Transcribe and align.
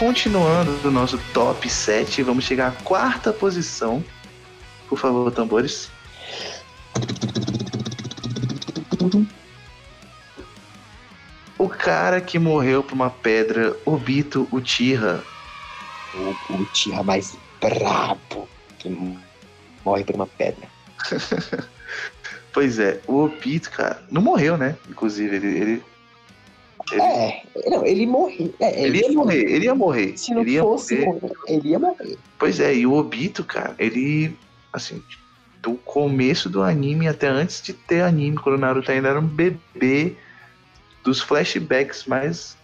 continuando 0.00 0.72
do 0.78 0.90
nosso 0.90 1.18
top 1.34 1.68
7, 1.68 2.22
vamos 2.22 2.44
chegar 2.44 2.68
à 2.68 2.70
quarta 2.70 3.34
posição. 3.34 4.02
Por 4.88 4.98
favor, 4.98 5.30
tambores. 5.30 5.90
O 11.58 11.68
cara 11.68 12.18
que 12.18 12.38
morreu 12.38 12.82
por 12.82 12.94
uma 12.94 13.10
pedra, 13.10 13.76
Obito 13.84 14.48
Uchiha. 14.50 15.22
O, 16.14 16.54
o 16.54 16.62
Uchiha 16.62 17.02
mais 17.02 17.36
brabo 17.60 18.48
que 18.78 18.88
morre 19.84 20.02
por 20.02 20.14
uma 20.14 20.26
pedra. 20.26 20.66
pois 22.54 22.78
é, 22.78 23.02
o 23.06 23.24
Obito, 23.24 23.70
cara, 23.70 24.02
não 24.10 24.22
morreu, 24.22 24.56
né? 24.56 24.78
Inclusive, 24.88 25.36
ele. 25.36 25.58
ele, 25.58 25.82
ele... 26.92 27.02
É, 27.02 27.42
não, 27.68 27.86
ele 27.86 28.06
morreu. 28.06 28.54
É, 28.60 28.82
ele, 28.82 29.00
ia 29.00 29.12
morrer, 29.12 29.42
ele 29.42 29.64
ia 29.64 29.74
morrer. 29.74 30.16
Se 30.16 30.32
não 30.32 30.42
ele 30.42 30.58
fosse 30.58 30.96
morrer. 30.96 31.20
morrer, 31.20 31.34
ele 31.48 31.68
ia 31.68 31.78
morrer. 31.78 32.18
Pois 32.38 32.60
é, 32.60 32.74
e 32.74 32.86
o 32.86 32.94
Obito, 32.94 33.44
cara, 33.44 33.74
ele. 33.78 34.36
Assim, 34.72 35.02
do 35.60 35.74
começo 35.74 36.48
do 36.48 36.62
anime 36.62 37.08
até 37.08 37.28
antes 37.28 37.60
de 37.60 37.72
ter 37.72 38.02
anime, 38.02 38.36
quando 38.36 38.54
o 38.56 38.58
Naruto 38.58 38.90
ainda 38.90 39.08
era 39.08 39.18
um 39.18 39.26
bebê, 39.26 40.16
dos 41.02 41.20
flashbacks 41.20 42.04
mais 42.06 42.56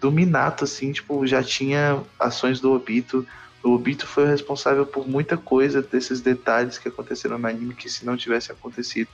do 0.00 0.10
Minato, 0.10 0.64
assim, 0.64 0.92
tipo, 0.92 1.26
já 1.26 1.42
tinha 1.42 2.02
ações 2.18 2.60
do 2.60 2.72
Obito. 2.72 3.26
O 3.62 3.70
Obito 3.70 4.06
foi 4.06 4.24
o 4.24 4.28
responsável 4.28 4.86
por 4.86 5.08
muita 5.08 5.36
coisa 5.36 5.82
desses 5.82 6.20
detalhes 6.20 6.78
que 6.78 6.88
aconteceram 6.88 7.38
no 7.38 7.46
anime 7.46 7.74
que 7.74 7.88
se 7.88 8.06
não 8.06 8.16
tivesse 8.16 8.52
acontecido, 8.52 9.08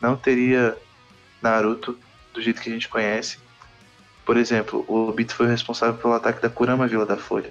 não 0.00 0.16
teria 0.16 0.76
Naruto 1.40 1.96
do 2.34 2.42
jeito 2.42 2.60
que 2.60 2.68
a 2.68 2.72
gente 2.72 2.88
conhece. 2.88 3.38
Por 4.28 4.36
exemplo, 4.36 4.84
o 4.86 5.08
Obito 5.08 5.34
foi 5.34 5.46
o 5.46 5.48
responsável 5.48 5.94
pelo 5.94 6.12
ataque 6.12 6.42
da 6.42 6.50
Kurama 6.50 6.86
Vila 6.86 7.06
da 7.06 7.16
Folha. 7.16 7.50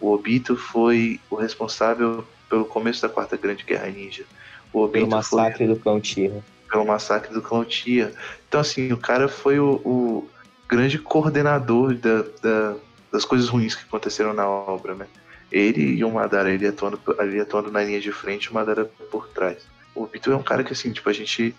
O 0.00 0.10
Obito 0.10 0.56
foi 0.56 1.20
o 1.28 1.34
responsável 1.36 2.24
pelo 2.48 2.64
começo 2.64 3.02
da 3.02 3.10
Quarta 3.10 3.36
Grande 3.36 3.62
Guerra 3.62 3.88
Ninja. 3.88 4.24
O 4.72 4.78
Obito 4.78 5.04
pelo 5.04 5.10
massacre 5.10 5.66
foi, 5.66 5.74
do 5.74 5.76
clã 5.78 6.00
Tira. 6.00 6.42
Pelo 6.70 6.86
massacre 6.86 7.34
do 7.34 7.42
clã 7.42 7.62
Tira. 7.62 8.10
Então, 8.48 8.58
assim, 8.58 8.90
o 8.90 8.96
cara 8.96 9.28
foi 9.28 9.60
o, 9.60 9.82
o 9.84 10.30
grande 10.66 10.98
coordenador 10.98 11.94
da, 11.94 12.22
da, 12.42 12.74
das 13.12 13.26
coisas 13.26 13.50
ruins 13.50 13.74
que 13.74 13.84
aconteceram 13.84 14.32
na 14.32 14.48
obra, 14.48 14.94
né? 14.94 15.06
Ele 15.52 15.98
e 15.98 16.02
o 16.02 16.10
Madara, 16.10 16.50
ele 16.50 16.66
atuando, 16.66 16.98
ele 17.18 17.38
atuando 17.38 17.70
na 17.70 17.84
linha 17.84 18.00
de 18.00 18.12
frente, 18.12 18.50
o 18.50 18.54
Madara 18.54 18.90
por 19.10 19.28
trás. 19.28 19.58
O 19.94 20.04
Obito 20.04 20.32
é 20.32 20.36
um 20.36 20.42
cara 20.42 20.64
que, 20.64 20.72
assim, 20.72 20.90
tipo, 20.90 21.10
a 21.10 21.12
gente 21.12 21.54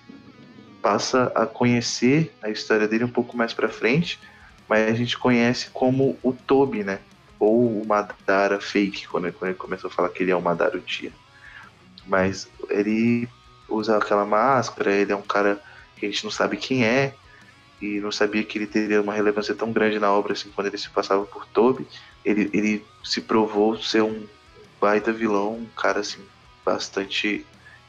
passa 0.84 1.32
a 1.34 1.48
conhecer 1.48 2.32
a 2.44 2.50
história 2.50 2.88
dele 2.88 3.06
um 3.06 3.10
pouco 3.10 3.36
mais 3.36 3.54
pra 3.54 3.68
frente, 3.68 4.20
mas 4.70 4.88
a 4.88 4.94
gente 4.94 5.18
conhece 5.18 5.72
como 5.72 6.16
o 6.22 6.32
Tobi, 6.32 6.84
né? 6.84 7.00
ou 7.44 7.82
o 7.82 7.86
Madara 7.86 8.62
fake, 8.62 9.08
quando 9.08 9.26
ele, 9.26 9.34
quando 9.34 9.50
ele 9.50 9.58
começou 9.58 9.90
a 9.90 9.94
falar 9.94 10.10
que 10.10 10.24
ele 10.24 10.32
é 10.32 10.36
o 10.36 10.42
Madara 10.42 10.78
Uchiha. 10.78 11.12
Mas 12.08 12.50
ele 12.70 13.28
usa 13.68 13.98
aquela 13.98 14.26
máscara, 14.26 14.94
ele 14.94 15.12
é 15.12 15.16
um 15.16 15.22
cara 15.22 15.62
que 15.98 16.06
a 16.06 16.10
gente 16.10 16.24
não 16.24 16.32
sabe 16.32 16.56
quem 16.56 16.86
é, 16.86 17.14
e 17.82 18.00
não 18.00 18.12
sabia 18.12 18.44
que 18.44 18.58
ele 18.58 18.68
teria 18.68 19.02
uma 19.02 19.14
relevância 19.14 19.54
tão 19.54 19.74
grande 19.74 20.00
na 20.00 20.10
obra 20.10 20.32
assim 20.32 20.50
quando 20.56 20.68
ele 20.68 20.78
se 20.78 20.90
passava 20.90 21.26
por 21.26 21.46
Toby. 21.48 21.86
Ele, 22.24 22.50
ele 22.54 22.86
se 23.04 23.20
provou 23.20 23.78
ser 23.78 24.04
um 24.04 24.26
baita 24.80 25.12
vilão, 25.12 25.56
um 25.56 25.68
cara 25.76 26.00
assim 26.00 26.22
bastante 26.64 27.46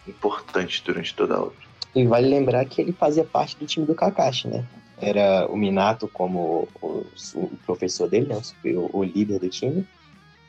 importante 0.07 0.83
durante 0.85 1.15
toda 1.15 1.37
a 1.37 1.43
obra. 1.43 1.64
E 1.95 2.07
vale 2.07 2.29
lembrar 2.29 2.65
que 2.65 2.81
ele 2.81 2.93
fazia 2.93 3.25
parte 3.25 3.57
do 3.57 3.67
time 3.67 3.87
do 3.87 3.95
Kakashi, 3.95 4.49
né? 4.49 4.65
era 5.01 5.47
o 5.51 5.57
Minato 5.57 6.09
como 6.09 6.69
o, 6.81 7.07
o 7.35 7.51
professor 7.67 8.09
dele, 8.09 8.27
né, 8.27 8.41
o, 8.77 8.99
o, 8.99 9.05
líder 9.05 9.39
do 9.39 9.49
time, 9.49 9.87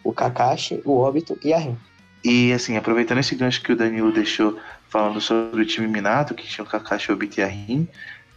o 0.04 0.14
Kakashi, 0.14 0.82
o 0.86 1.00
Obito 1.00 1.38
e 1.44 1.54
a 1.54 1.58
Rin. 1.58 1.78
E 2.24 2.52
assim, 2.54 2.78
aproveitando 2.78 3.20
esse 3.20 3.36
gancho 3.36 3.62
que 3.62 3.72
o 3.72 3.76
Danilo 3.76 4.12
deixou 4.12 4.58
falando 4.90 5.20
sobre 5.20 5.62
o 5.62 5.66
time 5.66 5.88
Minato, 5.88 6.34
que 6.34 6.48
tinha 6.48 6.64
o 6.64 6.68
Kakashi, 6.68 7.12
o 7.12 7.16
Obito 7.16 7.40
e 7.40 7.44
a 7.44 7.48
Rin, 7.48 7.88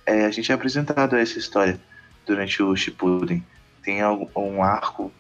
é, 0.05 0.25
a 0.25 0.31
gente 0.31 0.51
é 0.51 0.55
apresentado 0.55 1.15
a 1.15 1.21
essa 1.21 1.39
história 1.39 1.79
durante 2.27 2.63
o 2.63 2.75
Shippuden. 2.75 3.45
Tem 3.83 4.01
um 4.05 4.63
arco 4.63 5.13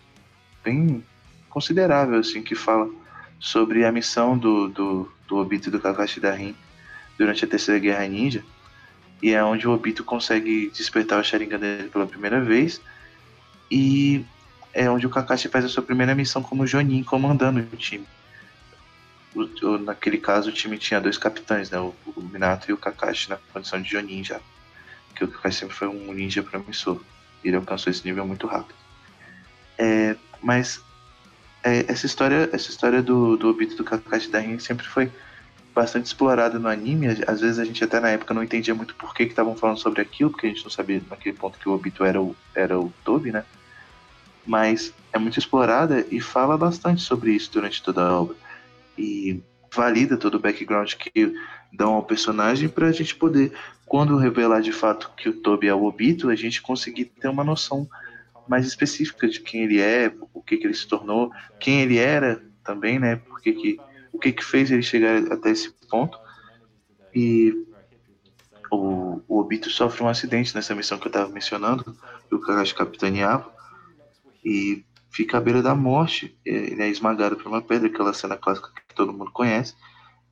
bem 0.64 1.04
considerável, 1.48 2.18
assim, 2.18 2.42
que 2.42 2.54
fala 2.54 2.90
sobre 3.38 3.84
a 3.84 3.92
missão 3.92 4.36
do, 4.36 4.68
do, 4.68 5.12
do 5.26 5.36
Obito 5.36 5.68
e 5.68 5.72
do 5.72 5.80
Kakashi 5.80 6.20
da 6.20 6.32
Rin 6.32 6.54
durante 7.18 7.44
a 7.44 7.48
Terceira 7.48 7.80
Guerra 7.80 8.06
Ninja, 8.06 8.44
e 9.22 9.32
é 9.32 9.42
onde 9.42 9.66
o 9.66 9.72
Obito 9.72 10.04
consegue 10.04 10.70
despertar 10.70 11.20
o 11.20 11.24
Sharingan 11.24 11.58
dele 11.58 11.88
pela 11.88 12.06
primeira 12.06 12.40
vez. 12.40 12.80
E 13.70 14.24
é 14.72 14.88
onde 14.88 15.06
o 15.06 15.10
Kakashi 15.10 15.48
faz 15.48 15.64
a 15.64 15.68
sua 15.68 15.82
primeira 15.82 16.14
missão 16.14 16.42
como 16.42 16.66
Jonin, 16.66 17.02
comandando 17.02 17.60
o 17.60 17.76
time. 17.76 18.06
O, 19.34 19.42
o, 19.66 19.78
naquele 19.78 20.18
caso, 20.18 20.50
o 20.50 20.52
time 20.52 20.78
tinha 20.78 21.00
dois 21.00 21.18
capitães, 21.18 21.70
né? 21.70 21.78
O, 21.78 21.94
o, 22.16 22.22
Minato 22.22 22.70
e 22.70 22.72
o 22.72 22.78
Kakashi 22.78 23.28
na 23.28 23.36
condição 23.52 23.82
de 23.82 23.90
Jonin 23.90 24.22
já. 24.22 24.40
Porque 25.08 25.24
o 25.24 25.28
Kakashi 25.28 25.58
sempre 25.58 25.74
foi 25.74 25.88
um 25.88 26.12
ninja 26.12 26.42
promissor. 26.42 27.00
Ele 27.42 27.56
alcançou 27.56 27.90
esse 27.90 28.04
nível 28.04 28.24
muito 28.24 28.46
rápido. 28.46 28.78
É, 29.76 30.16
mas 30.40 30.80
é, 31.64 31.84
essa 31.88 32.06
história, 32.06 32.48
essa 32.52 32.70
história 32.70 33.02
do, 33.02 33.36
do 33.36 33.48
Obito 33.48 33.76
do 33.76 33.84
Kakashi 33.84 34.30
da 34.30 34.38
Rin 34.38 34.58
sempre 34.60 34.86
foi 34.86 35.10
bastante 35.78 36.06
explorada 36.06 36.58
no 36.58 36.66
anime. 36.66 37.06
Às 37.24 37.40
vezes 37.40 37.60
a 37.60 37.64
gente 37.64 37.84
até 37.84 38.00
na 38.00 38.10
época 38.10 38.34
não 38.34 38.42
entendia 38.42 38.74
muito 38.74 38.96
por 38.96 39.14
que 39.14 39.22
estavam 39.22 39.54
falando 39.54 39.78
sobre 39.78 40.02
aquilo, 40.02 40.28
porque 40.28 40.46
a 40.46 40.50
gente 40.50 40.64
não 40.64 40.70
sabia 40.70 41.00
naquele 41.08 41.36
ponto 41.36 41.56
que 41.56 41.68
o 41.68 41.72
Obito 41.72 42.04
era 42.04 42.20
o, 42.20 42.34
era 42.52 42.76
o 42.76 42.92
Toby, 43.04 43.30
né? 43.30 43.44
Mas 44.44 44.92
é 45.12 45.18
muito 45.20 45.38
explorada 45.38 46.04
e 46.10 46.20
fala 46.20 46.58
bastante 46.58 47.00
sobre 47.02 47.30
isso 47.30 47.52
durante 47.52 47.80
toda 47.80 48.02
a 48.02 48.20
obra. 48.20 48.34
E 48.98 49.40
valida 49.72 50.16
todo 50.16 50.34
o 50.34 50.40
background 50.40 50.94
que 50.94 51.32
dão 51.72 51.94
ao 51.94 52.02
personagem 52.02 52.68
para 52.68 52.88
a 52.88 52.92
gente 52.92 53.14
poder, 53.14 53.52
quando 53.86 54.16
revelar 54.16 54.60
de 54.60 54.72
fato 54.72 55.12
que 55.16 55.28
o 55.28 55.34
Toby 55.34 55.68
é 55.68 55.74
o 55.74 55.84
Obito, 55.84 56.28
a 56.28 56.34
gente 56.34 56.60
conseguir 56.60 57.04
ter 57.04 57.28
uma 57.28 57.44
noção 57.44 57.88
mais 58.48 58.66
específica 58.66 59.28
de 59.28 59.38
quem 59.38 59.62
ele 59.62 59.80
é, 59.80 60.12
o 60.34 60.42
que, 60.42 60.56
que 60.56 60.66
ele 60.66 60.74
se 60.74 60.88
tornou, 60.88 61.30
quem 61.60 61.82
ele 61.82 61.98
era 61.98 62.42
também, 62.64 62.98
né? 62.98 63.16
Porque 63.28 63.52
que 63.52 63.80
o 64.12 64.18
que, 64.18 64.32
que 64.32 64.44
fez 64.44 64.70
ele 64.70 64.82
chegar 64.82 65.32
até 65.32 65.50
esse 65.50 65.70
ponto. 65.88 66.18
E 67.14 67.52
o, 68.70 69.20
o 69.26 69.40
Obito 69.40 69.70
sofre 69.70 70.02
um 70.02 70.08
acidente 70.08 70.54
nessa 70.54 70.74
missão 70.74 70.98
que 70.98 71.06
eu 71.06 71.10
estava 71.10 71.28
mencionando, 71.30 71.96
que 72.28 72.34
o 72.34 72.40
Kakashi 72.40 72.74
capitaneava, 72.74 73.50
e 74.44 74.84
fica 75.10 75.38
à 75.38 75.40
beira 75.40 75.62
da 75.62 75.74
morte. 75.74 76.38
Ele 76.44 76.82
é 76.82 76.88
esmagado 76.88 77.36
por 77.36 77.48
uma 77.48 77.62
pedra, 77.62 77.88
aquela 77.88 78.12
cena 78.12 78.36
clássica 78.36 78.70
que 78.88 78.94
todo 78.94 79.12
mundo 79.12 79.30
conhece. 79.30 79.74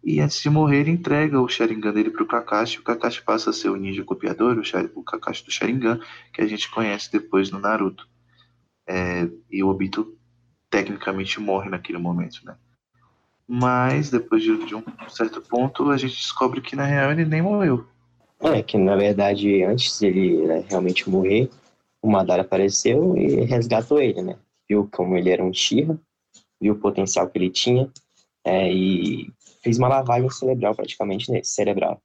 E 0.05 0.21
antes 0.21 0.41
de 0.41 0.49
morrer, 0.49 0.81
ele 0.81 0.93
entrega 0.93 1.41
o 1.41 1.49
Sharingan 1.49 1.93
dele 1.93 2.11
para 2.11 2.23
o 2.23 2.27
Kakashi. 2.27 2.79
O 2.79 2.83
Kakashi 2.83 3.23
passa 3.23 3.51
a 3.51 3.53
ser 3.53 3.71
o 3.71 3.77
ninja 3.77 4.05
copiador, 4.05 4.57
o, 4.57 5.01
o 5.01 5.03
Kakashi 5.03 5.45
do 5.45 5.51
Sharingan, 5.51 6.01
que 6.33 6.41
a 6.41 6.47
gente 6.47 6.71
conhece 6.71 7.11
depois 7.11 7.51
no 7.51 7.59
Naruto. 7.59 8.09
É, 8.87 9.29
e 9.51 9.65
o 9.65 9.69
Obito 9.69 10.17
tecnicamente 10.71 11.41
morre 11.41 11.69
naquele 11.69 11.99
momento, 11.99 12.45
né? 12.45 12.57
Mas 13.49 14.11
depois 14.11 14.43
de, 14.43 14.67
de, 14.67 14.75
um 14.75 14.83
certo 15.09 15.41
ponto, 15.41 15.91
a 15.91 15.97
gente 15.97 16.17
descobre 16.17 16.61
que 16.61 16.75
na 16.75 16.85
real 16.85 17.13
ele 17.13 17.25
nem 17.25 17.43
morreu. 17.43 17.87
É, 18.41 18.63
que 18.63 18.77
na 18.77 18.97
verdade, 18.97 19.63
antes 19.63 19.99
dele 20.01 20.47
né, 20.47 20.65
realmente 20.69 21.09
morrer, 21.09 21.49
o 22.03 22.11
Madara 22.11 22.43
apareceu 22.43 23.17
e 23.17 23.45
resgatou 23.45 24.01
ele, 24.01 24.21
né? 24.21 24.39
Viu 24.69 24.89
como 24.93 25.17
ele 25.17 25.31
era 25.31 25.45
um 25.45 25.53
Shira, 25.53 25.99
viu 26.61 26.75
o 26.75 26.79
potencial 26.79 27.29
que 27.29 27.39
ele 27.39 27.51
tinha 27.51 27.91
é, 28.45 28.73
e 28.73 29.33
fez 29.63 29.79
uma 29.79 29.89
lavagem 29.89 30.29
cerebral 30.31 30.75
praticamente 30.75 31.31
nele, 31.31 31.45
cerebral 31.45 32.03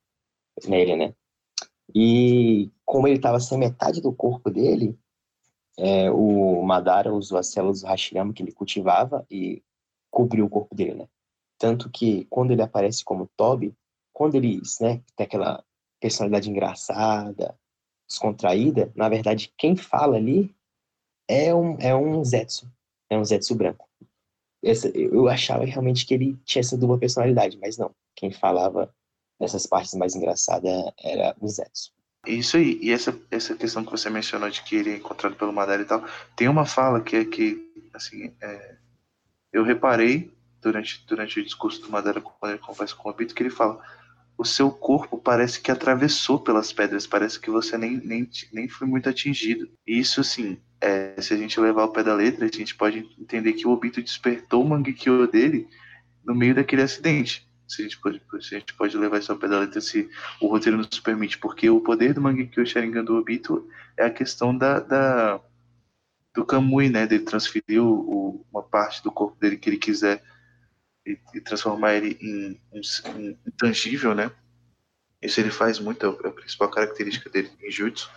nele, 0.68 0.96
né? 0.96 1.14
E 1.94 2.72
como 2.86 3.08
ele 3.08 3.18
estava 3.18 3.40
sem 3.40 3.58
metade 3.58 4.00
do 4.00 4.14
corpo 4.14 4.50
dele, 4.50 4.98
é, 5.78 6.10
o 6.12 6.62
Madara 6.64 7.14
usou 7.14 7.38
as 7.38 7.48
células 7.48 7.82
do 7.82 7.88
Hashirama 7.88 8.34
que 8.34 8.44
ele 8.44 8.52
cultivava 8.52 9.26
e 9.30 9.62
cobriu 10.10 10.46
o 10.46 10.50
corpo 10.50 10.76
dele, 10.76 10.94
né? 10.96 11.08
Tanto 11.62 11.92
que 11.92 12.26
quando 12.28 12.50
ele 12.50 12.64
aparece 12.64 13.06
como 13.06 13.30
Toby, 13.38 13.72
quando 14.12 14.34
ele 14.34 14.60
né, 14.82 15.00
tem 15.16 15.28
aquela 15.28 15.64
personalidade 16.00 16.50
engraçada, 16.50 17.56
descontraída, 18.10 18.92
na 18.96 19.08
verdade, 19.08 19.54
quem 19.56 19.76
fala 19.76 20.18
ali 20.18 20.52
é 21.28 21.54
um, 21.54 21.78
é 21.80 21.96
um 21.96 22.26
Zetsu, 22.26 22.68
é 23.12 23.16
um 23.16 23.24
Zetsu 23.24 23.54
branco. 23.54 23.88
Essa, 24.64 24.88
eu 24.90 25.28
achava 25.28 25.64
realmente 25.64 26.04
que 26.04 26.16
ele 26.16 26.36
tinha 26.46 26.62
essa 26.62 26.76
dupla 26.76 26.98
personalidade, 26.98 27.60
mas 27.62 27.78
não. 27.78 27.92
Quem 28.16 28.32
falava 28.32 28.92
nessas 29.40 29.68
partes 29.68 29.94
mais 29.94 30.16
engraçadas 30.16 30.92
era 30.98 31.36
o 31.40 31.48
Zetsu. 31.48 31.94
Isso 32.26 32.58
aí, 32.58 32.80
e 32.82 32.92
essa, 32.92 33.16
essa 33.30 33.56
questão 33.56 33.86
que 33.86 33.92
você 33.92 34.10
mencionou 34.10 34.50
de 34.50 34.64
que 34.64 34.78
ele 34.78 34.94
é 34.94 34.98
encontrado 34.98 35.36
pelo 35.36 35.54
Madara 35.54 35.84
e 35.84 35.86
tal, 35.86 36.04
tem 36.36 36.48
uma 36.48 36.66
fala 36.66 37.02
que 37.02 37.18
é 37.18 37.26
que, 37.26 37.72
assim, 37.94 38.34
é, 38.42 38.78
eu 39.54 39.64
reparei 39.64 40.41
durante, 40.62 41.06
durante 41.08 41.40
o 41.40 41.44
discurso 41.44 41.82
do 41.82 41.90
Madara 41.90 42.22
quando 42.22 42.52
ele 42.52 42.60
conversa 42.60 42.96
com 42.96 43.10
o 43.10 43.12
Obito, 43.12 43.34
que 43.34 43.44
ele 43.44 43.50
fala 43.50 43.82
o 44.38 44.46
seu 44.46 44.72
corpo 44.72 45.20
parece 45.20 45.62
que 45.62 45.70
atravessou 45.70 46.40
pelas 46.40 46.74
pedras, 46.74 47.06
parece 47.06 47.40
que 47.40 47.52
você 47.52 47.78
nem, 47.78 47.98
nem, 47.98 48.28
nem 48.52 48.68
foi 48.68 48.88
muito 48.88 49.08
atingido. 49.08 49.70
E 49.86 50.00
isso, 50.00 50.22
assim, 50.22 50.58
é, 50.80 51.14
se 51.22 51.32
a 51.34 51.38
gente 51.38 51.60
levar 51.60 51.86
o 51.86 51.92
pé 51.92 52.04
da 52.04 52.16
letra, 52.16 52.46
a 52.46 52.48
gente 52.48 52.76
pode 52.76 53.08
entender 53.20 53.54
que 53.54 53.68
o 53.68 53.70
Obito 53.72 54.02
despertou 54.02 54.64
o 54.64 54.68
Mangekyo 54.68 55.28
dele 55.28 55.68
no 56.26 56.34
meio 56.34 56.56
daquele 56.56 56.82
acidente. 56.82 57.48
Se 57.68 57.82
a 57.82 57.86
gente 57.86 58.00
pode, 58.00 58.20
se 58.42 58.56
a 58.56 58.60
gente 58.60 58.74
pode 58.74 58.98
levar 58.98 59.20
isso 59.20 59.32
ao 59.32 59.38
pé 59.38 59.48
da 59.48 59.60
letra 59.60 59.80
se 59.80 60.10
o 60.42 60.48
roteiro 60.48 60.78
nos 60.78 61.00
permite, 61.00 61.38
porque 61.38 61.70
o 61.70 61.80
poder 61.80 62.14
do 62.14 62.22
Mangekyo 62.22 62.66
Sharingan 62.66 63.04
do 63.04 63.16
Obito 63.16 63.68
é 63.96 64.06
a 64.06 64.12
questão 64.12 64.58
da, 64.58 64.80
da 64.80 65.40
do 66.34 66.46
Kamui, 66.46 66.90
né, 66.90 67.06
dele 67.06 67.26
transferir 67.26 67.84
o, 67.84 68.44
uma 68.52 68.64
parte 68.64 69.04
do 69.04 69.12
corpo 69.12 69.38
dele 69.40 69.58
que 69.58 69.70
ele 69.70 69.78
quiser 69.78 70.24
e, 71.06 71.18
e 71.34 71.42
transformar 71.42 71.96
ele 71.96 72.18
em, 72.22 72.60
um 72.74 73.36
intangível, 73.48 74.14
né? 74.14 74.32
Isso 75.22 75.40
ele 75.40 75.52
faz 75.52 75.80
muito, 75.80 76.06
é, 76.06 76.10
é 76.10 76.30
a 76.30 76.32
principal 76.32 76.70
característica 76.70 77.30
dele 77.30 77.50
em 77.62 77.72
Jutsu. 77.72 78.10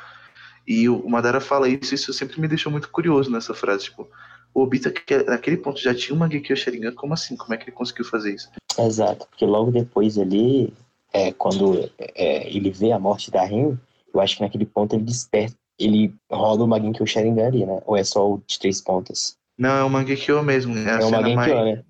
E 0.66 0.88
o 0.88 1.08
Madara 1.08 1.40
fala 1.40 1.68
isso, 1.68 1.94
isso 1.94 2.12
sempre 2.12 2.40
me 2.40 2.48
deixou 2.48 2.72
muito 2.72 2.88
curioso 2.88 3.30
nessa 3.30 3.52
frase. 3.52 3.84
Tipo, 3.84 4.08
o 4.54 4.62
Obita, 4.62 4.92
naquele 5.26 5.58
ponto, 5.58 5.80
já 5.80 5.94
tinha 5.94 6.16
uma 6.16 6.30
Genkyo 6.30 6.56
Sharingan, 6.56 6.92
como 6.92 7.12
assim? 7.12 7.36
Como 7.36 7.52
é 7.52 7.58
que 7.58 7.64
ele 7.64 7.72
conseguiu 7.72 8.06
fazer 8.06 8.34
isso? 8.34 8.50
Exato, 8.78 9.26
porque 9.28 9.44
logo 9.44 9.70
depois 9.70 10.18
ali, 10.18 10.72
é, 11.12 11.32
quando 11.32 11.90
é, 11.98 12.48
ele 12.48 12.70
vê 12.70 12.92
a 12.92 12.98
morte 12.98 13.30
da 13.30 13.44
Rin, 13.44 13.78
eu 14.12 14.20
acho 14.20 14.36
que 14.36 14.42
naquele 14.42 14.64
ponto 14.64 14.96
ele 14.96 15.04
desperta, 15.04 15.54
ele 15.78 16.14
rola 16.30 16.64
o 16.64 16.80
Genkyo 16.80 17.06
Sharingan 17.06 17.46
ali, 17.46 17.66
né? 17.66 17.82
Ou 17.84 17.96
é 17.96 18.04
só 18.04 18.32
o 18.32 18.42
de 18.46 18.58
três 18.58 18.80
pontas? 18.80 19.36
Não, 19.58 19.70
é 19.70 19.84
o 19.84 19.90
Mangekyo 19.90 20.42
mesmo. 20.42 20.76
É, 20.76 21.02
é 21.02 21.04
o 21.04 21.10
Mangekyo, 21.10 21.36
mais... 21.36 21.52
né? 21.52 21.84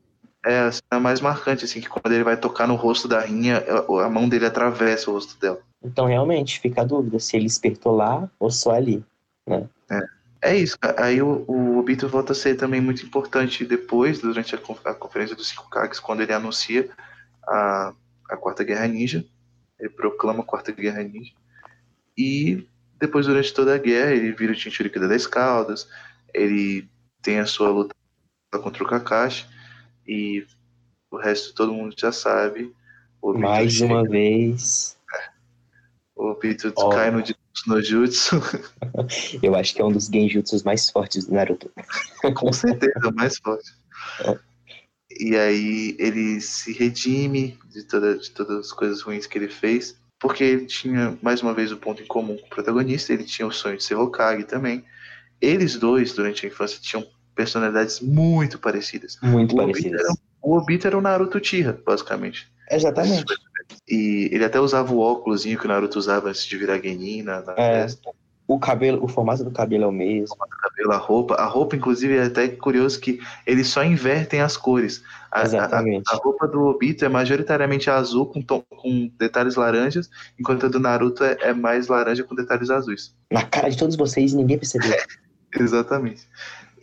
É 0.45 0.59
a 0.61 0.73
cena 0.73 1.01
mais 1.01 1.21
marcante, 1.21 1.65
assim, 1.65 1.81
que 1.81 1.89
quando 1.89 2.13
ele 2.13 2.25
vai 2.25 2.37
tocar 2.37 2.67
no 2.67 2.75
rosto 2.75 3.09
da 3.09 3.21
Rinha, 3.21 3.65
a 4.05 4.09
mão 4.11 4.29
dele 4.29 4.47
atravessa 4.47 5.11
o 5.11 5.15
rosto 5.15 5.39
dela. 5.41 5.59
Então, 5.83 6.07
realmente, 6.07 6.61
fica 6.61 6.83
a 6.83 6.85
dúvida 6.85 7.19
se 7.19 7.37
ele 7.37 7.47
espertou 7.47 7.97
lá 7.97 8.31
ou 8.39 8.51
só 8.51 8.73
ali, 8.73 9.05
né? 9.47 9.69
É. 9.91 10.25
É 10.45 10.55
isso, 10.55 10.77
aí 10.99 11.23
o, 11.23 11.43
o 11.49 11.79
Obito 11.79 12.07
volta 12.07 12.33
a 12.33 12.35
ser 12.35 12.55
também 12.55 12.79
muito 12.79 13.03
importante 13.03 13.65
depois, 13.65 14.21
durante 14.21 14.55
a, 14.55 14.59
a 14.85 14.93
conferência 14.93 15.35
dos 15.35 15.49
cinco 15.49 15.71
Kages, 15.71 15.99
quando 15.99 16.21
ele 16.21 16.35
anuncia 16.35 16.91
a, 17.49 17.95
a 18.29 18.37
Quarta 18.37 18.63
Guerra 18.63 18.87
Ninja, 18.87 19.25
ele 19.81 19.89
proclama 19.89 20.41
a 20.41 20.45
Quarta 20.45 20.71
Guerra 20.71 21.03
Ninja, 21.03 21.33
e 22.15 22.69
depois, 23.01 23.27
durante 23.27 23.55
toda 23.55 23.75
a 23.75 23.79
guerra, 23.79 24.13
ele 24.13 24.33
vira 24.33 24.53
o 24.53 24.55
Jinchuriki 24.55 24.99
das 24.99 25.27
Caldas, 25.27 25.89
ele 26.35 26.87
tem 27.23 27.39
a 27.39 27.47
sua 27.47 27.71
luta 27.71 27.95
contra 28.63 28.85
o 28.85 28.87
Kakashi, 28.87 29.47
e 30.07 30.47
o 31.11 31.17
resto 31.17 31.55
todo 31.55 31.73
mundo 31.73 31.95
já 31.97 32.13
sabe. 32.13 32.75
Mais 33.23 33.73
chega, 33.73 33.93
uma 33.93 34.03
vez. 34.03 34.97
O 36.15 36.27
Obito 36.27 36.73
oh. 36.77 36.89
cai 36.91 37.11
no, 37.11 37.23
no 37.67 37.83
Jutsu. 37.83 38.37
Eu 39.43 39.55
acho 39.55 39.75
que 39.75 39.81
é 39.81 39.85
um 39.85 39.93
dos 39.93 40.07
genjutsus 40.07 40.63
mais 40.63 40.91
fortes 40.91 41.27
do 41.27 41.35
Naruto. 41.35 41.71
Com 42.35 42.53
certeza, 42.53 43.11
mais 43.15 43.39
forte. 43.39 43.73
É. 44.21 44.39
E 45.19 45.37
aí 45.37 45.97
ele 45.99 46.41
se 46.41 46.73
redime 46.73 47.59
de, 47.71 47.85
toda, 47.85 48.19
de 48.19 48.31
todas 48.31 48.67
as 48.67 48.73
coisas 48.73 49.01
ruins 49.01 49.27
que 49.27 49.39
ele 49.39 49.49
fez, 49.49 49.97
porque 50.19 50.43
ele 50.43 50.67
tinha, 50.67 51.17
mais 51.23 51.41
uma 51.43 51.55
vez, 51.55 51.71
o 51.71 51.77
um 51.77 51.79
ponto 51.79 52.03
em 52.03 52.07
comum 52.07 52.37
com 52.37 52.47
o 52.47 52.51
protagonista, 52.51 53.13
ele 53.13 53.25
tinha 53.25 53.47
o 53.47 53.53
sonho 53.53 53.77
de 53.77 53.85
ser 53.85 53.95
Hokage 53.95 54.45
também. 54.45 54.85
Eles 55.41 55.77
dois, 55.77 56.13
durante 56.13 56.45
a 56.45 56.49
infância, 56.49 56.81
tinham 56.81 57.07
personalidades 57.35 58.01
muito 58.01 58.59
parecidas. 58.59 59.19
Muito 59.23 59.55
o 59.55 59.57
parecidas. 59.57 60.01
Obito 60.01 60.13
era, 60.13 60.19
o 60.43 60.57
Obito 60.57 60.87
era 60.87 60.99
o 60.99 61.01
Naruto 61.01 61.41
Tira, 61.41 61.81
basicamente. 61.85 62.51
Exatamente. 62.71 63.25
E 63.89 64.29
ele 64.33 64.45
até 64.45 64.61
usava 64.61 64.93
o 64.93 64.99
óculos 64.99 65.45
que 65.45 65.65
o 65.65 65.69
Naruto 65.69 65.99
usava 65.99 66.29
antes 66.29 66.45
de 66.47 66.57
virar 66.57 66.79
Genin 66.79 67.23
na, 67.23 67.43
na 67.43 67.53
é, 67.57 67.83
festa. 67.83 68.11
O 68.47 68.59
cabelo, 68.59 69.03
o 69.03 69.09
formato 69.09 69.43
do 69.43 69.51
cabelo 69.51 69.85
é 69.85 69.87
o 69.87 69.93
mesmo. 69.93 70.25
O 70.25 70.29
formato 70.29 70.51
do 70.51 70.57
cabelo, 70.59 70.93
a 70.93 70.97
roupa. 70.99 71.35
A 71.35 71.47
roupa, 71.47 71.77
inclusive, 71.77 72.17
é 72.17 72.25
até 72.25 72.49
curioso 72.49 73.01
que 73.01 73.21
eles 73.47 73.69
só 73.69 73.83
invertem 73.83 74.41
as 74.41 74.57
cores. 74.57 75.03
A, 75.33 75.43
Exatamente. 75.43 76.05
A, 76.09 76.15
a, 76.15 76.19
roupa 76.19 76.47
do 76.47 76.61
Obito 76.61 77.05
é 77.05 77.09
majoritariamente 77.09 77.89
azul 77.89 78.27
com, 78.27 78.43
tom, 78.43 78.63
com 78.69 79.11
detalhes 79.19 79.57
laranjas, 79.57 80.11
enquanto 80.39 80.67
a 80.67 80.69
do 80.69 80.79
Naruto 80.79 81.25
é, 81.25 81.39
é 81.41 81.55
mais 81.55 81.89
laranja 81.89 82.23
com 82.23 82.35
detalhes 82.35 82.69
azuis. 82.69 83.15
Na 83.33 83.45
cara 83.45 83.71
de 83.71 83.79
todos 83.79 83.97
vocês, 83.97 84.35
ninguém 84.35 84.59
percebeu. 84.59 84.93
Exatamente. 85.59 86.29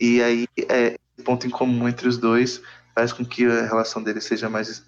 E 0.00 0.22
aí, 0.22 0.46
é, 0.68 0.96
ponto 1.24 1.46
em 1.46 1.50
comum 1.50 1.88
entre 1.88 2.08
os 2.08 2.18
dois 2.18 2.62
faz 2.94 3.12
com 3.12 3.24
que 3.24 3.46
a 3.46 3.66
relação 3.66 4.02
deles 4.02 4.24
seja 4.24 4.48
mais 4.48 4.84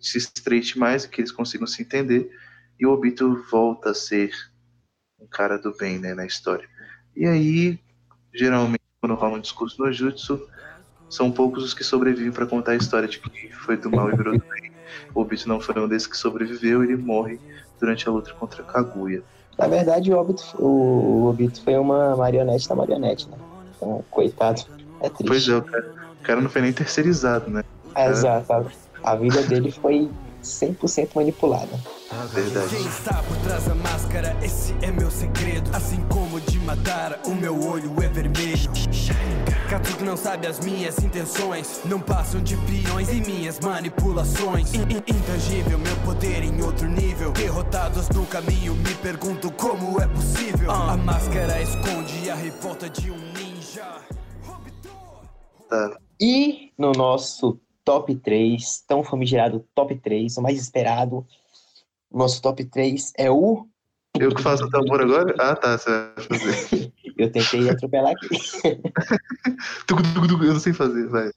se 0.00 0.18
estreite 0.18 0.78
mais, 0.78 1.06
que 1.06 1.20
eles 1.20 1.32
consigam 1.32 1.66
se 1.66 1.82
entender, 1.82 2.30
e 2.78 2.86
o 2.86 2.92
Obito 2.92 3.44
volta 3.50 3.90
a 3.90 3.94
ser 3.94 4.30
um 5.20 5.26
cara 5.26 5.58
do 5.58 5.76
bem, 5.76 5.98
né, 5.98 6.14
na 6.14 6.24
história. 6.24 6.68
E 7.14 7.26
aí, 7.26 7.78
geralmente, 8.34 8.80
quando 9.00 9.14
rola 9.14 9.36
um 9.36 9.40
discurso 9.40 9.82
no 9.82 9.92
Jutsu, 9.92 10.48
são 11.08 11.30
poucos 11.30 11.62
os 11.62 11.74
que 11.74 11.84
sobrevivem 11.84 12.32
para 12.32 12.46
contar 12.46 12.72
a 12.72 12.76
história 12.76 13.06
de 13.06 13.20
que 13.20 13.52
foi 13.52 13.76
do 13.76 13.90
mal 13.90 14.10
e 14.10 14.16
virou 14.16 14.36
do 14.36 14.44
bem. 14.44 14.72
O 15.14 15.20
Obito 15.20 15.48
não 15.48 15.60
foi 15.60 15.80
um 15.80 15.88
desses 15.88 16.08
que 16.08 16.16
sobreviveu, 16.16 16.82
ele 16.82 16.96
morre 16.96 17.38
durante 17.78 18.08
a 18.08 18.12
luta 18.12 18.32
contra 18.34 18.62
Kaguya. 18.62 19.22
Na 19.56 19.68
verdade, 19.68 20.12
o 20.12 20.18
Obito, 20.18 20.44
o 20.58 21.26
Obito 21.26 21.62
foi 21.62 21.76
uma 21.76 22.16
marionete 22.16 22.68
da 22.68 22.74
marionete, 22.74 23.28
né? 23.28 23.36
Então, 23.84 24.02
coitado, 24.10 24.62
é 25.00 25.10
triste. 25.10 25.26
Pois 25.26 25.48
é, 25.48 25.56
o 25.56 25.62
cara, 25.62 25.90
o 26.20 26.24
cara 26.24 26.40
não 26.40 26.48
foi 26.48 26.62
nem 26.62 26.72
terceirizado, 26.72 27.50
né? 27.50 27.62
É, 27.94 28.08
exato. 28.08 28.72
A 29.02 29.14
vida 29.14 29.42
dele 29.42 29.70
foi 29.70 30.10
100% 30.42 31.10
manipulada. 31.14 31.78
Verdade. 32.32 32.68
Quem 32.68 32.86
está 32.86 33.22
por 33.22 33.36
trás 33.38 33.64
da 33.64 33.74
máscara, 33.74 34.36
esse 34.42 34.74
é 34.80 34.90
meu 34.90 35.10
segredo. 35.10 35.68
Assim 35.74 36.02
como 36.08 36.40
de 36.40 36.58
Madara, 36.60 37.20
o 37.26 37.34
meu 37.34 37.62
olho 37.62 37.92
é 38.02 38.08
vermelho. 38.08 38.70
Katsuki 39.68 40.04
não 40.04 40.16
sabe 40.16 40.46
as 40.46 40.60
minhas 40.60 40.98
intenções. 40.98 41.80
Não 41.84 42.00
passam 42.00 42.40
de 42.40 42.56
peões 42.56 43.10
e 43.10 43.20
minhas 43.20 43.60
manipulações. 43.60 44.72
Intangível, 44.74 45.78
meu 45.78 45.96
poder 45.98 46.42
em 46.42 46.62
outro 46.62 46.88
nível. 46.88 47.32
Derrotados 47.32 48.08
no 48.10 48.24
caminho, 48.24 48.74
me 48.74 48.94
pergunto 48.94 49.50
como 49.52 50.00
é 50.00 50.06
possível. 50.06 50.70
A 50.70 50.96
máscara 50.96 51.60
esconde 51.60 52.30
a 52.30 52.34
revolta 52.34 52.88
de 52.88 53.10
um 53.10 53.16
ninja. 53.16 53.43
Tá. 55.68 55.98
E 56.20 56.72
no 56.78 56.92
nosso 56.92 57.58
top 57.84 58.14
3, 58.14 58.84
tão 58.86 59.02
famigerado 59.02 59.66
top 59.74 59.96
3, 59.96 60.36
o 60.36 60.42
mais 60.42 60.60
esperado. 60.60 61.26
Nosso 62.10 62.40
top 62.40 62.64
3 62.64 63.12
é 63.18 63.30
o. 63.30 63.66
Eu 64.18 64.32
que 64.32 64.42
faço 64.42 64.64
o 64.64 64.70
tambor 64.70 65.00
agora? 65.00 65.34
Ah, 65.38 65.56
tá, 65.56 65.76
você 65.76 65.90
vai 65.90 66.38
fazer. 66.38 66.92
Eu 67.16 67.30
tentei 67.30 67.70
atropelar 67.70 68.12
aqui. 68.12 68.28
Eu 69.88 70.52
não 70.52 70.60
sei 70.60 70.72
fazer, 70.72 71.08
vai. 71.08 71.30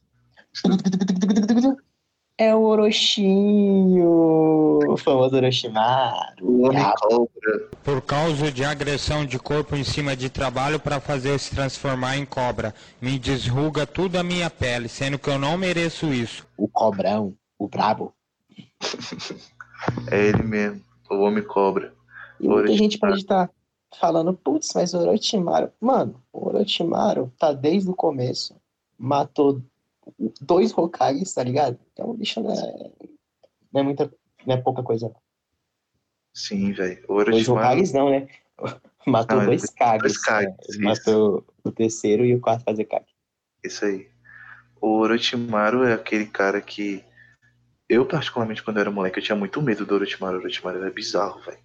É 2.39 2.53
o 2.53 2.61
Orochinho, 2.61 4.07
o 4.87 4.95
famoso 4.95 5.35
Orochimaru. 5.35 6.45
O 6.45 6.67
homem 6.67 6.83
cobra. 6.99 7.69
Por 7.83 7.99
causa 8.03 8.51
de 8.51 8.63
agressão 8.63 9.25
de 9.25 9.39
corpo 9.39 9.75
em 9.75 9.83
cima 9.83 10.15
de 10.15 10.29
trabalho 10.29 10.79
para 10.79 10.99
fazer 10.99 11.39
se 11.39 11.55
transformar 11.55 12.15
em 12.15 12.25
cobra. 12.27 12.75
Me 13.01 13.17
desruga 13.17 13.87
tudo 13.87 14.17
a 14.17 14.23
minha 14.23 14.51
pele, 14.51 14.87
sendo 14.87 15.17
que 15.17 15.27
eu 15.27 15.39
não 15.39 15.57
mereço 15.57 16.13
isso. 16.13 16.45
O 16.55 16.67
cobrão, 16.67 17.33
o 17.57 17.67
brabo. 17.67 18.13
é 20.11 20.27
ele 20.27 20.43
mesmo, 20.43 20.83
o 21.09 21.15
homem 21.15 21.43
cobra. 21.43 21.91
E 22.39 22.47
muita 22.47 22.71
gente 22.73 22.99
pode 22.99 23.17
estar 23.17 23.49
falando, 23.99 24.31
putz, 24.31 24.73
mas 24.75 24.93
o 24.93 24.99
Orochimaru... 24.99 25.71
Mano, 25.81 26.21
o 26.31 26.49
Orochimaru 26.49 27.33
tá 27.39 27.51
desde 27.51 27.89
o 27.89 27.95
começo. 27.95 28.55
Matou 28.95 29.59
dois 30.41 30.75
Hokages, 30.77 31.33
tá 31.33 31.43
ligado? 31.43 31.79
Então, 31.93 32.13
bicho 32.13 32.41
não 32.41 32.51
é, 32.51 32.91
não 33.71 33.81
é 33.81 33.83
muita, 33.83 34.13
não 34.45 34.55
é 34.55 34.61
pouca 34.61 34.83
coisa. 34.83 35.13
Sim, 36.33 36.71
velho. 36.71 37.05
Dois 37.07 37.47
Hokages 37.49 37.93
não, 37.93 38.09
né? 38.09 38.27
Matou 39.07 39.37
não, 39.37 39.45
dois 39.45 39.65
Kages. 39.69 40.01
Dois 40.01 40.17
Kages 40.17 40.77
né? 40.77 40.85
Matou 40.85 41.45
o 41.63 41.71
terceiro 41.71 42.25
e 42.25 42.35
o 42.35 42.41
quarto 42.41 42.63
fazer 42.63 42.85
Kage. 42.85 43.07
Isso 43.63 43.85
aí. 43.85 44.07
O 44.81 44.99
Orochimaru 44.99 45.83
é 45.83 45.93
aquele 45.93 46.27
cara 46.27 46.61
que 46.61 47.03
eu, 47.89 48.05
particularmente, 48.05 48.61
quando 48.61 48.77
eu 48.77 48.81
era 48.81 48.91
moleque, 48.91 49.19
eu 49.19 49.23
tinha 49.23 49.35
muito 49.35 49.61
medo 49.61 49.85
do 49.85 49.95
Orochimaru. 49.95 50.37
O 50.37 50.39
Orochimaru 50.41 50.79
era 50.79 50.91
bizarro, 50.91 51.39
velho. 51.41 51.57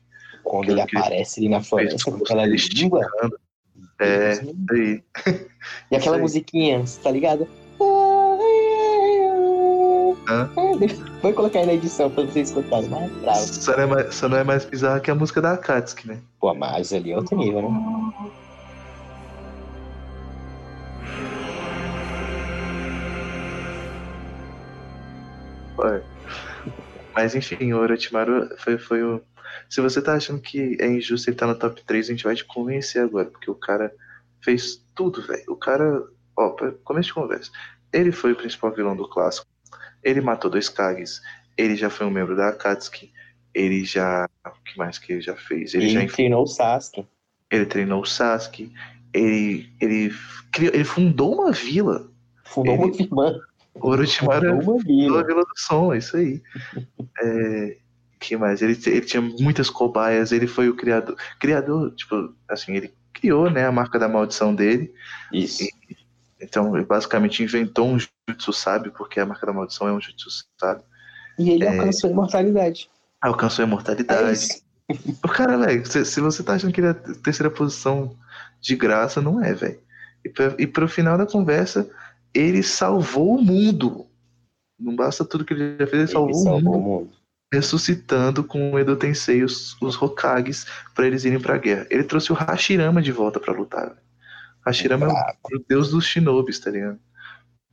Quando 0.45 0.71
ele 0.71 0.81
aparece 0.81 1.41
ali 1.41 1.49
na 1.49 1.63
floresta 1.63 2.11
com 2.11 2.17
aquela 2.17 2.47
língua. 2.47 3.07
É, 4.01 4.33
aí. 4.71 5.03
E 5.91 5.97
aquela 5.97 6.19
musiquinha, 6.19 6.83
tá 7.03 7.11
ligado? 7.11 7.49
Hã? 10.29 10.49
Vou 11.21 11.33
colocar 11.33 11.61
aí 11.61 11.67
na 11.67 11.75
edição 11.75 12.11
pra 12.11 12.25
vocês 12.25 12.49
escutarem. 12.49 12.89
Mais 12.89 13.11
bravo. 13.13 13.39
Só 13.39 13.77
não, 13.77 13.83
é 13.83 13.87
mais, 13.87 14.15
só 14.15 14.29
não 14.29 14.37
é 14.37 14.45
mais 14.45 14.65
bizarra 14.65 15.01
que 15.01 15.11
a 15.11 15.15
música 15.15 15.41
da 15.41 15.53
Akatsuki, 15.53 16.09
né? 16.09 16.21
Pô, 16.41 16.55
mas 16.55 16.93
ali 16.93 17.13
é 17.13 17.17
outro 17.17 17.37
nível, 17.37 17.63
né? 17.63 18.33
Vai. 25.77 26.03
Mas 27.15 27.35
enfim, 27.35 27.73
o 27.73 27.79
Orochimaru 27.79 28.49
foi, 28.59 28.79
foi 28.79 29.03
o. 29.03 29.21
Se 29.69 29.81
você 29.81 30.01
tá 30.01 30.15
achando 30.15 30.41
que 30.41 30.77
é 30.81 30.87
injusto 30.87 31.29
ele 31.29 31.37
tá 31.37 31.47
no 31.47 31.55
top 31.55 31.83
3, 31.85 32.07
a 32.07 32.13
gente 32.13 32.25
vai 32.25 32.35
te 32.35 32.45
convencer 32.45 33.03
agora, 33.03 33.27
porque 33.27 33.51
o 33.51 33.55
cara 33.55 33.93
fez 34.41 34.85
tudo, 34.95 35.21
velho. 35.23 35.45
O 35.49 35.57
cara. 35.57 36.05
Ó, 36.37 36.51
pra 36.51 36.73
começo 36.85 37.09
de 37.09 37.15
conversa. 37.15 37.51
Ele 37.93 38.11
foi 38.11 38.33
o 38.33 38.37
principal 38.37 38.73
vilão 38.73 38.97
do 38.97 39.09
clássico. 39.09 39.52
Ele 40.03 40.21
matou 40.21 40.51
dois 40.51 40.69
Kages. 40.69 41.21
Ele 41.57 41.77
já 41.77 41.91
foi 41.91 42.07
um 42.07 42.11
membro 42.11 42.37
da 42.37 42.49
Akatsuki. 42.49 43.13
Ele 43.55 43.85
já. 43.85 44.29
O 44.47 44.65
que 44.65 44.77
mais 44.79 44.99
que 44.99 45.13
ele 45.13 45.21
já 45.21 45.37
fez? 45.37 45.75
Ele, 45.75 45.85
Ele, 45.85 45.93
já 45.93 46.07
treinou 46.13 46.43
o 46.43 46.47
Sasuke. 46.47 47.07
ele 47.51 47.67
treinou 47.67 48.03
o 48.03 48.07
Sasuke. 48.07 48.73
Ele, 49.13 49.71
ele, 49.81 50.13
criou, 50.51 50.75
ele 50.75 50.85
fundou 50.85 51.35
uma 51.35 51.53
vila. 51.53 52.11
Fundou 52.45 52.75
Ele- 52.75 52.85
uma 52.85 52.97
irmã. 52.97 53.41
O 53.75 53.89
Orochimaru 53.89 54.41
Fundou 54.41 54.55
uma 54.55 54.63
fundou 54.63 54.81
a 54.81 54.83
vila. 54.85 55.27
Vila 55.27 55.41
do 55.43 55.59
Som, 55.61 55.93
é 55.95 55.99
isso 55.99 56.17
aí. 56.17 56.43
É, 57.23 57.77
que 58.19 58.37
mais? 58.37 58.63
Ele, 58.63 58.79
ele 58.87 59.01
tinha 59.03 59.21
muitas 59.21 59.69
cobaias, 59.69 60.33
ele 60.33 60.47
foi 60.47 60.69
o 60.69 60.75
criador. 60.75 61.17
Criador, 61.39 61.93
tipo, 61.95 62.35
assim, 62.49 62.75
ele 62.75 62.93
criou 63.13 63.51
né, 63.51 63.67
a 63.67 63.73
marca 63.73 63.99
da 63.99 64.09
maldição 64.09 64.55
dele. 64.55 64.93
Isso. 65.33 65.65
Então, 66.43 66.77
ele 66.77 66.85
basicamente 66.85 67.43
inventou 67.43 67.89
um 67.89 67.99
jutsu 68.29 68.53
sábio, 68.53 68.93
porque 68.97 69.21
a 69.21 69.27
marca 69.27 69.47
da 69.47 69.53
maldição 69.53 69.87
é 69.89 69.93
um 69.93 70.01
jutsu 70.01 70.29
sábio. 70.61 70.85
E 71.39 71.51
ele 71.51 71.65
É. 71.65 71.69
alcançou 71.79 72.11
a 72.11 72.13
imortalidade. 72.13 72.91
Alcançou 73.21 73.63
a 73.63 73.67
É 73.67 73.69
imortalidade. 73.69 74.33
isso. 74.33 74.63
O 75.25 75.29
cara, 75.29 75.57
velho, 75.57 75.87
se, 75.87 76.05
se 76.05 76.21
você 76.21 76.43
tá 76.43 76.55
achando 76.55 76.73
que 76.73 76.81
ele 76.81 76.89
é 76.89 76.91
a 76.91 76.95
terceira 76.95 77.51
posição 77.51 78.17
de 78.61 78.75
graça, 78.77 79.23
não 79.23 79.43
é, 79.43 79.55
velho. 79.55 79.79
E, 80.25 80.29
pra, 80.29 80.55
e 80.59 80.67
pro 80.67 80.89
final 80.89 81.17
da 81.17 81.25
conversa, 81.27 81.89
ele 82.35 82.63
salvou 82.63 83.37
o 83.37 83.43
mundo. 83.43 84.07
Não 84.79 84.95
basta 84.97 85.25
tudo 85.25 85.45
que 85.45 85.55
ele 85.55 85.77
já 85.79 85.87
fez, 85.87 85.93
ele, 85.93 86.03
Ele 86.03 86.09
salvou, 86.13 86.31
o 86.41 86.43
salvou 86.43 86.61
mundo, 86.61 86.77
o 86.77 86.83
mundo. 87.01 87.13
ressuscitando 87.55 88.43
com 88.45 88.73
o 88.73 88.79
Edo 88.79 88.97
Tensei 88.97 89.43
os, 89.45 89.81
os 89.81 90.01
Hokages 90.01 90.67
pra 90.95 91.07
eles 91.07 91.25
irem 91.25 91.41
pra 91.41 91.57
guerra. 91.57 91.87
Ele 91.89 92.03
trouxe 92.05 92.33
o 92.33 92.35
Hashirama 92.35 93.01
de 93.01 93.13
volta 93.13 93.39
pra 93.39 93.55
lutar. 93.55 93.97
Hashirama 94.65 95.07
é 95.07 95.11
o, 95.11 95.57
o 95.57 95.65
deus 95.69 95.91
dos 95.91 96.05
shinobis, 96.07 96.59
tá 96.59 96.71
ligado? 96.71 96.99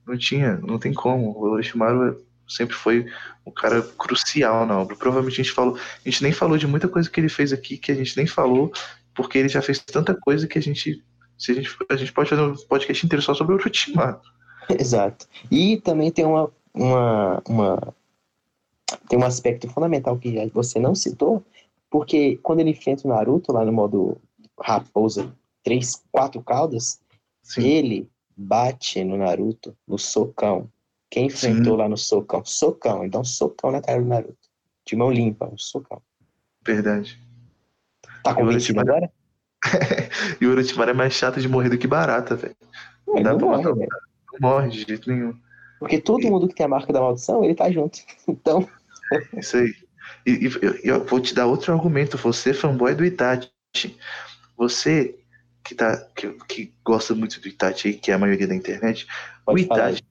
Não 0.08 0.18
tinha, 0.18 0.58
não 0.58 0.80
tem 0.80 0.94
como. 0.94 1.30
O 1.32 1.42
Orochimaru 1.52 2.24
sempre 2.48 2.76
foi 2.76 3.06
um 3.46 3.52
cara 3.52 3.82
crucial 3.82 4.66
na 4.66 4.80
obra. 4.80 4.96
Provavelmente 4.96 5.40
a 5.40 5.44
gente 5.44 5.54
falou, 5.54 5.76
a 5.78 6.10
gente 6.10 6.24
nem 6.24 6.32
falou 6.32 6.58
de 6.58 6.66
muita 6.66 6.88
coisa 6.88 7.10
que 7.10 7.20
ele 7.20 7.30
fez 7.30 7.54
aqui 7.54 7.78
que 7.78 7.92
a 7.92 7.96
gente 7.96 8.18
nem 8.18 8.26
falou, 8.26 8.72
porque 9.14 9.38
ele 9.38 9.50
já 9.50 9.62
fez 9.62 9.78
tanta 9.80 10.16
coisa 10.16 10.48
que 10.48 10.58
a 10.58 10.62
gente, 10.62 11.04
se 11.38 11.52
a 11.52 11.56
gente, 11.56 11.70
a 11.90 11.96
gente 11.96 12.12
pode 12.12 12.30
fazer 12.30 12.42
um 12.42 12.56
podcast 12.56 13.06
inteiro 13.06 13.22
só 13.22 13.34
sobre 13.36 13.54
o 13.54 13.58
Orochimaru. 13.60 14.20
Exato. 14.70 15.28
E 15.52 15.78
também 15.82 16.12
tem 16.12 16.26
uma, 16.26 16.50
uma, 16.74 17.42
uma- 17.48 17.94
tem 19.08 19.20
um 19.20 19.26
aspecto 19.26 19.70
fundamental 19.70 20.18
que 20.18 20.50
você 20.54 20.80
não 20.80 20.96
citou, 20.96 21.46
porque 21.90 22.38
quando 22.42 22.60
ele 22.62 22.72
enfrenta 22.72 23.08
o 23.08 23.12
Naruto 23.12 23.52
lá 23.52 23.64
no 23.64 23.72
modo 23.72 24.18
raposa, 24.60 25.32
três, 25.64 26.04
quatro 26.12 26.42
caudas, 26.42 27.00
Sim, 27.42 27.68
ele 27.68 28.10
bate 28.36 29.04
no 29.04 29.18
Naruto 29.18 29.76
no 29.88 29.98
socão. 29.98 30.70
Quem 31.10 31.26
enfrentou 31.26 31.76
lá 31.76 31.90
no 31.90 31.98
socão? 31.98 32.46
Socão, 32.46 33.04
então 33.04 33.24
socão 33.24 33.72
na 33.72 33.82
cara 33.82 34.02
do 34.02 34.08
Naruto. 34.08 34.38
De 34.86 34.96
mão 34.96 35.12
limpa, 35.12 35.48
um 35.52 35.58
socão. 35.58 36.02
verdade. 36.66 37.20
Tá 38.24 38.34
convencido 38.34 38.80
agora? 38.80 39.12
E 40.40 40.46
o 40.46 40.52
Orochimaru 40.52 40.92
é 40.92 40.94
mais 40.94 41.14
chato 41.14 41.42
de 41.42 41.50
morrer 41.50 41.70
do 41.70 41.78
que 41.78 41.86
barata, 41.86 42.34
velho. 42.34 42.56
Ele 43.10 43.24
Dá 43.24 43.32
não 43.32 43.38
pra 43.40 43.48
morre, 43.48 43.64
matar. 43.64 44.00
Não 44.32 44.40
morre 44.40 44.70
de 44.70 44.86
jeito 44.88 45.10
nenhum. 45.10 45.34
Porque 45.80 46.00
todo 46.00 46.30
mundo 46.30 46.48
que 46.48 46.56
tem 46.56 46.66
a 46.66 46.70
marca 46.70 46.94
da 46.94 47.02
maldição, 47.02 47.44
ele 47.44 47.56
tá 47.56 47.70
junto. 47.70 48.00
Então, 48.28 48.68
Isso 49.38 49.58
aí. 49.58 49.74
E, 50.26 50.32
e 50.32 50.52
eu, 50.62 50.76
eu 50.84 51.06
vou 51.06 51.20
te 51.20 51.34
dar 51.34 51.46
outro 51.46 51.74
argumento. 51.74 52.18
Você, 52.18 52.54
fanboy 52.54 52.96
do 52.96 53.04
Itachi. 53.04 53.50
Você 54.58 55.19
que, 55.64 55.76
tá, 55.76 55.98
que, 56.16 56.30
que 56.48 56.74
gosta 56.84 57.14
muito 57.14 57.40
do 57.40 57.48
Itachi 57.48 57.90
aí, 57.90 57.94
que 57.94 58.12
é 58.12 58.14
a 58.14 58.18
maioria 58.18 58.48
da 58.48 58.56
internet, 58.56 59.08
pode 59.46 59.62
o. 59.62 59.64
Itachi, 59.64 60.04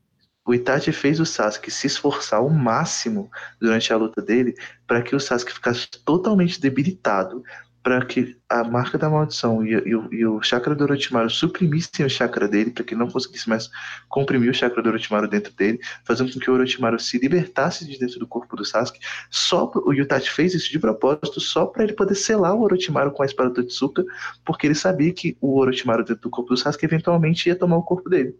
o 0.46 0.54
Itachi 0.54 0.92
fez 0.92 1.20
o 1.20 1.26
Sasuke 1.26 1.70
se 1.70 1.86
esforçar 1.86 2.40
ao 2.40 2.48
máximo 2.48 3.30
durante 3.60 3.92
a 3.92 3.96
luta 3.96 4.22
dele 4.22 4.54
para 4.86 5.02
que 5.02 5.14
o 5.14 5.20
Sasuke 5.20 5.52
ficasse 5.52 5.88
totalmente 6.06 6.58
debilitado, 6.58 7.44
para 7.88 8.04
que 8.04 8.36
a 8.50 8.62
marca 8.64 8.98
da 8.98 9.08
maldição 9.08 9.64
e, 9.64 9.70
e 9.70 9.96
o, 9.96 10.12
e 10.12 10.26
o 10.26 10.42
chakra 10.42 10.74
do 10.74 10.84
Orochimaru 10.84 11.30
suprimissem 11.30 12.04
o 12.04 12.10
chakra 12.10 12.46
dele, 12.46 12.70
para 12.70 12.84
que 12.84 12.92
ele 12.92 13.00
não 13.00 13.08
conseguisse 13.08 13.48
mais 13.48 13.70
comprimir 14.10 14.50
o 14.50 14.54
chakra 14.54 14.82
do 14.82 14.90
Orochimaru 14.90 15.26
dentro 15.26 15.54
dele, 15.54 15.80
fazendo 16.04 16.30
com 16.30 16.38
que 16.38 16.50
o 16.50 16.52
Orochimaru 16.52 17.00
se 17.00 17.18
libertasse 17.18 17.86
de 17.86 17.98
dentro 17.98 18.18
do 18.18 18.26
corpo 18.26 18.54
do 18.56 18.62
Sasuke. 18.62 19.00
Só 19.30 19.72
o 19.74 19.94
Itachi 19.94 20.28
fez 20.30 20.52
isso 20.52 20.70
de 20.70 20.78
propósito, 20.78 21.40
só 21.40 21.64
para 21.64 21.82
ele 21.82 21.94
poder 21.94 22.14
selar 22.14 22.54
o 22.54 22.60
Orochimaru 22.60 23.10
com 23.10 23.22
a 23.22 23.26
espada 23.26 23.54
Totsuka, 23.54 24.04
porque 24.44 24.66
ele 24.66 24.74
sabia 24.74 25.10
que 25.14 25.38
o 25.40 25.58
Orochimaru 25.58 26.04
dentro 26.04 26.24
do 26.24 26.30
corpo 26.30 26.50
do 26.50 26.58
Sasuke 26.58 26.84
eventualmente 26.84 27.48
ia 27.48 27.56
tomar 27.56 27.78
o 27.78 27.82
corpo 27.82 28.10
dele. 28.10 28.36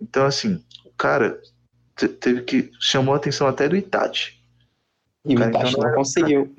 Então, 0.00 0.26
assim, 0.26 0.60
o 0.84 0.90
cara 0.94 1.40
te- 1.94 2.08
teve 2.08 2.42
que. 2.42 2.72
chamou 2.80 3.14
a 3.14 3.18
atenção 3.18 3.46
até 3.46 3.68
do 3.68 3.76
Itachi. 3.76 4.40
E 5.24 5.36
o 5.36 5.38
Itachi 5.38 5.74
então 5.74 5.84
não 5.84 5.94
conseguiu. 5.94 6.52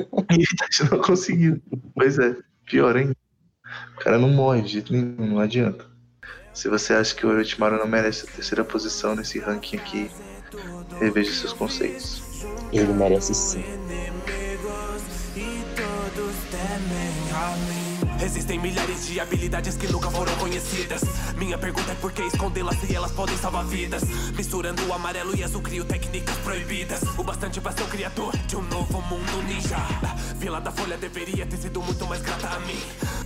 E 0.30 0.36
o 0.36 0.42
Itachi 0.42 0.90
não 0.90 1.00
conseguiu. 1.00 1.62
Pois 1.94 2.18
é, 2.18 2.36
pior 2.64 2.96
ainda. 2.96 3.16
O 3.96 4.00
cara 4.00 4.18
não 4.18 4.28
morre 4.28 4.62
de 4.62 4.68
jeito 4.68 4.92
nenhum, 4.92 5.26
não 5.26 5.40
adianta. 5.40 5.86
Se 6.52 6.68
você 6.68 6.94
acha 6.94 7.14
que 7.14 7.26
o 7.26 7.28
Orochimaru 7.28 7.76
não 7.78 7.86
merece 7.86 8.26
a 8.26 8.32
terceira 8.32 8.64
posição 8.64 9.14
nesse 9.14 9.38
ranking 9.38 9.76
aqui, 9.76 10.10
reveja 10.98 11.30
seus 11.32 11.52
conceitos. 11.52 12.22
Ele 12.72 12.92
merece 12.92 13.34
sim. 13.34 13.64
Existem 18.22 18.58
milhares 18.58 19.06
de 19.06 19.20
habilidades 19.20 19.76
que 19.76 19.86
nunca 19.92 20.10
foram 20.10 20.34
conhecidas. 20.36 21.02
Minha 21.36 21.58
pergunta 21.58 21.92
é 21.92 21.94
por 21.96 22.12
que 22.12 22.22
escondê-las 22.22 22.76
se 22.80 22.94
elas 22.94 23.12
podem 23.12 23.36
salvar 23.36 23.64
vidas? 23.66 24.02
Misturando 24.36 24.84
o 24.86 24.92
amarelo 24.92 25.36
e 25.36 25.44
azul, 25.44 25.60
crio 25.60 25.84
técnicas 25.84 26.36
proibidas. 26.38 27.02
O 27.18 27.22
bastante 27.22 27.60
pra 27.60 27.72
ser 27.72 27.82
o 27.82 27.86
criador 27.86 28.36
de 28.46 28.56
um 28.56 28.62
novo 28.62 29.02
mundo 29.02 29.42
ninja. 29.46 29.76
Vila 30.36 30.60
da 30.60 30.70
Folha 30.70 30.96
deveria 30.96 31.46
ter 31.46 31.56
sido 31.58 31.82
muito 31.82 32.06
mais 32.06 32.22
grata 32.22 32.48
a 32.48 32.60
mim. 32.60 32.78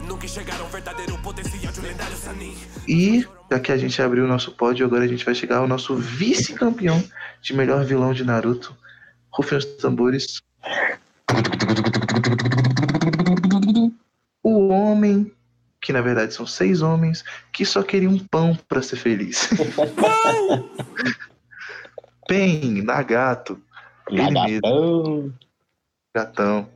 Nunca 0.07 0.27
chegaram 0.27 0.65
ao 0.65 0.71
verdadeiro 0.71 1.17
potencial 1.19 1.73
de 1.73 1.81
um 1.81 1.83
lendário 1.85 2.17
Sanin. 2.17 2.57
E, 2.89 3.25
já 3.51 3.61
que 3.61 3.71
a 3.73 3.79
gente 3.79 4.03
abriu 4.03 4.25
o 4.25 4.29
nosso 4.29 4.53
pódio, 4.53 4.85
agora 4.85 5.05
a 5.05 5.09
gente 5.09 5.25
vai 5.25 5.35
chegar 5.35 5.59
ao 5.59 5.69
nosso 5.69 5.95
vice-campeão 5.97 7.03
de 7.41 7.55
melhor 7.55 7.85
vilão 7.85 8.13
de 8.13 8.25
Naruto. 8.25 8.77
Rufem 9.31 9.59
os 9.59 9.65
tambores. 9.65 10.43
O 14.43 14.69
homem, 14.69 15.33
que 15.81 15.93
na 15.93 16.01
verdade 16.01 16.35
são 16.35 16.47
seis 16.47 16.83
homens, 16.83 17.25
que 17.53 17.65
só 17.65 17.83
queriam 17.83 18.13
um 18.13 18.19
pão 18.19 18.57
pra 18.69 18.83
ser 18.83 18.97
feliz. 18.97 19.51
Pen, 22.27 22.83
Nagato. 22.83 23.61
Lagartão. 24.09 25.33
Gatão. 26.15 26.69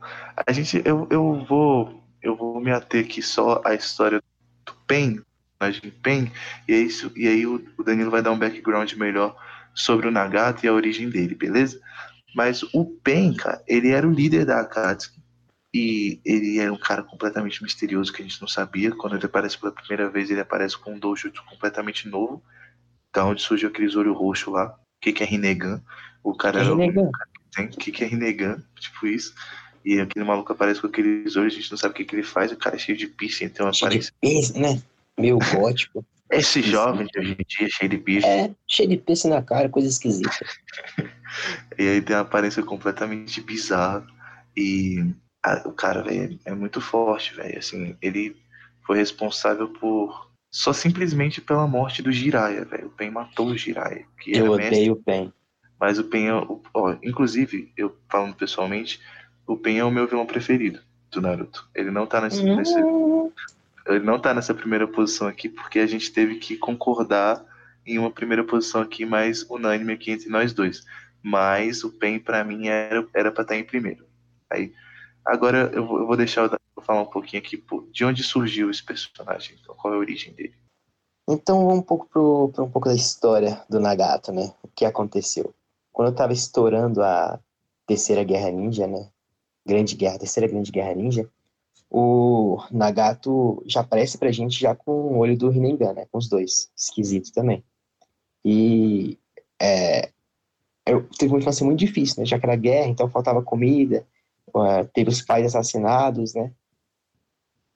A 0.47 0.51
gente, 0.51 0.81
eu, 0.85 1.07
eu 1.09 1.45
vou, 1.47 2.03
eu 2.21 2.35
vou 2.35 2.59
me 2.59 2.71
ater 2.71 3.05
aqui 3.05 3.21
só 3.21 3.61
à 3.65 3.73
história 3.73 4.21
do 4.65 4.73
Pen, 4.87 5.21
personagem 5.59 5.91
Pen, 6.01 6.31
e 6.67 6.73
é 6.73 6.77
isso, 6.77 7.11
e 7.15 7.27
aí 7.27 7.45
o, 7.45 7.65
o 7.77 7.83
Danilo 7.83 8.11
vai 8.11 8.21
dar 8.21 8.31
um 8.31 8.39
background 8.39 8.91
melhor 8.93 9.35
sobre 9.73 10.07
o 10.07 10.11
Nagato 10.11 10.65
e 10.65 10.69
a 10.69 10.73
origem 10.73 11.09
dele, 11.09 11.35
beleza? 11.35 11.79
Mas 12.33 12.63
o 12.73 12.85
Pen, 12.85 13.33
cara, 13.33 13.61
ele 13.67 13.91
era 13.91 14.07
o 14.07 14.11
líder 14.11 14.45
da 14.45 14.61
Akatsuki 14.61 15.21
e 15.77 16.21
ele 16.23 16.57
era 16.57 16.71
um 16.71 16.77
cara 16.77 17.03
completamente 17.03 17.61
misterioso 17.61 18.13
que 18.13 18.21
a 18.21 18.25
gente 18.25 18.39
não 18.39 18.47
sabia. 18.47 18.95
Quando 18.95 19.17
ele 19.17 19.25
aparece 19.25 19.57
pela 19.57 19.73
primeira 19.73 20.09
vez, 20.09 20.31
ele 20.31 20.39
aparece 20.39 20.77
com 20.77 20.93
um 20.93 20.97
doujutsu 20.97 21.43
completamente 21.43 22.07
novo, 22.07 22.41
da 23.13 23.25
onde 23.25 23.41
surgiu 23.41 23.67
aquele 23.67 23.93
olho 23.97 24.13
roxo 24.13 24.51
lá. 24.51 24.67
O 24.67 25.01
que, 25.01 25.11
que 25.11 25.21
é 25.21 25.25
Rinnegan? 25.25 25.83
O 26.23 26.33
cara 26.33 26.61
era 26.61 26.73
o 26.73 26.77
Rinnegan. 26.77 27.11
tem 27.53 27.65
o 27.65 27.69
que, 27.71 27.91
que 27.91 28.05
é 28.05 28.07
Rinnegan, 28.07 28.63
tipo 28.79 29.05
isso. 29.05 29.35
E 29.83 29.99
aquele 29.99 30.23
maluco 30.23 30.53
aparece 30.53 30.79
com 30.79 30.87
aqueles 30.87 31.35
olhos, 31.35 31.51
a 31.51 31.57
gente 31.57 31.69
não 31.69 31.77
sabe 31.77 31.91
o 31.91 31.97
que, 31.97 32.05
que 32.05 32.15
ele 32.15 32.23
faz, 32.23 32.53
o 32.53 32.57
cara 32.57 32.77
é 32.77 32.79
cheio 32.79 32.97
de 32.97 33.07
piercing, 33.07 33.51
uma 33.59 33.73
Cheio 33.73 33.99
de 33.99 34.13
piercing, 34.21 34.61
né? 34.61 34.81
Meio 35.19 35.37
gótico. 35.53 36.05
Esse 36.31 36.61
jovem 36.61 37.05
de 37.05 37.19
hoje 37.19 37.31
em 37.37 37.45
dia, 37.45 37.69
cheio 37.69 37.89
de 37.89 37.97
piercing, 37.97 38.29
É, 38.29 38.51
cheio 38.65 38.87
de 38.87 38.95
piercing 38.95 39.27
na 39.27 39.41
cara, 39.41 39.67
coisa 39.67 39.89
esquisita. 39.89 40.31
e 41.77 41.85
aí 41.85 42.01
tem 42.01 42.15
uma 42.15 42.21
aparência 42.21 42.63
completamente 42.63 43.41
bizarra. 43.41 44.07
E 44.55 45.13
o 45.65 45.71
cara, 45.71 46.01
velho, 46.01 46.39
é 46.45 46.53
muito 46.53 46.79
forte, 46.81 47.35
velho. 47.35 47.57
Assim, 47.59 47.95
ele 48.01 48.35
foi 48.85 48.97
responsável 48.97 49.67
por. 49.69 50.29
Só 50.51 50.71
simplesmente 50.71 51.41
pela 51.41 51.67
morte 51.67 52.01
do 52.01 52.11
Jiraiya, 52.11 52.63
velho. 52.65 52.87
O 52.87 52.91
Pen 52.91 53.11
matou 53.11 53.47
o 53.47 53.57
Jiraiya, 53.57 54.05
que 54.19 54.31
Eu 54.37 54.55
mestre 54.55 54.75
odeio 54.75 54.93
o 54.93 55.03
Pen. 55.03 55.33
Mas 55.79 55.99
o 55.99 56.05
Pen, 56.05 56.29
é 56.29 56.33
ó, 56.73 56.95
inclusive, 57.03 57.71
eu 57.75 57.95
falando 58.09 58.33
pessoalmente, 58.35 59.01
o 59.45 59.57
Pen 59.57 59.79
é 59.79 59.83
o 59.83 59.91
meu 59.91 60.07
vilão 60.07 60.25
preferido 60.25 60.79
do 61.11 61.21
Naruto. 61.21 61.67
Ele 61.75 61.91
não 61.91 62.05
tá 62.07 62.21
nesse, 62.21 62.41
nesse- 62.43 62.81
Hum, 62.81 63.31
ele 63.87 63.99
não 64.05 64.17
tá 64.19 64.33
nessa 64.33 64.53
primeira 64.53 64.87
posição 64.87 65.27
aqui 65.27 65.49
porque 65.49 65.79
a 65.79 65.85
gente 65.87 66.11
teve 66.11 66.35
que 66.35 66.55
concordar 66.57 67.43
em 67.85 67.99
uma 67.99 68.09
primeira 68.09 68.43
posição 68.43 68.81
aqui 68.81 69.05
mais 69.05 69.43
unânime 69.49 69.93
aqui 69.93 70.11
entre 70.11 70.29
nós 70.29 70.53
dois. 70.53 70.83
mas 71.21 71.83
o 71.83 71.89
Pen 71.91 72.19
para 72.19 72.43
mim 72.43 72.67
era 72.67 73.05
era 73.13 73.31
para 73.31 73.41
estar 73.41 73.55
em 73.57 73.63
primeiro. 73.63 74.05
Aí 74.49 74.71
agora 75.25 75.71
eu 75.73 75.85
vou, 75.85 76.05
vou 76.05 76.17
deixar 76.17 76.49
eu 76.51 76.81
falar 76.83 77.01
um 77.01 77.09
pouquinho 77.09 77.41
aqui 77.41 77.63
de 77.91 78.05
onde 78.05 78.23
surgiu 78.23 78.69
esse 78.69 78.83
personagem, 78.83 79.57
então, 79.59 79.75
qual 79.75 79.93
é 79.93 79.97
a 79.97 79.99
origem 79.99 80.33
dele. 80.33 80.53
Então 81.27 81.65
vamos 81.65 81.79
um 81.79 81.81
pouco 81.81 82.07
para 82.07 82.63
um 82.63 82.69
pouco 82.69 82.87
da 82.87 82.93
história 82.93 83.63
do 83.67 83.79
Nagato, 83.79 84.31
né? 84.31 84.53
O 84.61 84.67
que 84.67 84.85
aconteceu? 84.85 85.53
Quando 85.91 86.09
eu 86.09 86.11
estava 86.11 86.33
estourando 86.33 87.01
a 87.01 87.39
Terceira 87.87 88.23
Guerra 88.23 88.51
Ninja, 88.51 88.85
né? 88.85 89.09
Grande 89.65 89.95
Guerra, 89.95 90.19
Terceira 90.19 90.47
Grande 90.47 90.71
Guerra 90.71 90.93
Ninja, 90.93 91.27
o 91.89 92.61
Nagato 92.71 93.63
já 93.65 93.81
aparece 93.81 94.17
pra 94.17 94.31
gente 94.31 94.59
já 94.59 94.75
com 94.75 94.91
o 94.91 95.17
olho 95.17 95.37
do 95.37 95.49
Rinnegan, 95.49 95.93
né? 95.93 96.05
Com 96.11 96.19
os 96.19 96.29
dois. 96.29 96.69
Esquisito 96.77 97.31
também. 97.31 97.63
E 98.43 99.17
é, 99.59 100.11
eu, 100.85 101.07
teve 101.17 101.33
uma 101.33 101.39
infância 101.39 101.65
muito 101.65 101.79
difícil, 101.79 102.19
né? 102.19 102.25
Já 102.25 102.37
que 102.37 102.45
era 102.45 102.55
guerra, 102.55 102.87
então 102.87 103.09
faltava 103.09 103.41
comida, 103.41 104.05
teve 104.93 105.09
os 105.09 105.21
pais 105.21 105.45
assassinados, 105.45 106.33
né? 106.33 106.51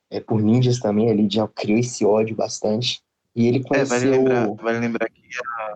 É, 0.10 0.20
por 0.20 0.42
ninjas 0.42 0.80
também, 0.80 1.08
ele 1.10 1.28
já 1.30 1.48
criou 1.48 1.80
esse 1.80 2.04
ódio 2.06 2.36
bastante. 2.36 3.02
E 3.36 3.48
ele 3.48 3.64
conheceu... 3.64 3.98
É, 3.98 4.00
vale 4.00 4.18
lembrar, 4.18 4.48
vale 4.56 4.80
lembrar 4.80 5.10
que 5.10 5.22
a, 5.56 5.76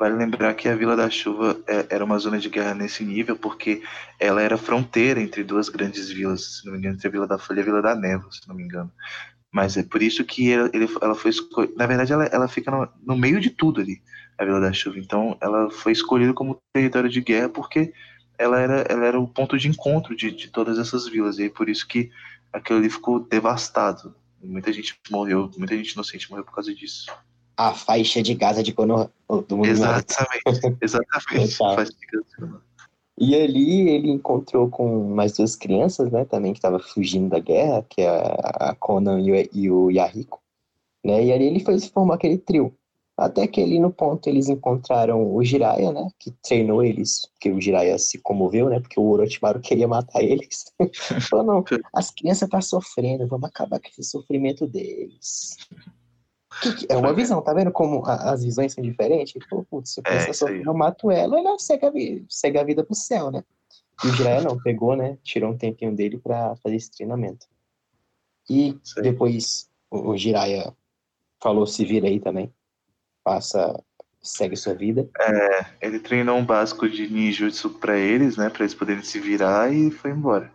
Vale 0.00 0.14
lembrar 0.14 0.54
que 0.54 0.66
a 0.66 0.74
Vila 0.74 0.96
da 0.96 1.10
Chuva 1.10 1.62
é, 1.66 1.86
era 1.90 2.02
uma 2.02 2.18
zona 2.18 2.38
de 2.38 2.48
guerra 2.48 2.74
nesse 2.74 3.04
nível, 3.04 3.36
porque 3.36 3.82
ela 4.18 4.40
era 4.40 4.56
fronteira 4.56 5.20
entre 5.20 5.44
duas 5.44 5.68
grandes 5.68 6.10
vilas, 6.10 6.58
se 6.58 6.64
não 6.64 6.72
me 6.72 6.78
engano, 6.78 6.94
entre 6.94 7.08
a 7.08 7.10
Vila 7.10 7.26
da 7.26 7.38
Folha 7.38 7.58
e 7.58 7.62
a 7.62 7.64
Vila 7.64 7.82
da 7.82 7.94
Névoa, 7.94 8.32
se 8.32 8.48
não 8.48 8.54
me 8.54 8.62
engano. 8.62 8.90
Mas 9.52 9.76
é 9.76 9.82
por 9.82 10.02
isso 10.02 10.24
que 10.24 10.48
ele, 10.48 10.88
ela 11.02 11.14
foi 11.14 11.30
escolhida. 11.30 11.74
Na 11.76 11.86
verdade, 11.86 12.14
ela, 12.14 12.24
ela 12.24 12.48
fica 12.48 12.70
no, 12.70 12.88
no, 13.02 13.14
meio 13.14 13.40
de 13.40 13.50
tudo 13.50 13.82
ali, 13.82 14.00
a 14.38 14.44
Vila 14.44 14.60
da 14.60 14.72
Chuva. 14.72 14.98
Então, 14.98 15.36
ela 15.40 15.70
foi 15.70 15.92
escolhida 15.92 16.32
como 16.32 16.58
território 16.72 17.10
de 17.10 17.20
guerra 17.20 17.50
porque 17.50 17.92
ela 18.40 18.58
era, 18.58 18.80
ela 18.88 19.06
era 19.06 19.20
o 19.20 19.28
ponto 19.28 19.58
de 19.58 19.68
encontro 19.68 20.16
de, 20.16 20.30
de 20.30 20.48
todas 20.48 20.78
essas 20.78 21.06
vilas. 21.06 21.38
E 21.38 21.44
aí, 21.44 21.50
por 21.50 21.68
isso 21.68 21.86
que 21.86 22.10
aquilo 22.52 22.78
ali 22.78 22.90
ficou 22.90 23.20
devastado. 23.20 24.14
Muita 24.42 24.72
gente 24.72 24.98
morreu, 25.10 25.50
muita 25.56 25.76
gente 25.76 25.92
inocente 25.92 26.30
morreu 26.30 26.44
por 26.44 26.54
causa 26.54 26.74
disso 26.74 27.06
a 27.60 27.74
faixa 27.74 28.22
de 28.22 28.34
Gaza 28.34 28.62
de 28.62 28.72
quando 28.72 29.10
do 29.46 29.56
mundo 29.56 29.66
Exatamente, 29.66 30.42
exatamente. 30.80 31.58
e 33.18 33.34
ali 33.34 33.88
ele 33.90 34.10
encontrou 34.10 34.70
com 34.70 35.14
mais 35.14 35.32
duas 35.32 35.54
crianças, 35.54 36.10
né, 36.10 36.24
também 36.24 36.54
que 36.54 36.58
estavam 36.58 36.80
fugindo 36.80 37.28
da 37.28 37.38
guerra, 37.38 37.84
que 37.86 38.00
é 38.00 38.08
a 38.08 38.74
Conan 38.80 39.20
e 39.20 39.30
o, 39.30 39.48
e 39.52 39.70
o 39.70 39.90
Yahiko, 39.90 40.40
né, 41.04 41.22
e 41.22 41.30
ali 41.30 41.44
ele 41.44 41.60
foi 41.60 41.78
se 41.78 41.90
formar 41.90 42.14
aquele 42.14 42.38
trio. 42.38 42.74
Até 43.20 43.46
que 43.46 43.60
ali 43.60 43.78
no 43.78 43.92
ponto 43.92 44.26
eles 44.30 44.48
encontraram 44.48 45.34
o 45.34 45.44
Jiraiya, 45.44 45.92
né, 45.92 46.08
que 46.18 46.30
treinou 46.42 46.82
eles, 46.82 47.26
porque 47.32 47.50
o 47.50 47.60
Jiraiya 47.60 47.98
se 47.98 48.16
comoveu, 48.16 48.70
né, 48.70 48.80
porque 48.80 48.98
o 48.98 49.10
Orochimaru 49.10 49.60
queria 49.60 49.86
matar 49.86 50.22
eles. 50.22 50.72
Falou, 51.28 51.44
não, 51.44 51.64
as 51.92 52.10
crianças 52.10 52.44
estão 52.44 52.58
tá 52.58 52.62
sofrendo, 52.62 53.28
vamos 53.28 53.46
acabar 53.46 53.78
com 53.78 53.88
esse 53.88 54.02
sofrimento 54.04 54.66
deles. 54.66 55.54
Que, 56.62 56.74
que, 56.76 56.86
é 56.88 56.96
uma 56.96 57.12
visão, 57.12 57.42
tá 57.42 57.52
vendo 57.52 57.70
como 57.70 58.06
a, 58.06 58.32
as 58.32 58.42
visões 58.42 58.72
são 58.72 58.82
diferentes? 58.82 59.34
Tipo, 59.34 59.66
putz, 59.70 59.92
se 59.92 60.00
eu 60.00 60.10
é, 60.10 60.32
sofrer, 60.32 60.64
eu 60.64 60.72
mato 60.72 61.10
ela, 61.10 61.38
ela 61.38 61.58
segue 61.58 61.84
a, 61.84 61.90
vida, 61.90 62.24
segue 62.26 62.56
a 62.58 62.64
vida 62.64 62.82
pro 62.82 62.94
céu, 62.94 63.30
né? 63.30 63.44
E 64.02 64.08
o 64.08 64.14
Jiraiya 64.14 64.40
não, 64.40 64.56
pegou, 64.56 64.96
né? 64.96 65.18
Tirou 65.22 65.50
um 65.50 65.58
tempinho 65.58 65.94
dele 65.94 66.16
para 66.16 66.56
fazer 66.56 66.76
esse 66.76 66.90
treinamento. 66.90 67.46
E 68.48 68.78
depois 69.02 69.68
o, 69.90 70.12
o 70.12 70.16
Jiraiya 70.16 70.74
falou, 71.38 71.66
se 71.66 71.84
vira 71.84 72.08
aí 72.08 72.18
também. 72.18 72.50
Passa, 73.24 73.78
segue 74.22 74.56
sua 74.56 74.74
vida. 74.74 75.08
É, 75.18 75.66
ele 75.80 75.98
treinou 75.98 76.36
um 76.36 76.44
básico 76.44 76.88
de 76.88 77.08
ninjutsu 77.08 77.70
para 77.70 77.96
eles, 77.96 78.36
né? 78.36 78.48
Para 78.48 78.62
eles 78.62 78.74
poderem 78.74 79.02
se 79.02 79.18
virar 79.18 79.72
e 79.72 79.90
foi 79.90 80.10
embora. 80.10 80.50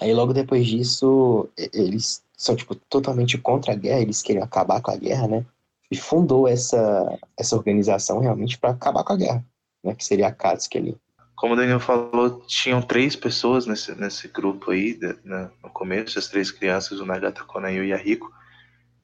Aí 0.00 0.12
logo 0.12 0.32
depois 0.32 0.66
disso, 0.66 1.48
eles 1.56 2.22
são 2.36 2.54
tipo 2.54 2.74
totalmente 2.74 3.38
contra 3.38 3.72
a 3.72 3.76
guerra, 3.76 4.00
eles 4.00 4.20
queriam 4.20 4.44
acabar 4.44 4.80
com 4.82 4.90
a 4.90 4.96
guerra, 4.96 5.26
né? 5.26 5.46
E 5.90 5.96
fundou 5.96 6.46
essa 6.46 7.18
essa 7.38 7.56
organização 7.56 8.18
realmente 8.18 8.58
para 8.58 8.70
acabar 8.70 9.04
com 9.04 9.14
a 9.14 9.16
guerra, 9.16 9.44
né? 9.82 9.94
Que 9.94 10.04
seria 10.04 10.28
a 10.28 10.32
Katsuki 10.32 10.78
ali. 10.78 10.96
Como 11.36 11.52
o 11.52 11.56
Daniel 11.56 11.78
falou, 11.78 12.40
tinham 12.46 12.80
três 12.80 13.14
pessoas 13.14 13.66
nesse, 13.66 13.94
nesse 13.94 14.26
grupo 14.26 14.70
aí, 14.70 14.98
né, 15.22 15.50
no 15.62 15.68
começo, 15.68 16.18
as 16.18 16.28
três 16.28 16.50
crianças, 16.50 16.98
o 16.98 17.04
Nagato, 17.04 17.42
o 17.42 17.46
Konan 17.46 17.72
e 17.72 17.80
o 17.80 17.84
Yahiko. 17.84 18.32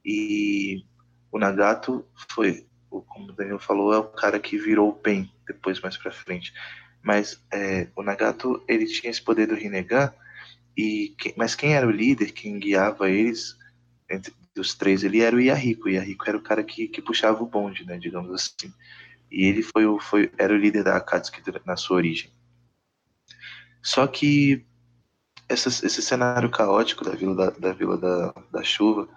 E 0.03 0.83
o 1.31 1.39
Nagato 1.39 2.07
foi, 2.31 2.67
como 3.01 3.31
o 3.31 3.33
Daniel 3.33 3.59
falou, 3.59 3.93
é 3.95 3.99
o 3.99 4.05
cara 4.05 4.39
que 4.39 4.59
virou 4.59 4.91
o 4.91 4.95
Pen 4.95 5.31
depois 5.47 5.81
mais 5.81 5.97
pra 5.97 6.13
frente. 6.13 6.53
Mas 7.03 7.43
é, 7.53 7.89
o 7.97 8.03
Nagato, 8.03 8.63
ele 8.69 8.87
tinha 8.87 9.11
esse 9.11 9.23
poder 9.23 9.47
do 9.47 9.55
Rinnegan, 9.55 10.13
e 10.77 11.15
mas 11.37 11.55
quem 11.55 11.75
era 11.75 11.87
o 11.87 11.91
líder, 11.91 12.33
quem 12.33 12.59
guiava 12.59 13.11
eles, 13.11 13.57
entre 14.09 14.33
os 14.57 14.75
três, 14.75 15.03
ele 15.03 15.21
era 15.21 15.35
o 15.35 15.41
Yahiko. 15.41 15.87
O 15.87 15.91
Yahiko 15.91 16.25
era 16.29 16.37
o 16.37 16.43
cara 16.43 16.63
que, 16.63 16.89
que 16.89 17.03
puxava 17.03 17.43
o 17.43 17.47
bonde, 17.47 17.85
né, 17.85 17.99
digamos 17.99 18.33
assim. 18.33 18.73
E 19.31 19.45
ele 19.45 19.63
foi 19.63 19.87
o, 19.87 19.99
foi, 19.99 20.31
era 20.39 20.53
o 20.53 20.57
líder 20.57 20.85
da 20.85 20.97
Akatsuki 20.97 21.43
na 21.65 21.77
sua 21.77 21.97
origem. 21.97 22.31
Só 23.83 24.07
que 24.07 24.65
essa, 25.49 25.69
esse 25.69 26.03
cenário 26.03 26.51
caótico 26.51 27.05
da 27.05 27.13
Vila 27.13 27.35
da, 27.35 27.51
da, 27.51 27.73
Vila 27.73 27.97
da, 27.97 28.35
da 28.51 28.63
Chuva 28.63 29.09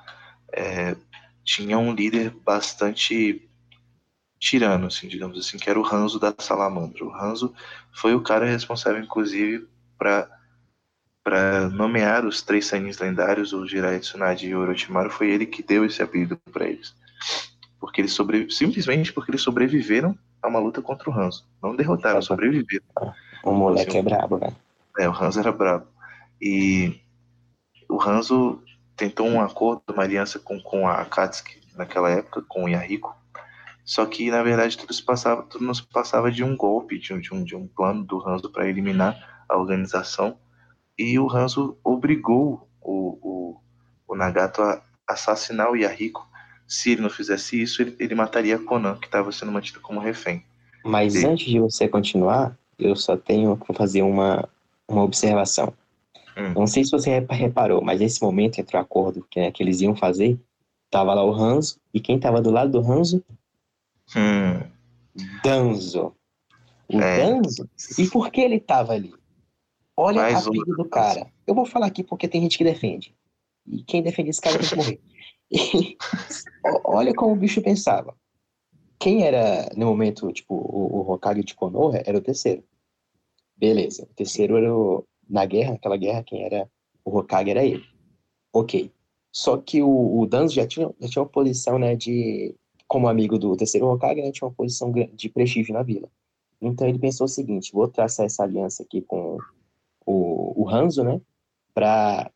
é, 0.51 0.95
tinha 1.43 1.77
um 1.77 1.93
líder 1.93 2.31
bastante 2.31 3.47
tirano, 4.45 4.85
assim, 4.87 5.07
digamos 5.07 5.39
assim, 5.39 5.57
que 5.57 5.67
era 5.69 5.79
o 5.79 5.85
Hanzo 5.85 6.19
da 6.19 6.33
Salamandra. 6.37 7.03
O 7.03 7.13
Hanzo 7.13 7.51
foi 7.91 8.13
o 8.13 8.21
cara 8.21 8.45
responsável, 8.45 9.01
inclusive, 9.01 9.67
para 9.97 10.29
para 11.23 11.69
nomear 11.69 12.23
os 12.23 12.43
três 12.43 12.67
Saiyans 12.67 12.99
lendários, 12.99 13.51
o 13.51 13.65
Jiraiya, 13.65 13.99
Tsunade 13.99 14.47
e 14.47 14.55
o 14.55 14.59
Orochimaru, 14.59 15.09
foi 15.09 15.31
ele 15.31 15.47
que 15.47 15.63
deu 15.63 15.83
esse 15.83 15.99
apelido 16.03 16.37
para 16.53 16.67
eles. 16.67 16.93
Porque 17.79 17.99
eles 17.99 18.13
sobre... 18.13 18.47
Simplesmente 18.51 19.11
porque 19.11 19.31
eles 19.31 19.41
sobreviveram 19.41 20.15
a 20.39 20.47
uma 20.47 20.59
luta 20.59 20.83
contra 20.83 21.09
o 21.09 21.13
Hanzo. 21.19 21.43
Não 21.63 21.75
derrotaram, 21.75 22.21
sobreviveram. 22.21 22.85
O 23.43 23.51
moleque 23.53 23.89
assim, 23.89 23.97
é 23.97 24.03
brabo, 24.03 24.37
né? 24.37 24.53
É, 24.99 25.09
o 25.09 25.11
Hanzo 25.11 25.39
era 25.39 25.51
brabo. 25.51 25.87
E 26.39 27.01
o 27.89 27.99
Hanzo 27.99 28.61
tentou 28.95 29.25
um 29.25 29.41
acordo, 29.41 29.81
uma 29.91 30.03
aliança 30.03 30.37
com, 30.37 30.61
com 30.61 30.87
a 30.87 31.01
Akatsuki 31.01 31.59
naquela 31.75 32.11
época, 32.11 32.43
com 32.47 32.65
o 32.65 32.69
Yahiko. 32.69 33.15
Só 33.85 34.05
que, 34.05 34.31
na 34.31 34.41
verdade, 34.41 34.77
tudo, 34.77 34.93
se 34.93 35.03
passava, 35.03 35.43
tudo 35.43 35.63
nos 35.63 35.79
passava 35.79 36.31
de 36.31 36.43
um 36.43 36.57
golpe, 36.57 36.97
de 36.97 37.13
um, 37.13 37.19
de 37.19 37.33
um, 37.33 37.43
de 37.43 37.55
um 37.55 37.67
plano 37.67 38.03
do 38.03 38.19
Hanzo 38.27 38.51
para 38.51 38.67
eliminar 38.67 39.45
a 39.47 39.57
organização 39.57 40.37
e 40.97 41.19
o 41.19 41.29
Hanzo 41.29 41.77
obrigou 41.83 42.67
o, 42.81 43.17
o, 43.21 43.57
o 44.07 44.15
Nagato 44.15 44.61
a 44.61 44.81
assassinar 45.07 45.69
o 45.69 45.75
Yahiko. 45.75 46.25
Se 46.67 46.91
ele 46.91 47.01
não 47.01 47.09
fizesse 47.09 47.61
isso, 47.61 47.81
ele, 47.81 47.95
ele 47.99 48.15
mataria 48.15 48.57
Conan, 48.57 48.95
que 48.95 49.05
estava 49.05 49.31
sendo 49.31 49.51
mantida 49.51 49.79
como 49.79 49.99
refém. 49.99 50.43
Mas 50.83 51.15
e... 51.15 51.25
antes 51.25 51.45
de 51.45 51.59
você 51.59 51.87
continuar, 51.87 52.57
eu 52.79 52.95
só 52.95 53.17
tenho 53.17 53.57
que 53.57 53.73
fazer 53.73 54.01
uma, 54.01 54.47
uma 54.87 55.03
observação. 55.03 55.73
Hum. 56.37 56.53
Não 56.55 56.67
sei 56.67 56.83
se 56.83 56.91
você 56.91 57.25
reparou, 57.29 57.81
mas 57.81 57.99
nesse 57.99 58.21
momento 58.21 58.59
entre 58.59 58.77
o 58.77 58.79
acordo 58.79 59.25
que, 59.29 59.39
né, 59.39 59.51
que 59.51 59.61
eles 59.61 59.81
iam 59.81 59.95
fazer, 59.95 60.39
tava 60.89 61.13
lá 61.13 61.23
o 61.23 61.33
Hanzo, 61.33 61.77
e 61.93 61.99
quem 61.99 62.19
tava 62.19 62.41
do 62.41 62.51
lado 62.51 62.71
do 62.71 62.91
Hanzo? 62.91 63.23
Hum. 64.15 64.69
Danzo. 65.43 66.15
O 66.91 66.99
é. 66.99 67.17
Danzo? 67.17 67.69
E 67.97 68.07
por 68.09 68.29
que 68.29 68.41
ele 68.41 68.59
tava 68.59 68.93
ali? 68.93 69.13
Olha 69.97 70.21
Mais 70.21 70.45
a 70.45 70.51
vida 70.51 70.75
do 70.75 70.85
cara. 70.85 71.31
Eu 71.47 71.55
vou 71.55 71.65
falar 71.65 71.87
aqui 71.87 72.03
porque 72.03 72.27
tem 72.27 72.41
gente 72.41 72.57
que 72.57 72.63
defende. 72.63 73.15
E 73.65 73.81
quem 73.83 74.03
defende 74.03 74.29
esse 74.29 74.41
cara 74.41 74.59
tem 74.59 74.67
que 74.67 74.75
morrer. 74.75 75.01
E, 75.51 75.97
olha 76.83 77.13
como 77.13 77.33
o 77.33 77.37
bicho 77.37 77.61
pensava. 77.61 78.15
Quem 78.99 79.23
era, 79.23 79.69
no 79.75 79.85
momento, 79.87 80.31
tipo, 80.31 80.55
o, 80.55 80.97
o 80.97 81.11
Hokage 81.11 81.43
de 81.43 81.55
Konoha 81.55 82.01
era 82.05 82.17
o 82.17 82.21
terceiro. 82.21 82.63
Beleza. 83.55 84.03
O 84.03 84.13
terceiro 84.13 84.57
era 84.57 84.75
o, 84.75 85.05
na 85.29 85.45
guerra, 85.45 85.75
aquela 85.75 85.97
guerra, 85.97 86.23
quem 86.23 86.43
era 86.43 86.69
o 87.03 87.17
Hokage 87.17 87.49
era 87.49 87.63
ele. 87.63 87.83
Ok. 88.51 88.91
Só 89.31 89.57
que 89.57 89.81
o, 89.81 90.19
o 90.19 90.25
Danzo 90.25 90.55
já 90.55 90.65
tinha, 90.65 90.89
já 90.99 91.09
tinha 91.09 91.23
uma 91.23 91.29
posição, 91.29 91.77
né, 91.77 91.95
de... 91.95 92.55
Como 92.87 93.07
amigo 93.07 93.37
do 93.37 93.55
terceiro 93.55 93.87
Hokage, 93.87 94.21
né, 94.21 94.31
tinha 94.31 94.47
uma 94.47 94.53
posição 94.53 94.91
de 94.91 95.29
prestígio 95.29 95.73
na 95.73 95.83
vila. 95.83 96.09
Então 96.61 96.87
ele 96.87 96.99
pensou 96.99 97.25
o 97.25 97.29
seguinte, 97.29 97.71
vou 97.73 97.87
traçar 97.87 98.25
essa 98.25 98.43
aliança 98.43 98.83
aqui 98.83 99.01
com 99.01 99.37
o, 100.05 100.63
o 100.63 100.69
Hanzo, 100.69 101.03
né, 101.03 101.19
para 101.73 102.31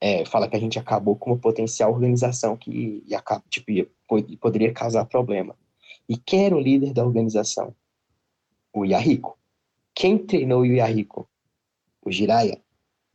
é, 0.00 0.24
falar 0.24 0.48
que 0.48 0.56
a 0.56 0.60
gente 0.60 0.78
acabou 0.78 1.16
com 1.16 1.30
uma 1.30 1.38
potencial 1.38 1.92
organização 1.92 2.56
que 2.56 3.02
ia, 3.06 3.22
tipo, 3.48 3.70
ia, 3.70 3.88
poderia 4.40 4.72
causar 4.72 5.04
problema. 5.04 5.54
E 6.08 6.16
quem 6.16 6.46
era 6.46 6.56
o 6.56 6.60
líder 6.60 6.92
da 6.92 7.04
organização? 7.04 7.74
O 8.72 8.84
Yahiko. 8.84 9.38
Quem 9.94 10.16
treinou 10.18 10.62
o 10.62 10.66
Yahiko? 10.66 11.28
O 12.04 12.10
Jiraiya. 12.10 12.60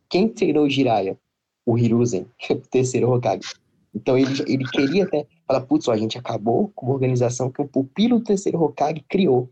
Quem 0.10 0.28
treinou 0.28 0.66
o 0.66 0.70
Jiraiya? 0.70 1.18
O 1.66 1.78
Hiruzen, 1.78 2.28
o 2.52 2.56
terceiro 2.56 3.12
Hokage. 3.12 3.54
Então 3.96 4.18
ele, 4.18 4.34
ele 4.48 4.66
queria 4.70 5.06
até 5.06 5.26
falar, 5.54 5.62
putz, 5.66 5.88
a 5.90 5.98
gente 5.98 6.18
acabou 6.18 6.70
com 6.76 6.88
uma 6.88 6.96
organização 6.96 7.52
que 7.52 7.62
o 7.62 7.68
pupilo 7.68 8.20
do 8.20 8.24
terceiro 8.26 8.62
Hokage 8.62 9.06
criou. 9.08 9.52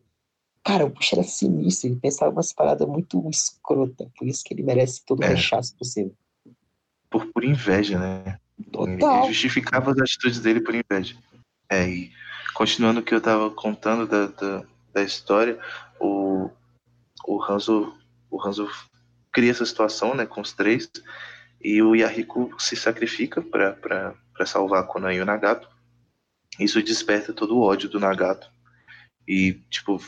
Cara, 0.63 0.85
o 0.85 0.89
bicho 0.89 1.15
era 1.15 1.23
sinistro, 1.23 1.89
ele 1.89 1.99
pensava 1.99 2.31
umas 2.31 2.53
paradas 2.53 2.87
muito 2.87 3.27
escrota, 3.29 4.09
por 4.17 4.27
isso 4.27 4.43
que 4.43 4.53
ele 4.53 4.63
merece 4.63 5.03
todo 5.05 5.21
o 5.21 5.23
É. 5.23 5.29
rechaço 5.29 5.75
possível. 5.75 6.13
Por, 7.09 7.25
por 7.27 7.43
inveja, 7.43 7.99
né? 7.99 8.39
Total. 8.71 9.23
ele 9.23 9.33
justificava 9.33 9.91
as 9.91 9.97
atitudes 9.97 10.39
dele 10.39 10.61
por 10.61 10.75
inveja. 10.75 11.15
É, 11.69 11.89
e 11.89 12.11
continuando 12.53 12.99
o 12.99 13.03
que 13.03 13.13
eu 13.13 13.21
tava 13.21 13.49
contando 13.49 14.05
da, 14.05 14.27
da, 14.27 14.63
da 14.93 15.03
história, 15.03 15.57
o, 15.99 16.49
o 17.25 17.43
Hanzo, 17.43 17.97
o 18.29 18.39
Hanzo 18.39 18.69
cria 19.31 19.49
essa 19.49 19.65
situação, 19.65 20.13
né, 20.13 20.25
com 20.27 20.41
os 20.41 20.53
três, 20.53 20.91
e 21.59 21.81
o 21.81 21.95
Yahiko 21.95 22.53
se 22.59 22.75
sacrifica 22.75 23.41
para 23.41 24.13
salvar 24.45 24.81
a 24.81 24.83
Konan 24.83 25.13
e 25.13 25.21
o 25.21 25.25
Nagato. 25.25 25.70
Isso 26.59 26.81
desperta 26.81 27.33
todo 27.33 27.57
o 27.57 27.61
ódio 27.61 27.89
do 27.89 27.99
Nagato. 27.99 28.49
E, 29.27 29.53
tipo, 29.69 30.01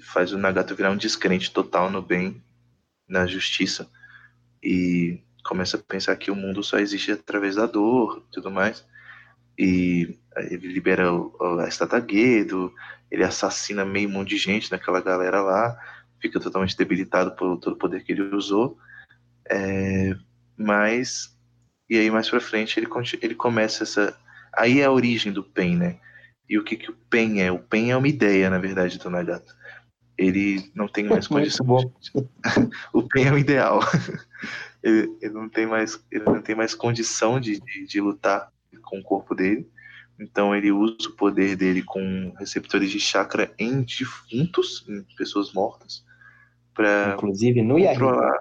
faz 0.00 0.32
o 0.32 0.38
Nagato 0.38 0.74
virar 0.74 0.90
um 0.90 0.96
descrente 0.96 1.50
total 1.50 1.90
no 1.90 2.02
bem, 2.02 2.42
na 3.08 3.26
justiça. 3.26 3.88
E 4.62 5.20
começa 5.44 5.76
a 5.76 5.80
pensar 5.80 6.16
que 6.16 6.30
o 6.30 6.36
mundo 6.36 6.62
só 6.62 6.78
existe 6.78 7.12
através 7.12 7.54
da 7.56 7.66
dor 7.66 8.24
e 8.28 8.32
tudo 8.32 8.50
mais. 8.50 8.84
E 9.58 10.18
ele 10.36 10.68
libera 10.68 11.08
a 11.60 11.68
estátua 11.68 12.04
Gedo, 12.08 12.72
ele 13.10 13.24
assassina 13.24 13.84
meio 13.84 14.08
monte 14.08 14.30
de 14.30 14.38
gente 14.38 14.70
naquela 14.70 15.00
galera 15.00 15.40
lá, 15.40 15.76
fica 16.20 16.38
totalmente 16.38 16.76
debilitado 16.76 17.32
por 17.32 17.58
todo 17.58 17.74
o 17.74 17.78
poder 17.78 18.04
que 18.04 18.12
ele 18.12 18.22
usou. 18.34 18.78
É, 19.50 20.14
mas, 20.56 21.36
e 21.88 21.96
aí 21.96 22.10
mais 22.10 22.28
pra 22.28 22.40
frente 22.40 22.78
ele, 22.78 22.88
ele 23.22 23.34
começa 23.34 23.84
essa. 23.84 24.16
Aí 24.58 24.80
é 24.80 24.84
a 24.84 24.92
origem 24.92 25.32
do 25.32 25.44
Pen, 25.44 25.76
né? 25.76 25.98
E 26.48 26.58
o 26.58 26.64
que, 26.64 26.76
que 26.76 26.90
o 26.90 26.96
Pen 27.08 27.42
é? 27.42 27.52
O 27.52 27.58
Pen 27.58 27.92
é 27.92 27.96
uma 27.96 28.08
ideia, 28.08 28.50
na 28.50 28.58
verdade, 28.58 28.98
do 28.98 29.10
Nagato. 29.10 29.54
Ele 30.16 30.70
não 30.74 30.88
tem 30.88 31.04
mais 31.04 31.28
condição. 31.28 31.64
bom. 31.64 31.92
o 32.92 33.02
Pen 33.06 33.28
é 33.28 33.32
o 33.32 33.38
ideal. 33.38 33.80
ele, 34.82 35.16
ele 35.20 35.34
não 35.34 35.48
tem 35.48 35.66
mais, 35.66 36.02
ele 36.10 36.24
não 36.24 36.40
tem 36.40 36.54
mais 36.54 36.74
condição 36.74 37.38
de, 37.38 37.60
de, 37.60 37.86
de 37.86 38.00
lutar 38.00 38.50
com 38.82 38.98
o 38.98 39.02
corpo 39.02 39.34
dele. 39.34 39.68
Então 40.18 40.54
ele 40.54 40.72
usa 40.72 41.08
o 41.08 41.12
poder 41.16 41.54
dele 41.54 41.82
com 41.82 42.34
receptores 42.38 42.90
de 42.90 42.98
chakra 42.98 43.52
em 43.56 43.82
defuntos, 43.82 44.84
em 44.88 45.04
pessoas 45.16 45.52
mortas, 45.52 46.04
para 46.74 47.14
Inclusive 47.14 47.62
no 47.62 47.78
Yahoo. 47.78 48.00
controlar, 48.00 48.40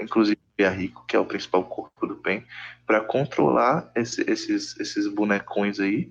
inclusive 0.00 0.38
o 0.58 0.62
Yahiko, 0.62 1.04
que 1.06 1.16
é 1.16 1.18
o 1.18 1.26
principal 1.26 1.64
corpo 1.64 2.06
do 2.06 2.16
Pen, 2.16 2.44
para 2.86 3.00
controlar 3.00 3.90
esse- 3.94 4.22
esses, 4.30 4.78
esses 4.78 5.06
bonecões 5.08 5.78
aí, 5.80 6.10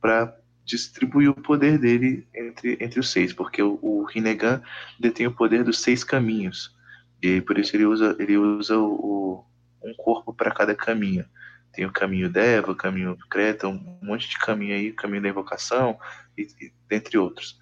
para 0.00 0.34
distribuir 0.64 1.30
o 1.30 1.34
poder 1.34 1.78
dele 1.78 2.26
entre, 2.34 2.78
entre 2.80 3.00
os 3.00 3.10
seis, 3.10 3.32
porque 3.32 3.62
o, 3.62 3.78
o 3.82 4.04
Rinnegan 4.04 4.62
detém 4.98 5.26
o 5.26 5.34
poder 5.34 5.64
dos 5.64 5.80
seis 5.80 6.04
caminhos, 6.04 6.74
e 7.20 7.40
por 7.40 7.58
isso 7.58 7.76
ele 7.76 7.84
usa, 7.84 8.16
ele 8.18 8.36
usa 8.36 8.78
o, 8.78 8.92
o- 8.94 9.44
um 9.84 9.94
corpo 9.94 10.32
para 10.32 10.52
cada 10.52 10.74
caminho. 10.74 11.24
Tem 11.72 11.84
o 11.86 11.92
caminho 11.92 12.30
Deva, 12.30 12.70
o 12.70 12.76
caminho 12.76 13.16
Creta, 13.30 13.66
um 13.66 13.98
monte 14.02 14.28
de 14.28 14.38
caminho 14.38 14.74
aí, 14.74 14.90
o 14.90 14.94
caminho 14.94 15.22
da 15.22 15.28
invocação, 15.28 15.98
e, 16.38 16.42
e- 16.60 16.72
dentre 16.88 17.18
outros. 17.18 17.58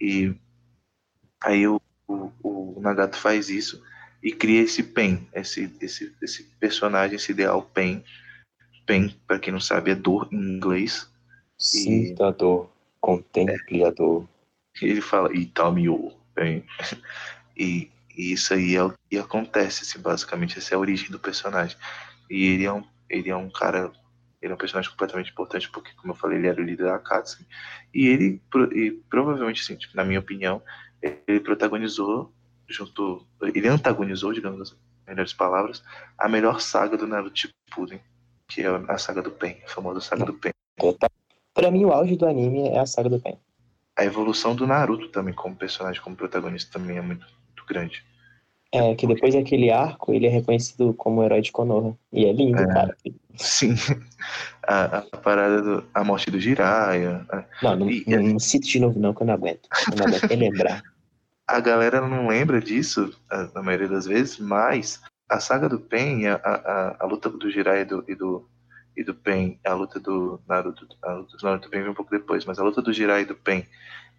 E 0.00 0.34
aí 1.42 1.66
o, 1.66 1.80
o, 2.06 2.32
o 2.42 2.80
Nagato 2.82 3.16
faz 3.16 3.48
isso 3.48 3.82
e 4.22 4.32
cria 4.32 4.62
esse 4.62 4.82
Pen, 4.82 5.26
esse, 5.34 5.74
esse, 5.80 6.14
esse 6.22 6.44
personagem, 6.60 7.16
esse 7.16 7.32
ideal 7.32 7.62
Pen. 7.62 8.04
Pen, 8.86 9.14
para 9.26 9.38
quem 9.38 9.52
não 9.52 9.60
sabe, 9.60 9.90
é 9.90 9.94
dor 9.94 10.28
em 10.30 10.36
inglês. 10.36 11.10
Sinta 11.58 12.28
a 12.28 12.30
dor, 12.30 12.70
contemple 13.00 13.84
a 13.84 13.90
dor. 13.90 14.28
Ele 14.80 15.00
fala 15.00 15.34
Itamio 15.34 16.12
Pen. 16.34 16.64
E, 17.54 17.90
e 18.16 18.32
isso 18.32 18.54
aí 18.54 18.74
é 18.74 18.82
o 18.82 18.94
que 19.10 19.18
acontece, 19.18 19.82
assim, 19.82 20.00
basicamente. 20.00 20.56
Essa 20.56 20.74
é 20.74 20.76
a 20.76 20.78
origem 20.78 21.10
do 21.10 21.18
personagem. 21.18 21.76
E 22.30 22.46
ele 22.46 22.64
é 22.64 22.72
um, 22.72 22.82
ele 23.10 23.28
é 23.28 23.36
um 23.36 23.50
cara. 23.50 23.92
Ele 24.40 24.52
é 24.52 24.54
um 24.54 24.58
personagem 24.58 24.90
completamente 24.90 25.30
importante, 25.30 25.70
porque, 25.70 25.92
como 25.96 26.14
eu 26.14 26.16
falei, 26.16 26.38
ele 26.38 26.48
era 26.48 26.60
o 26.60 26.64
líder 26.64 26.84
da 26.84 26.96
Akatsuki. 26.96 27.46
E 27.92 28.08
ele, 28.08 28.42
e 28.74 28.90
provavelmente, 29.08 29.60
assim, 29.60 29.76
tipo, 29.76 29.94
na 29.94 30.02
minha 30.02 30.18
opinião, 30.18 30.62
ele 31.02 31.40
protagonizou, 31.40 32.32
junto. 32.72 33.26
Ele 33.42 33.68
antagonizou, 33.68 34.32
digamos 34.32 34.60
as 34.72 34.76
melhores 35.06 35.32
palavras, 35.32 35.82
a 36.18 36.28
melhor 36.28 36.60
saga 36.60 36.96
do 36.96 37.06
Naruto 37.06 37.38
Shippuden, 37.38 38.00
que 38.48 38.62
é 38.62 38.66
a 38.88 38.98
saga 38.98 39.22
do 39.22 39.30
Pen, 39.30 39.56
a 39.64 39.68
famosa 39.68 40.00
saga 40.00 40.24
do 40.24 40.34
Pen. 40.34 40.52
Pra 41.54 41.70
mim, 41.70 41.84
o 41.84 41.92
auge 41.92 42.16
do 42.16 42.26
anime 42.26 42.68
é 42.68 42.78
a 42.78 42.86
saga 42.86 43.08
do 43.10 43.20
Pen. 43.20 43.38
A 43.96 44.04
evolução 44.04 44.54
do 44.54 44.66
Naruto 44.66 45.08
também, 45.08 45.34
como 45.34 45.54
personagem, 45.54 46.00
como 46.00 46.16
protagonista, 46.16 46.78
também 46.78 46.96
é 46.96 47.02
muito, 47.02 47.26
muito 47.46 47.66
grande. 47.68 48.02
É, 48.74 48.94
que 48.94 49.06
depois 49.06 49.34
daquele 49.34 49.70
arco, 49.70 50.14
ele 50.14 50.26
é 50.26 50.30
reconhecido 50.30 50.94
como 50.94 51.22
herói 51.22 51.42
de 51.42 51.52
Konoha. 51.52 51.94
E 52.10 52.24
é 52.24 52.32
lindo, 52.32 52.58
É. 52.58 52.66
cara. 52.66 52.96
Sim, 53.36 53.74
a, 54.66 54.98
a 55.12 55.16
parada 55.18 55.60
do, 55.60 55.84
a 55.92 56.02
morte 56.02 56.30
do 56.30 56.40
Jiraiya. 56.40 57.26
a- 57.30 57.44
Não, 57.62 57.76
não, 57.76 57.90
E- 57.90 58.02
não, 58.06 58.22
não 58.22 58.38
cito 58.38 58.66
de 58.66 58.80
novo 58.80 58.98
não, 58.98 59.12
que 59.12 59.22
eu 59.22 59.26
não 59.26 59.34
aguento. 59.34 59.68
Eu 59.90 59.96
não 59.98 60.06
aguento 60.06 60.30
lembrar. 60.38 60.82
A 61.52 61.60
galera 61.60 62.00
não 62.00 62.28
lembra 62.28 62.62
disso, 62.62 63.14
na 63.54 63.62
maioria 63.62 63.86
das 63.86 64.06
vezes, 64.06 64.38
mas 64.38 65.02
a 65.28 65.38
saga 65.38 65.68
do 65.68 65.78
Pen, 65.78 66.26
a, 66.26 66.36
a, 66.36 66.96
a 67.00 67.04
luta 67.04 67.28
do 67.28 67.50
Jiraiya 67.50 67.82
e 67.82 67.84
do, 67.84 68.04
e 68.08 68.14
do, 68.14 68.48
e 68.96 69.04
do 69.04 69.14
Pen, 69.14 69.60
a 69.62 69.74
luta 69.74 70.00
do 70.00 70.40
Naruto, 70.48 70.88
a 71.02 71.12
luta 71.12 71.36
do 71.36 71.44
Naruto 71.44 71.68
vem 71.68 71.86
um 71.86 71.92
pouco 71.92 72.10
depois, 72.10 72.46
mas 72.46 72.58
a 72.58 72.62
luta 72.64 72.80
do 72.80 72.90
Jiraiya 72.90 73.24
e 73.24 73.26
do 73.26 73.34
Pen 73.34 73.66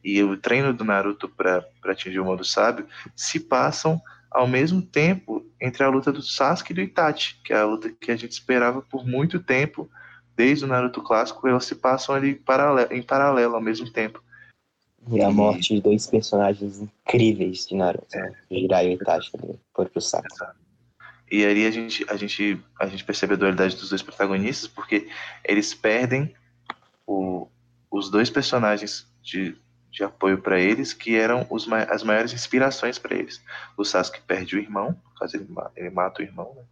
e 0.03 0.21
o 0.21 0.37
treino 0.37 0.71
do 0.75 0.85
Naruto 0.85 1.27
para 1.27 1.65
atingir 1.85 2.19
o 2.19 2.25
modo 2.25 2.45
sábio 2.45 2.85
se 3.15 3.39
passam 3.39 3.99
ao 4.29 4.45
mesmo 4.45 4.83
tempo 4.83 5.43
entre 5.59 5.83
a 5.83 5.89
luta 5.89 6.11
do 6.11 6.21
Sasuke 6.21 6.71
e 6.71 6.75
do 6.75 6.81
Itachi, 6.81 7.41
que 7.43 7.51
é 7.51 7.57
a 7.57 7.65
luta 7.65 7.89
que 7.89 8.11
a 8.11 8.15
gente 8.15 8.33
esperava 8.33 8.83
por 8.83 9.07
muito 9.07 9.39
tempo, 9.39 9.89
desde 10.35 10.65
o 10.65 10.67
Naruto 10.67 11.01
clássico, 11.01 11.47
elas 11.47 11.65
se 11.65 11.73
passam 11.73 12.13
ali 12.13 12.35
paralelo, 12.35 12.93
em 12.93 13.01
paralelo 13.01 13.55
ao 13.55 13.61
mesmo 13.61 13.91
tempo. 13.91 14.21
E 15.11 15.21
a 15.21 15.29
E- 15.29 15.33
morte 15.33 15.75
de 15.75 15.81
dois 15.81 16.07
personagens 16.07 16.79
incríveis 16.79 17.65
de 17.67 17.75
Naruto. 17.75 18.07
né? 18.15 18.33
Jiraiya 18.49 18.91
e 18.91 18.95
Itachi 18.95 19.31
ali, 19.41 19.59
foi 19.75 19.85
pro 19.85 20.01
saco. 20.01 20.27
E 21.31 21.43
aí 21.45 21.65
a 21.65 21.71
gente, 21.71 22.05
a 22.09 22.15
gente, 22.15 22.61
a 22.79 22.85
gente 22.87 23.03
percebe 23.03 23.33
a 23.33 23.37
dualidade 23.37 23.75
dos 23.75 23.89
dois 23.89 24.01
protagonistas, 24.01 24.67
porque 24.69 25.07
eles 25.43 25.73
perdem 25.73 26.33
o- 27.07 27.47
os 27.91 28.09
dois 28.09 28.29
personagens 28.29 29.07
de, 29.21 29.55
de 29.91 30.03
apoio 30.03 30.37
para 30.41 30.59
eles, 30.59 30.93
que 30.93 31.15
eram 31.15 31.45
os, 31.49 31.67
as 31.89 32.03
maiores 32.03 32.33
inspirações 32.33 32.97
para 32.99 33.15
eles. 33.15 33.41
O 33.77 33.83
Sasuke 33.83 34.21
perde 34.21 34.55
o 34.55 34.59
irmão, 34.59 34.95
caso 35.19 35.35
ele, 35.37 35.47
ele 35.75 35.89
mata 35.89 36.21
o 36.21 36.25
irmão, 36.25 36.53
né? 36.55 36.63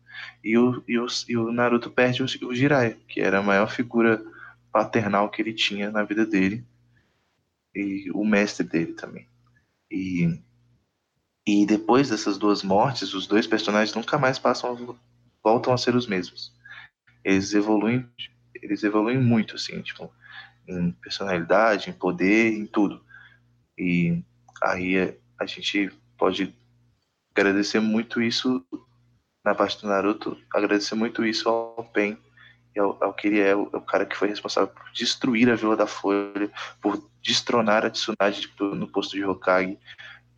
e, 0.43 0.57
o, 0.57 0.83
e, 0.87 0.97
o, 0.99 1.05
e 1.27 1.37
o 1.37 1.51
Naruto 1.51 1.89
perde 1.89 2.21
o, 2.21 2.25
o 2.47 2.53
Jiraiya, 2.55 2.97
que 3.07 3.19
era 3.19 3.39
a 3.39 3.43
maior 3.43 3.69
figura 3.69 4.23
paternal 4.71 5.29
que 5.29 5.41
ele 5.41 5.53
tinha 5.53 5.89
na 5.91 6.03
vida 6.03 6.25
dele, 6.25 6.63
e 7.75 8.11
o 8.13 8.25
mestre 8.25 8.65
dele 8.67 8.93
também. 8.93 9.27
E 9.91 10.39
e 11.45 11.65
depois 11.65 12.09
dessas 12.09 12.37
duas 12.37 12.61
mortes, 12.63 13.13
os 13.13 13.25
dois 13.25 13.47
personagens 13.47 13.95
nunca 13.95 14.17
mais 14.17 14.37
passam, 14.37 14.95
voltam 15.43 15.73
a 15.73 15.77
ser 15.77 15.95
os 15.95 16.07
mesmos. 16.07 16.53
Eles 17.23 17.53
evoluem, 17.53 18.07
eles 18.61 18.83
evoluem 18.83 19.19
muito, 19.19 19.55
assim, 19.55 19.81
tipo, 19.81 20.11
em 20.67 20.91
personalidade, 20.93 21.89
em 21.89 21.93
poder, 21.93 22.53
em 22.53 22.65
tudo. 22.65 23.03
E 23.77 24.23
aí 24.63 24.97
é- 24.97 25.17
a 25.39 25.45
gente 25.45 25.91
pode 26.17 26.53
agradecer 27.35 27.79
muito 27.79 28.21
isso 28.21 28.65
na 29.43 29.55
parte 29.55 29.81
do 29.81 29.87
Naruto, 29.87 30.37
agradecer 30.53 30.95
muito 30.95 31.25
isso 31.25 31.49
ao 31.49 31.83
Pen, 31.93 32.17
e 32.75 32.79
ao, 32.79 32.97
ao 33.03 33.13
que 33.13 33.27
ele 33.27 33.39
é, 33.39 33.55
o, 33.55 33.63
o 33.63 33.81
cara 33.81 34.05
que 34.05 34.15
foi 34.15 34.27
responsável 34.29 34.69
por 34.73 34.83
destruir 34.93 35.49
a 35.49 35.55
Vila 35.55 35.75
da 35.75 35.87
Folha, 35.87 36.49
por 36.81 37.01
destronar 37.21 37.85
a 37.85 37.89
Tsunade 37.89 38.49
no 38.59 38.87
posto 38.87 39.15
de 39.15 39.23
Hokage, 39.25 39.77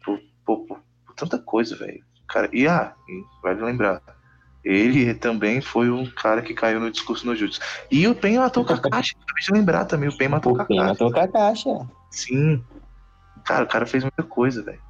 por, 0.04 0.19
por- 0.46 0.65
por- 0.67 0.80
por 1.06 1.15
tanta 1.15 1.38
coisa, 1.38 1.76
velho. 1.76 2.04
Cara, 2.28 2.50
e 2.52 2.67
ah, 2.67 2.93
vale 3.41 3.62
lembrar, 3.62 4.02
ele 4.63 5.13
também 5.13 5.62
foi 5.62 5.89
um 5.91 6.06
cara 6.10 6.41
que 6.41 6.54
caiu 6.54 6.80
no 6.80 6.89
discurso 6.89 7.26
no 7.26 7.36
Jutsu. 7.36 7.60
E 7.91 8.08
o 8.08 8.15
Pen 8.15 8.38
matou 8.39 8.63
o 8.63 8.65
Kakashi, 8.65 9.15
acabei 9.22 9.43
de 9.43 9.52
lembrar 9.54 9.86
também, 9.86 10.10
o 10.10 10.17
Pen 10.17 10.30
matou 10.30 10.54
o 10.54 10.62
O 10.62 10.65
Pen 10.65 10.78
Kakashi. 10.78 10.89
matou 11.04 11.08
o 11.10 11.13
Kakashi, 11.13 11.69
é. 11.69 11.80
Sim. 12.10 12.63
Cara, 13.46 13.65
o 13.65 13.67
cara 13.67 13.86
fez 13.86 14.04
muita 14.04 14.24
coisa, 14.24 14.63
velho. 14.63 14.82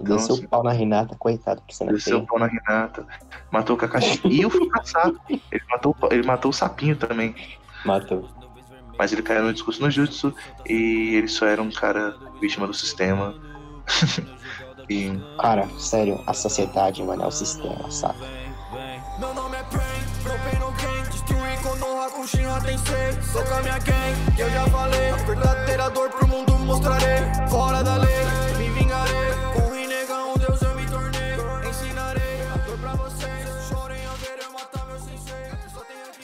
Desceu 0.00 0.34
o 0.36 0.48
pau 0.48 0.62
na 0.62 0.72
Renata, 0.72 1.16
coitado, 1.18 1.62
que 1.66 1.74
cena 1.74 1.92
Desceu 1.92 2.18
o 2.18 2.26
pau 2.26 2.38
na 2.38 2.46
Renata, 2.46 3.06
matou 3.50 3.76
o 3.76 3.78
Kakashi 3.78 4.20
e 4.24 4.44
o 4.44 4.50
Fukasato. 4.50 5.20
Ele 5.28 5.62
matou, 5.70 5.96
ele 6.10 6.22
matou 6.26 6.50
o 6.50 6.54
Sapinho 6.54 6.96
também. 6.96 7.34
Matou. 7.84 8.28
Mas 8.98 9.12
ele 9.12 9.22
caiu 9.22 9.44
no 9.44 9.52
discurso 9.52 9.82
no 9.82 9.90
Jutsu 9.90 10.34
e 10.66 11.14
ele 11.14 11.28
só 11.28 11.46
era 11.46 11.62
um 11.62 11.70
cara 11.70 12.14
vítima 12.40 12.66
do 12.66 12.74
sistema. 12.74 13.34
e 14.88 15.12
Cara, 15.40 15.68
sério, 15.78 16.22
a 16.26 16.34
sociedade, 16.34 17.02
mano, 17.02 17.22
é 17.22 17.26
o 17.26 17.30
sistema, 17.30 17.90
saca? 17.90 18.18
Meu 19.18 19.32
nome 19.32 19.56
é 19.56 19.62
Pain, 19.62 19.80
Propane 20.22 20.58
no 20.58 20.72
game 20.72 21.08
Destruir 21.08 21.62
Konoha 21.62 22.10
com 22.10 22.26
Shinra 22.26 22.60
Tensei 22.60 23.12
Sou 23.22 23.42
com 23.44 23.54
a 23.54 23.62
minha 23.62 23.78
gang, 23.78 24.14
eu 24.36 24.50
já 24.50 24.66
falei 24.66 25.10
A 25.10 25.16
verdadeira 25.16 25.88
dor 25.88 26.10
pro 26.10 26.28
mundo 26.28 26.58
mostrarei 26.58 27.48
Fora 27.48 27.82
da 27.82 27.96
lei, 27.96 28.25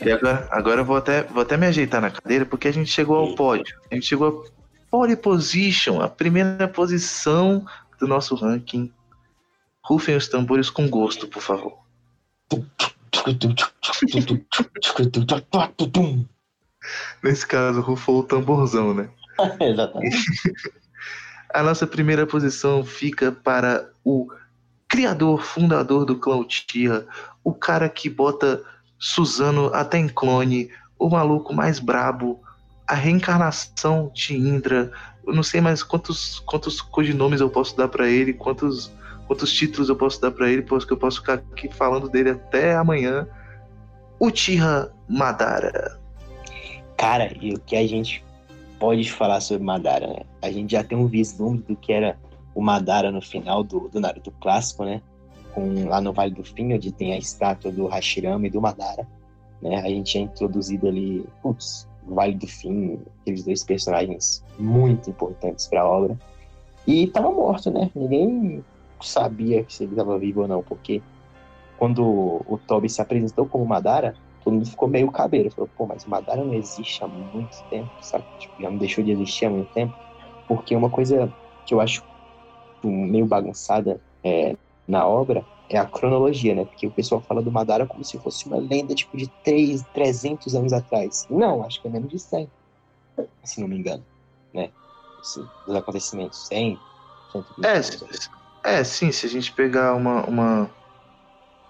E 0.04 0.10
agora, 0.10 0.48
agora 0.50 0.80
eu 0.80 0.84
vou 0.84 0.96
até, 0.96 1.22
vou 1.22 1.42
até 1.42 1.56
me 1.56 1.66
ajeitar 1.66 2.00
na 2.00 2.10
cadeira, 2.10 2.44
porque 2.44 2.66
a 2.68 2.72
gente 2.72 2.90
chegou 2.90 3.16
ao 3.16 3.34
pódio. 3.34 3.80
A 3.90 3.94
gente 3.94 4.06
chegou 4.06 4.28
a 4.28 4.32
pole 4.90 5.16
position, 5.16 6.00
a 6.00 6.08
primeira 6.08 6.66
posição 6.66 7.64
do 7.98 8.08
nosso 8.08 8.34
ranking. 8.34 8.90
Rufem 9.84 10.16
os 10.16 10.28
tambores 10.28 10.70
com 10.70 10.88
gosto, 10.88 11.28
por 11.28 11.42
favor. 11.42 11.78
Nesse 17.22 17.46
caso, 17.46 17.80
rufou 17.80 18.20
o 18.20 18.24
tamborzão, 18.24 18.92
né? 18.92 19.08
Exatamente. 19.60 20.18
A 21.54 21.62
nossa 21.62 21.86
primeira 21.86 22.26
posição 22.26 22.82
fica 22.82 23.30
para 23.30 23.86
o 24.02 24.26
criador, 24.88 25.42
fundador 25.42 26.06
do 26.06 26.18
Uchiha, 26.40 27.06
o 27.44 27.52
cara 27.52 27.90
que 27.90 28.08
bota 28.08 28.64
Suzano 29.02 29.66
até 29.74 29.98
em 29.98 30.06
clone, 30.06 30.70
o 30.96 31.10
maluco 31.10 31.52
mais 31.52 31.80
brabo, 31.80 32.40
a 32.86 32.94
reencarnação 32.94 34.12
de 34.14 34.36
Indra. 34.36 34.92
Eu 35.26 35.34
não 35.34 35.42
sei 35.42 35.60
mais 35.60 35.82
quantos, 35.82 36.38
quantos 36.46 36.80
codinomes 36.80 37.40
eu 37.40 37.50
posso 37.50 37.76
dar 37.76 37.88
para 37.88 38.08
ele, 38.08 38.32
quantos, 38.32 38.92
quantos 39.26 39.52
títulos 39.52 39.88
eu 39.88 39.96
posso 39.96 40.20
dar 40.20 40.30
para 40.30 40.48
ele, 40.48 40.62
porque 40.62 40.92
eu 40.92 40.96
posso 40.96 41.18
ficar 41.18 41.34
aqui 41.34 41.68
falando 41.68 42.08
dele 42.08 42.30
até 42.30 42.76
amanhã. 42.76 43.26
Uchiha 44.20 44.92
Madara. 45.08 45.98
Cara, 46.96 47.36
e 47.40 47.54
o 47.54 47.58
que 47.58 47.74
a 47.74 47.84
gente 47.84 48.24
pode 48.78 49.10
falar 49.10 49.40
sobre 49.40 49.64
Madara, 49.64 50.06
né? 50.06 50.20
A 50.40 50.52
gente 50.52 50.70
já 50.70 50.84
tem 50.84 50.96
um 50.96 51.08
vislumbre 51.08 51.64
do 51.66 51.74
que 51.74 51.92
era 51.92 52.16
o 52.54 52.62
Madara 52.62 53.10
no 53.10 53.20
final 53.20 53.64
do, 53.64 53.88
do 53.88 53.98
Naruto 53.98 54.30
clássico, 54.40 54.84
né? 54.84 55.02
Com, 55.54 55.86
lá 55.86 56.00
no 56.00 56.12
Vale 56.12 56.34
do 56.34 56.44
Fim, 56.44 56.74
onde 56.74 56.92
tem 56.92 57.12
a 57.12 57.18
estátua 57.18 57.70
do 57.70 57.86
Hashirama 57.86 58.46
e 58.46 58.50
do 58.50 58.60
Madara, 58.60 59.06
né? 59.60 59.76
A 59.80 59.88
gente 59.88 60.16
é 60.16 60.22
introduzido 60.22 60.88
ali, 60.88 61.24
putz, 61.42 61.88
Vale 62.06 62.34
do 62.34 62.46
Fim, 62.46 62.98
aqueles 63.20 63.44
dois 63.44 63.62
personagens 63.62 64.44
muito 64.58 65.10
importantes 65.10 65.66
para 65.66 65.82
a 65.82 65.88
obra. 65.88 66.18
E 66.86 67.06
tava 67.06 67.30
morto, 67.30 67.70
né? 67.70 67.90
Ninguém 67.94 68.64
sabia 69.00 69.64
se 69.68 69.84
ele 69.84 69.92
estava 69.92 70.18
vivo 70.18 70.42
ou 70.42 70.48
não, 70.48 70.62
porque 70.62 71.02
quando 71.78 72.02
o 72.02 72.58
Toby 72.66 72.88
se 72.88 73.02
apresentou 73.02 73.46
como 73.46 73.66
Madara, 73.66 74.14
todo 74.44 74.54
mundo 74.54 74.66
ficou 74.66 74.88
meio 74.88 75.10
cabelo. 75.10 75.50
Falou, 75.50 75.70
pô, 75.76 75.86
mas 75.86 76.04
Madara 76.06 76.44
não 76.44 76.54
existe 76.54 77.02
há 77.02 77.08
muito 77.08 77.62
tempo, 77.70 77.90
sabe? 78.00 78.24
Tipo, 78.38 78.60
já 78.60 78.70
não 78.70 78.78
deixou 78.78 79.02
de 79.02 79.12
existir 79.12 79.46
há 79.46 79.50
muito 79.50 79.72
tempo. 79.72 79.94
Porque 80.46 80.74
uma 80.76 80.90
coisa 80.90 81.32
que 81.66 81.74
eu 81.74 81.80
acho 81.80 82.04
meio 82.84 83.26
bagunçada 83.26 84.00
é, 84.24 84.56
na 84.86 85.06
obra 85.06 85.44
é 85.70 85.78
a 85.78 85.86
cronologia, 85.86 86.54
né? 86.54 86.64
Porque 86.64 86.86
o 86.86 86.90
pessoal 86.90 87.20
fala 87.20 87.42
do 87.42 87.50
Madara 87.50 87.86
como 87.86 88.04
se 88.04 88.18
fosse 88.18 88.46
uma 88.46 88.56
lenda, 88.56 88.94
tipo, 88.94 89.16
de 89.16 89.26
3, 89.42 89.82
300 89.94 90.54
anos 90.54 90.72
atrás. 90.72 91.26
Não, 91.30 91.64
acho 91.64 91.80
que 91.80 91.88
é 91.88 91.90
menos 91.90 92.10
de 92.10 92.18
100, 92.18 92.50
se 93.44 93.60
não 93.60 93.68
me 93.68 93.78
engano, 93.78 94.04
né? 94.52 94.70
Dos 95.66 95.74
acontecimentos, 95.76 96.46
100, 96.48 96.78
120 97.32 97.64
É, 97.64 97.70
anos. 97.76 98.30
é, 98.64 98.84
sim, 98.84 99.12
se 99.12 99.26
a 99.26 99.28
gente 99.28 99.52
pegar 99.52 99.94
uma, 99.94 100.24
uma. 100.26 100.70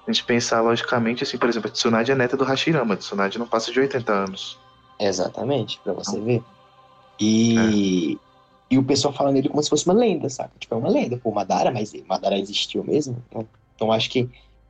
A 0.07 0.11
gente 0.11 0.25
pensar 0.25 0.61
logicamente, 0.62 1.22
assim, 1.22 1.38
por 1.38 1.48
exemplo, 1.48 1.68
a 1.68 1.72
Tsunade 1.72 2.11
é 2.11 2.14
neta 2.14 2.37
do 2.37 2.44
Hashirama. 2.44 2.94
A 2.94 2.96
Tsunade 2.96 3.38
não 3.38 3.46
passa 3.46 3.70
de 3.70 3.79
80 3.79 4.12
anos. 4.12 4.59
Exatamente, 4.98 5.79
pra 5.85 5.92
você 5.92 6.20
ver. 6.20 6.42
E, 7.20 8.18
e 8.72 8.78
o 8.78 8.82
pessoal 8.82 9.12
falando 9.12 9.35
dele 9.35 9.50
como 9.50 9.62
se 9.62 9.68
fosse 9.68 9.85
uma 9.85 9.92
lenda, 9.92 10.30
sabe? 10.30 10.50
Tipo, 10.58 10.76
é 10.76 10.78
uma 10.78 10.88
lenda, 10.88 11.18
pô, 11.18 11.30
Madara, 11.30 11.70
mas 11.70 11.92
Madara 12.08 12.38
existiu 12.38 12.82
mesmo? 12.82 13.22
Então, 13.76 13.92
acho 13.92 14.08
que, 14.08 14.26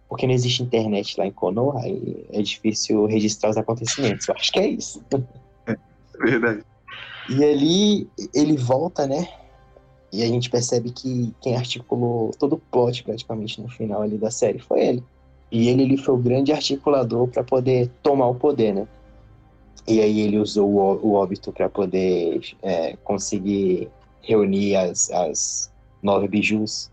porque 0.08 0.26
não 0.26 0.34
existe 0.34 0.60
internet 0.60 1.16
lá 1.16 1.24
em 1.24 1.30
Konoha, 1.30 1.82
é 2.32 2.42
difícil 2.42 3.06
registrar 3.06 3.50
os 3.50 3.56
acontecimentos. 3.56 4.26
Eu 4.26 4.34
acho 4.34 4.50
que 4.50 4.58
é 4.58 4.66
isso. 4.66 5.00
Verdade. 6.18 6.64
E 7.30 7.44
ali 7.44 8.08
ele 8.34 8.56
volta, 8.56 9.06
né? 9.06 9.28
E 10.12 10.24
a 10.24 10.26
gente 10.26 10.50
percebe 10.50 10.90
que 10.90 11.32
quem 11.40 11.54
articulou 11.54 12.32
todo 12.36 12.54
o 12.54 12.58
plot 12.58 13.04
praticamente 13.04 13.62
no 13.62 13.68
final 13.68 14.02
ali 14.02 14.18
da 14.18 14.32
série 14.32 14.58
foi 14.58 14.84
ele. 14.84 15.04
E 15.48 15.68
ele, 15.68 15.84
ele 15.84 15.96
foi 15.96 16.14
o 16.14 16.18
grande 16.18 16.50
articulador 16.50 17.28
para 17.28 17.44
poder 17.44 17.88
tomar 18.02 18.26
o 18.26 18.34
poder, 18.34 18.74
né? 18.74 18.88
E 19.86 20.00
aí 20.00 20.20
ele 20.20 20.38
usou 20.38 20.68
o, 20.70 21.06
o 21.06 21.12
óbito 21.14 21.52
para 21.52 21.68
poder 21.68 22.40
é, 22.62 22.96
conseguir 23.02 23.88
reunir 24.20 24.76
as, 24.76 25.10
as 25.10 25.72
nove 26.02 26.28
bijus. 26.28 26.90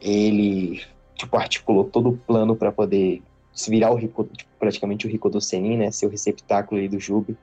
Ele 0.00 0.82
tipo 1.14 1.36
articulou 1.36 1.84
todo 1.84 2.10
o 2.10 2.16
plano 2.16 2.56
para 2.56 2.72
poder 2.72 3.22
se 3.52 3.70
virar 3.70 3.90
o 3.90 3.94
rico, 3.94 4.24
tipo, 4.24 4.50
praticamente 4.58 5.06
o 5.06 5.10
rico 5.10 5.28
do 5.28 5.40
Senin, 5.40 5.76
né? 5.76 5.90
Ser 5.90 6.06
o 6.06 6.10
receptáculo 6.10 6.88
do 6.88 6.98
Jubi 6.98 7.36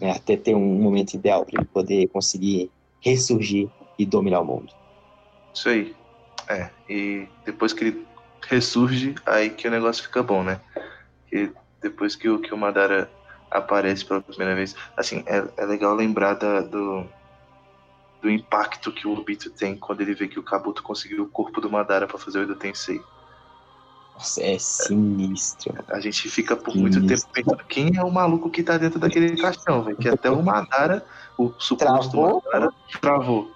né, 0.00 0.12
até 0.12 0.36
ter 0.36 0.54
um 0.54 0.74
momento 0.74 1.14
ideal 1.14 1.44
para 1.44 1.60
ele 1.60 1.68
poder 1.68 2.08
conseguir 2.08 2.70
ressurgir 3.00 3.68
e 3.98 4.04
dominar 4.04 4.40
o 4.40 4.44
mundo. 4.44 4.72
Isso 5.52 5.68
aí. 5.68 5.94
É, 6.48 6.68
e 6.88 7.26
depois 7.44 7.72
que 7.72 7.84
ele 7.84 8.06
ressurge, 8.46 9.14
aí 9.24 9.50
que 9.50 9.66
o 9.66 9.70
negócio 9.70 10.02
fica 10.02 10.22
bom, 10.22 10.42
né? 10.42 10.60
E 11.32 11.50
depois 11.80 12.14
que 12.16 12.28
o, 12.28 12.38
que 12.38 12.52
o 12.52 12.56
Madara 12.56 13.10
aparece 13.54 14.04
pela 14.04 14.20
primeira 14.20 14.54
vez, 14.54 14.74
assim, 14.96 15.22
é, 15.26 15.44
é 15.56 15.64
legal 15.64 15.94
lembrar 15.94 16.34
da- 16.34 16.60
do, 16.60 17.06
do 18.20 18.30
impacto 18.30 18.92
que 18.92 19.06
o 19.06 19.12
Obito 19.12 19.50
tem 19.50 19.76
quando 19.78 20.00
ele 20.00 20.14
vê 20.14 20.28
que 20.28 20.38
o 20.38 20.42
Kabuto 20.42 20.82
conseguiu 20.82 21.24
o 21.24 21.30
corpo 21.30 21.60
do 21.60 21.70
Madara 21.70 22.06
pra 22.06 22.18
fazer 22.18 22.40
o 22.40 22.42
Edo 22.42 22.56
Tensei. 22.56 23.00
Nossa, 24.14 24.42
é 24.42 24.58
sinistro. 24.58 25.74
A 25.88 25.98
gente 26.00 26.28
fica 26.28 26.54
por 26.56 26.76
muito 26.76 27.00
Sinistro. 27.00 27.32
tempo 27.32 27.50
pensando 27.50 27.68
quem 27.68 27.96
é 27.96 28.02
o 28.02 28.10
maluco 28.12 28.50
que 28.50 28.62
tá 28.62 28.78
dentro 28.78 28.98
daquele 28.98 29.36
caixão, 29.36 29.82
velho. 29.82 29.96
Que 29.96 30.08
até 30.08 30.30
o 30.30 30.42
Madara, 30.42 31.04
o 31.36 31.52
suposto? 31.58 32.20
Madara, 32.20 32.70
travou. 33.00 33.50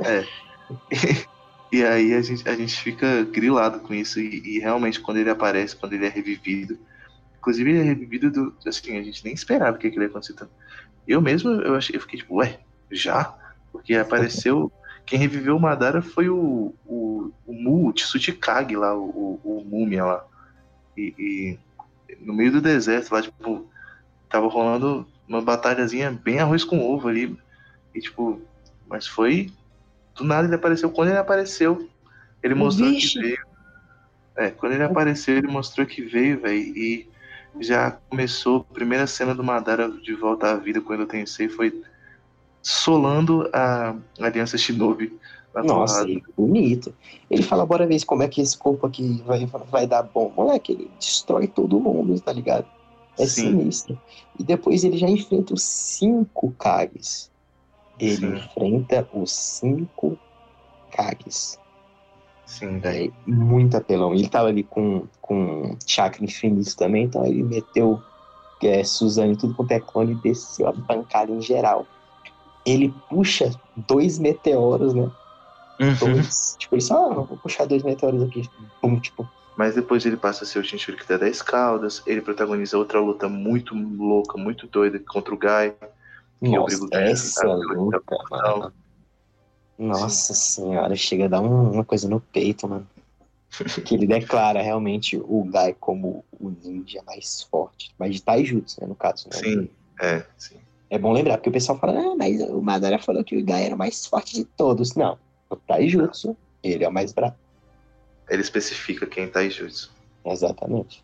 É. 0.00 0.24
E 1.72 1.84
aí 1.84 2.14
a 2.14 2.20
gente, 2.20 2.48
a 2.48 2.56
gente 2.56 2.74
fica 2.80 3.22
grilado 3.26 3.78
com 3.78 3.94
isso. 3.94 4.18
E, 4.18 4.56
e 4.56 4.58
realmente, 4.58 4.98
quando 4.98 5.18
ele 5.18 5.30
aparece, 5.30 5.76
quando 5.76 5.92
ele 5.92 6.04
é 6.04 6.08
revivido. 6.08 6.76
Inclusive, 7.40 7.70
ele 7.70 7.80
é 7.80 7.82
revivido 7.82 8.30
do. 8.30 8.54
Assim, 8.66 8.98
a 8.98 9.02
gente 9.02 9.24
nem 9.24 9.32
esperava 9.32 9.78
que 9.78 9.86
aquilo 9.86 10.04
ia 10.04 10.08
acontecer 10.08 10.34
tanto. 10.34 10.52
Eu 11.08 11.20
mesmo, 11.20 11.50
eu, 11.50 11.74
achei, 11.74 11.96
eu 11.96 12.00
fiquei 12.00 12.20
tipo, 12.20 12.36
ué, 12.36 12.60
já? 12.90 13.34
Porque 13.72 13.94
apareceu. 13.94 14.70
Quem 15.06 15.18
reviveu 15.18 15.56
o 15.56 15.60
Madara 15.60 16.02
foi 16.02 16.28
o, 16.28 16.74
o, 16.86 17.32
o 17.46 17.52
Mu, 17.52 17.88
o 17.88 17.92
Tsuchikage 17.92 18.76
lá, 18.76 18.94
o, 18.94 19.40
o, 19.42 19.58
o 19.58 19.64
Múmia 19.64 20.04
lá. 20.04 20.24
E, 20.96 21.14
e 21.18 21.58
no 22.20 22.34
meio 22.34 22.52
do 22.52 22.60
deserto 22.60 23.10
lá, 23.10 23.22
tipo, 23.22 23.68
tava 24.28 24.46
rolando 24.46 25.06
uma 25.26 25.40
batalhazinha 25.40 26.12
bem 26.12 26.38
arroz 26.38 26.62
com 26.62 26.80
ovo 26.80 27.08
ali. 27.08 27.36
E 27.94 28.00
tipo, 28.00 28.40
mas 28.88 29.06
foi. 29.06 29.50
Do 30.14 30.24
nada 30.24 30.46
ele 30.46 30.54
apareceu. 30.54 30.90
Quando 30.90 31.08
ele 31.08 31.18
apareceu, 31.18 31.88
ele 32.42 32.54
mostrou 32.54 32.90
Vixe. 32.90 33.14
que 33.14 33.20
veio. 33.20 33.46
É, 34.36 34.50
quando 34.50 34.72
ele 34.72 34.84
apareceu, 34.84 35.36
ele 35.36 35.48
mostrou 35.48 35.86
que 35.86 36.02
veio, 36.02 36.40
velho. 36.40 36.56
E 36.56 37.09
já 37.58 37.92
começou 38.08 38.66
a 38.70 38.74
primeira 38.74 39.06
cena 39.06 39.34
do 39.34 39.42
Madara 39.42 39.90
de 39.90 40.14
volta 40.14 40.52
à 40.52 40.56
vida 40.56 40.80
quando 40.80 41.00
eu 41.00 41.06
Tensei 41.06 41.48
foi 41.48 41.82
solando 42.62 43.48
a 43.52 43.96
Aliança 44.20 44.58
Shinobi 44.58 45.18
na 45.54 45.62
Nossa, 45.62 46.08
e 46.08 46.22
bonito. 46.36 46.94
Ele 47.30 47.42
fala, 47.42 47.66
bora 47.66 47.86
ver 47.86 48.04
como 48.04 48.22
é 48.22 48.28
que 48.28 48.40
esse 48.40 48.56
corpo 48.56 48.86
aqui 48.86 49.22
vai, 49.26 49.46
vai 49.46 49.86
dar 49.86 50.02
bom. 50.02 50.32
Moleque, 50.36 50.72
ele 50.72 50.90
destrói 50.98 51.48
todo 51.48 51.80
mundo, 51.80 52.18
tá 52.20 52.32
ligado? 52.32 52.66
É 53.18 53.26
Sim. 53.26 53.50
sinistro. 53.50 54.00
E 54.38 54.44
depois 54.44 54.84
ele 54.84 54.96
já 54.96 55.08
enfrenta 55.08 55.52
os 55.52 55.62
cinco 55.62 56.52
Kages. 56.52 57.30
Ele 57.98 58.16
Sim. 58.16 58.36
enfrenta 58.36 59.08
os 59.12 59.32
cinco 59.32 60.18
Kages. 60.92 61.58
Sim, 62.50 62.80
velho. 62.80 63.14
É 63.28 63.30
muito 63.30 63.76
apelão. 63.76 64.12
Ele 64.12 64.28
tava 64.28 64.48
ali 64.48 64.64
com, 64.64 65.06
com 65.20 65.76
chakra 65.86 66.24
infinito 66.24 66.76
também, 66.76 67.04
então 67.04 67.24
ele 67.24 67.44
meteu 67.44 68.02
é, 68.60 68.82
Suzane 68.82 69.36
tudo 69.36 69.54
quanto 69.54 69.70
é 69.70 69.78
clone 69.78 70.12
e 70.12 70.16
desceu 70.16 70.66
a 70.66 70.72
bancada 70.72 71.30
em 71.30 71.40
geral. 71.40 71.86
Ele 72.66 72.92
puxa 73.08 73.52
dois 73.88 74.18
meteoros, 74.18 74.94
né? 74.94 75.08
Dois. 76.00 76.56
tipo, 76.58 76.74
ele 76.74 76.82
só, 76.82 77.10
ah, 77.10 77.14
vou 77.14 77.38
puxar 77.38 77.66
dois 77.66 77.84
meteoros 77.84 78.20
aqui. 78.24 78.42
Pum, 78.82 78.98
tipo, 78.98 79.26
Mas 79.56 79.76
depois 79.76 80.04
ele 80.04 80.16
passa 80.16 80.42
a 80.42 80.46
ser 80.46 80.58
o 80.58 80.64
Shinshuri 80.64 80.98
da 81.08 81.18
10 81.18 81.42
Caldas, 81.42 82.02
ele 82.04 82.20
protagoniza 82.20 82.76
outra 82.76 83.00
luta 83.00 83.28
muito 83.28 83.74
louca, 83.76 84.36
muito 84.36 84.66
doida 84.66 84.98
contra 84.98 85.32
o 85.32 85.38
Guy. 85.38 85.72
Que 86.40 86.46
eu 86.46 86.62
nossa, 86.62 86.76
brigo 86.76 86.90
com 86.90 86.98
essa 86.98 87.42
tá? 87.42 87.54
luta, 87.54 88.02
mano. 88.28 88.72
Nossa 89.80 90.34
senhora, 90.34 90.94
chega 90.94 91.24
a 91.24 91.28
dar 91.28 91.40
um- 91.40 91.72
uma 91.72 91.84
coisa 91.84 92.08
no 92.08 92.20
peito, 92.20 92.68
mano. 92.68 92.86
que 93.84 93.94
ele 93.94 94.06
declara 94.06 94.62
realmente 94.62 95.16
o 95.16 95.42
Guy 95.44 95.74
como 95.80 96.24
o 96.32 96.50
ninja 96.50 97.02
mais 97.04 97.42
forte. 97.42 97.92
Mas 97.98 98.14
de 98.14 98.22
Taijutsu, 98.22 98.80
né, 98.80 98.86
no 98.86 98.94
caso. 98.94 99.28
Né? 99.28 99.36
Sim, 99.38 99.68
é, 100.00 100.24
sim. 100.38 100.56
É 100.88 100.98
bom 100.98 101.12
lembrar, 101.12 101.36
porque 101.38 101.48
o 101.48 101.52
pessoal 101.52 101.78
fala, 101.78 101.98
ah, 101.98 102.16
mas 102.16 102.40
o 102.42 102.60
Madara 102.60 102.98
falou 102.98 103.24
que 103.24 103.36
o 103.36 103.44
Guy 103.44 103.62
era 103.62 103.74
o 103.74 103.78
mais 103.78 104.06
forte 104.06 104.34
de 104.34 104.44
todos. 104.44 104.94
Não, 104.94 105.18
o 105.48 105.56
Taijutsu, 105.56 106.36
ele 106.62 106.84
é 106.84 106.88
o 106.88 106.92
mais 106.92 107.12
bravo. 107.12 107.34
Ele 108.28 108.42
especifica 108.42 109.06
quem 109.06 109.28
tá 109.28 109.44
em 109.44 109.50
Jutsu. 109.50 109.90
Exatamente. 110.24 111.02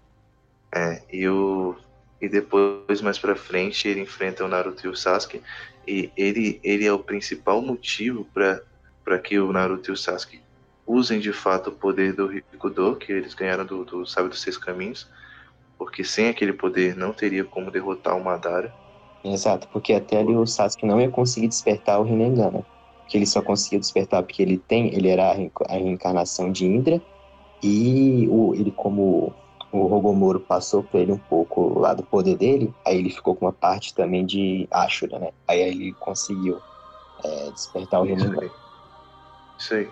É, 0.74 1.02
e 1.12 1.26
o. 1.28 1.76
e 2.20 2.28
depois 2.28 3.00
mais 3.00 3.18
para 3.18 3.34
frente 3.34 3.88
ele 3.88 4.00
enfrenta 4.00 4.44
o 4.44 4.48
Naruto 4.48 4.86
e 4.86 4.90
o 4.90 4.96
Sasuke 4.96 5.42
e 5.86 6.10
ele 6.16 6.60
ele 6.62 6.86
é 6.86 6.92
o 6.92 6.98
principal 6.98 7.62
motivo 7.62 8.26
para 8.34 9.18
que 9.18 9.38
o 9.38 9.52
Naruto 9.52 9.90
e 9.90 9.92
o 9.92 9.96
Sasuke 9.96 10.40
usem 10.86 11.18
de 11.18 11.32
fato 11.32 11.70
o 11.70 11.72
poder 11.72 12.12
do 12.12 12.26
Rikudo 12.26 12.96
que 12.96 13.12
eles 13.12 13.34
ganharam 13.34 13.64
do, 13.64 13.84
do 13.84 14.06
Sábio 14.06 14.30
dos 14.30 14.40
Seis 14.40 14.56
Caminhos, 14.56 15.08
porque 15.76 16.04
sem 16.04 16.28
aquele 16.28 16.52
poder 16.52 16.96
não 16.96 17.12
teria 17.12 17.44
como 17.44 17.70
derrotar 17.70 18.16
o 18.16 18.24
Madara. 18.24 18.72
Exato, 19.24 19.66
porque 19.68 19.92
até 19.92 20.18
ali 20.18 20.36
o 20.36 20.46
Sasuke 20.46 20.86
não 20.86 21.00
ia 21.00 21.10
conseguir 21.10 21.48
despertar 21.48 21.98
o 22.00 22.04
Rinnegan? 22.04 22.64
Que 23.08 23.16
ele 23.18 23.26
só 23.26 23.42
conseguia 23.42 23.80
despertar 23.80 24.22
porque 24.22 24.42
ele 24.42 24.58
tem, 24.58 24.94
ele 24.94 25.08
era 25.08 25.30
a 25.30 25.72
reencarnação 25.72 26.52
de 26.52 26.64
Indra 26.64 27.00
e 27.62 28.28
o, 28.30 28.54
ele 28.54 28.70
como 28.70 29.34
o 29.78 29.86
Rogomoro 29.86 30.40
passou 30.40 30.82
para 30.82 31.00
ele 31.00 31.12
um 31.12 31.18
pouco 31.18 31.78
lá 31.78 31.94
do 31.94 32.02
poder 32.02 32.36
dele, 32.36 32.74
aí 32.84 32.98
ele 32.98 33.10
ficou 33.10 33.34
com 33.34 33.46
uma 33.46 33.52
parte 33.52 33.94
também 33.94 34.24
de 34.24 34.66
Ashura, 34.70 35.18
né? 35.18 35.30
Aí 35.46 35.60
ele 35.60 35.92
conseguiu 35.94 36.60
é, 37.24 37.50
despertar 37.50 38.00
o 38.00 38.04
Rinnegan. 38.04 38.50
Isso 39.58 39.74
aí. 39.74 39.90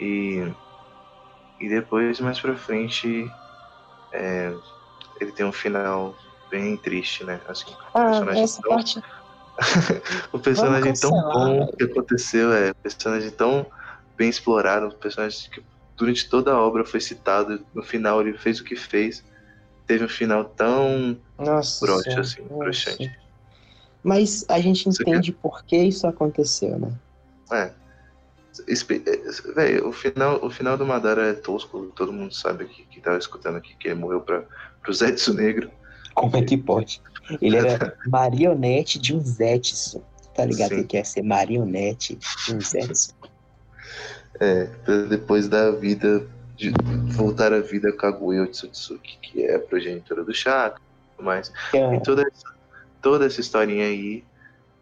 E, 0.00 0.52
e 1.60 1.68
depois, 1.68 2.20
mais 2.20 2.40
pra 2.40 2.54
frente, 2.56 3.30
é, 4.12 4.54
ele 5.20 5.32
tem 5.32 5.46
um 5.46 5.52
final 5.52 6.14
bem 6.50 6.76
triste, 6.76 7.24
né? 7.24 7.40
Assim, 7.48 7.66
ah, 7.94 8.04
personagem 8.10 8.42
essa 8.42 8.62
tão... 8.62 8.70
parte... 8.70 9.02
o 10.32 10.38
personagem 10.38 10.92
tão 10.94 11.10
bom 11.10 11.66
que 11.76 11.84
aconteceu, 11.84 12.52
é, 12.52 12.72
personagem 12.74 13.30
tão 13.30 13.66
bem 14.16 14.28
explorado, 14.28 14.86
um 14.86 14.90
personagem 14.90 15.50
que 15.50 15.62
durante 15.98 16.28
toda 16.28 16.52
a 16.52 16.58
obra 16.58 16.84
foi 16.84 17.00
citado, 17.00 17.60
no 17.74 17.82
final 17.82 18.20
ele 18.20 18.38
fez 18.38 18.60
o 18.60 18.64
que 18.64 18.76
fez, 18.76 19.24
teve 19.86 20.04
um 20.04 20.08
final 20.08 20.44
tão 20.44 21.18
nossa, 21.36 21.84
assim, 22.20 22.42
broxante. 22.44 23.10
Mas 24.02 24.44
a 24.48 24.60
gente 24.60 24.88
entende 24.88 25.32
por 25.32 25.64
que 25.64 25.76
isso 25.76 26.06
aconteceu, 26.06 26.78
né? 26.78 26.92
É. 27.52 27.72
Véio, 29.54 29.88
o 29.88 29.92
final, 29.92 30.44
o 30.44 30.50
final 30.50 30.76
do 30.76 30.86
Madara 30.86 31.28
é 31.28 31.32
tosco, 31.32 31.92
todo 31.94 32.12
mundo 32.12 32.34
sabe 32.34 32.64
aqui, 32.64 32.84
que 32.90 33.00
tava 33.00 33.18
escutando 33.18 33.56
aqui 33.56 33.74
que 33.76 33.88
ele 33.88 33.96
morreu 33.96 34.20
para 34.20 34.44
pro 34.82 34.92
Zetsu 34.92 35.34
Negro. 35.34 35.70
Como 36.14 36.36
é 36.36 36.42
que 36.42 36.56
pode? 36.56 37.00
Ele 37.40 37.56
era 37.56 37.96
marionete 38.06 38.98
de 38.98 39.14
um 39.14 39.20
Zetsu. 39.20 40.02
Tá 40.34 40.44
ligado 40.44 40.70
Sim. 40.70 40.82
que 40.82 40.84
quer 40.84 41.04
ser 41.04 41.22
marionete 41.22 42.18
de 42.46 42.54
um 42.54 42.60
Zetsu? 42.60 43.14
É, 44.40 44.64
depois 45.08 45.48
da 45.48 45.70
vida, 45.70 46.26
de 46.56 46.72
voltar 47.12 47.52
à 47.52 47.60
vida 47.60 47.92
Kaguya 47.92 48.44
Otsutsuki, 48.44 49.18
que 49.20 49.42
é 49.44 49.56
a 49.56 49.58
progenitora 49.58 50.24
do 50.24 50.32
Chakra, 50.32 50.80
mas 51.18 51.52
é. 51.74 51.96
e 51.96 52.02
toda 52.02 52.22
essa, 52.22 52.54
toda 53.02 53.26
essa 53.26 53.40
historinha 53.40 53.86
aí 53.86 54.24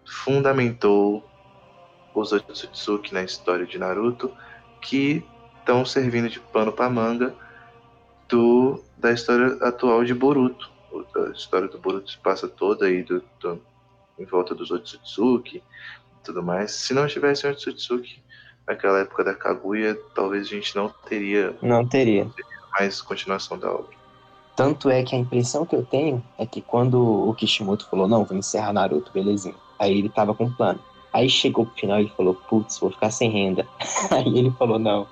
fundamentou 0.04 1.24
os 2.14 2.32
Otsutsuki 2.32 3.12
na 3.12 3.22
história 3.22 3.66
de 3.66 3.78
Naruto, 3.78 4.32
que 4.80 5.24
estão 5.58 5.84
servindo 5.84 6.28
de 6.28 6.40
pano 6.40 6.72
para 6.72 6.88
manga 6.88 7.34
do, 8.28 8.82
da 8.96 9.12
história 9.12 9.58
atual 9.60 10.04
de 10.04 10.14
Boruto. 10.14 10.70
A 11.16 11.30
história 11.30 11.68
do 11.68 11.78
Boruto 11.78 12.10
se 12.10 12.18
passa 12.18 12.48
toda 12.48 12.86
aí 12.86 13.02
do, 13.02 13.22
do, 13.40 13.60
em 14.18 14.24
volta 14.24 14.54
dos 14.54 14.70
Otsutsuki 14.70 15.58
e 15.58 15.62
tudo 16.24 16.42
mais. 16.42 16.72
Se 16.72 16.94
não 16.94 17.06
tivesse 17.06 17.46
Otsutsuki 17.46 18.22
naquela 18.66 19.00
época 19.00 19.24
da 19.24 19.34
Kaguya, 19.34 19.96
talvez 20.14 20.46
a 20.46 20.50
gente 20.50 20.74
não 20.74 20.92
teria, 21.08 21.54
não 21.62 21.86
teria. 21.86 22.26
Mais 22.72 23.00
continuação 23.00 23.58
da 23.58 23.70
obra. 23.70 23.96
Tanto 24.56 24.88
é 24.88 25.02
que 25.02 25.14
a 25.14 25.18
impressão 25.18 25.66
que 25.66 25.76
eu 25.76 25.84
tenho 25.84 26.22
é 26.38 26.46
que 26.46 26.62
quando 26.62 27.28
o 27.28 27.34
Kishimoto 27.34 27.88
falou, 27.90 28.08
não, 28.08 28.24
vou 28.24 28.36
encerrar 28.36 28.72
Naruto, 28.72 29.12
belezinha. 29.12 29.54
Aí 29.78 29.98
ele 29.98 30.08
tava 30.08 30.34
com 30.34 30.44
um 30.44 30.52
plano. 30.52 30.80
Aí 31.12 31.28
chegou 31.28 31.66
pro 31.66 31.74
final 31.74 32.00
e 32.00 32.08
falou, 32.16 32.34
putz, 32.34 32.78
vou 32.78 32.90
ficar 32.90 33.10
sem 33.10 33.30
renda. 33.30 33.66
Aí 34.10 34.38
ele 34.38 34.50
falou, 34.52 34.78
não, 34.78 35.06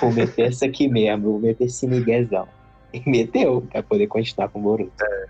vou 0.00 0.10
meter 0.12 0.48
essa 0.48 0.66
aqui 0.66 0.88
mesmo, 0.88 1.32
vou 1.32 1.40
meter 1.40 1.64
esse 1.64 1.86
miguezão. 1.86 2.48
E 2.92 3.02
meteu, 3.08 3.66
pra 3.70 3.82
poder 3.82 4.06
continuar 4.06 4.48
com 4.48 4.58
o 4.58 4.62
Boruto. 4.62 4.92
É, 5.02 5.26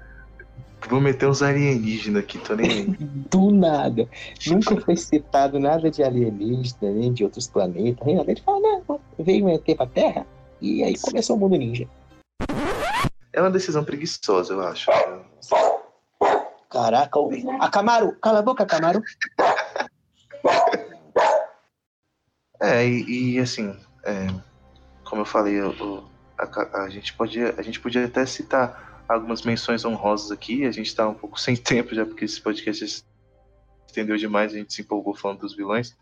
vou 0.89 1.01
meter 1.01 1.29
uns 1.29 1.43
alienígenas 1.43 2.23
aqui, 2.23 2.39
tô 2.39 2.55
nem 2.55 2.71
aí. 2.71 2.85
Do 3.31 3.51
nada. 3.51 4.09
Nunca 4.47 4.81
foi 4.81 4.97
citado 4.97 5.59
nada 5.59 5.91
de 5.91 6.03
alienígena, 6.03 6.91
nem 6.93 7.13
de 7.13 7.25
outros 7.25 7.49
planetas, 7.49 8.07
nem 8.07 8.17
nada. 8.17 8.31
Ele 8.31 8.41
fala, 8.41 8.61
não, 8.61 9.01
veio 9.19 9.45
meter 9.45 9.77
pra 9.77 9.87
Terra, 9.87 10.27
e 10.61 10.83
aí 10.83 10.99
começou 10.99 11.37
o 11.37 11.39
mundo 11.39 11.57
ninja. 11.57 11.89
É 13.33 13.41
uma 13.41 13.51
decisão 13.51 13.85
preguiçosa, 13.85 14.55
eu 14.55 14.61
acho. 14.61 14.91
Caraca, 16.71 17.19
a 17.61 17.71
Camaro, 17.71 18.17
cala 18.21 18.41
a 18.41 18.43
boca, 18.43 18.67
Camaro. 18.67 19.03
É, 22.61 22.85
e, 22.85 23.35
e 23.35 23.39
assim, 23.39 23.77
é, 24.05 24.27
como 25.05 25.23
eu 25.23 25.27
falei, 25.27 25.61
o, 25.61 26.05
a, 26.37 26.83
a, 26.83 26.89
gente 26.89 27.15
podia, 27.15 27.55
a 27.57 27.63
gente 27.63 27.79
podia 27.81 28.05
até 28.05 28.27
citar 28.27 28.88
algumas 29.09 29.43
menções 29.43 29.85
honrosas 29.85 30.31
aqui, 30.31 30.65
a 30.65 30.71
gente 30.71 30.87
está 30.87 31.09
um 31.09 31.15
pouco 31.15 31.39
sem 31.41 31.57
tempo 31.57 31.95
já, 31.95 32.05
porque 32.05 32.25
esse 32.25 32.41
podcast 32.41 33.05
estendeu 33.87 34.17
demais, 34.17 34.53
a 34.53 34.57
gente 34.57 34.73
se 34.73 34.83
empolgou 34.83 35.15
falando 35.15 35.41
dos 35.41 35.57
vilões, 35.57 35.97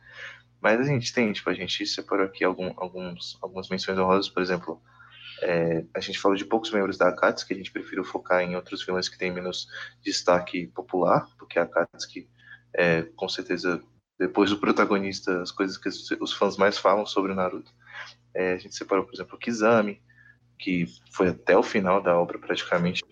mas 0.60 0.80
a 0.80 0.84
gente 0.84 1.12
tem, 1.12 1.32
tipo, 1.32 1.48
a 1.48 1.54
gente 1.54 1.86
separou 1.86 2.26
aqui 2.26 2.44
algum, 2.44 2.72
alguns, 2.76 3.38
algumas 3.40 3.68
menções 3.68 3.98
honrosas, 3.98 4.28
por 4.28 4.42
exemplo, 4.42 4.82
é, 5.42 5.84
a 5.94 6.00
gente 6.00 6.18
falou 6.18 6.36
de 6.36 6.44
poucos 6.44 6.70
membros 6.70 6.96
da 6.96 7.08
Akatsuki, 7.08 7.52
a 7.52 7.56
gente 7.56 7.70
preferiu 7.70 8.02
focar 8.04 8.42
em 8.42 8.56
outros 8.56 8.84
vilões 8.84 9.08
que 9.08 9.18
têm 9.18 9.30
menos 9.30 9.68
destaque 10.02 10.66
popular, 10.68 11.28
porque 11.38 11.58
a 11.58 11.62
Akatsuki 11.62 12.28
é, 12.74 13.02
com 13.02 13.28
certeza 13.28 13.82
depois 14.18 14.50
do 14.50 14.58
protagonista, 14.58 15.42
as 15.42 15.50
coisas 15.50 15.76
que 15.76 15.88
os 16.20 16.32
fãs 16.32 16.56
mais 16.56 16.78
falam 16.78 17.04
sobre 17.04 17.32
o 17.32 17.34
Naruto. 17.34 17.70
É, 18.34 18.52
a 18.52 18.58
gente 18.58 18.74
separou, 18.74 19.04
por 19.04 19.14
exemplo, 19.14 19.36
o 19.36 19.38
Kizami, 19.38 20.00
que 20.58 20.86
foi 21.12 21.28
até 21.28 21.56
o 21.56 21.62
final 21.62 22.02
da 22.02 22.16
obra 22.16 22.38
praticamente. 22.38 23.02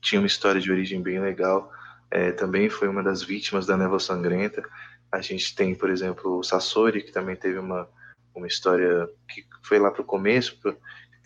Tinha 0.00 0.20
uma 0.20 0.26
história 0.26 0.60
de 0.60 0.70
origem 0.70 1.02
bem 1.02 1.20
legal. 1.20 1.70
É, 2.10 2.32
também 2.32 2.68
foi 2.68 2.88
uma 2.88 3.02
das 3.02 3.22
vítimas 3.22 3.66
da 3.66 3.76
Névoa 3.76 3.98
Sangrenta. 3.98 4.62
A 5.10 5.20
gente 5.20 5.54
tem, 5.54 5.74
por 5.74 5.90
exemplo, 5.90 6.38
o 6.38 6.42
Sasori, 6.42 7.02
que 7.02 7.12
também 7.12 7.36
teve 7.36 7.58
uma, 7.58 7.88
uma 8.34 8.46
história 8.46 9.08
que 9.28 9.44
foi 9.62 9.78
lá 9.78 9.90
para 9.90 10.02
o 10.02 10.06
começo. 10.06 10.58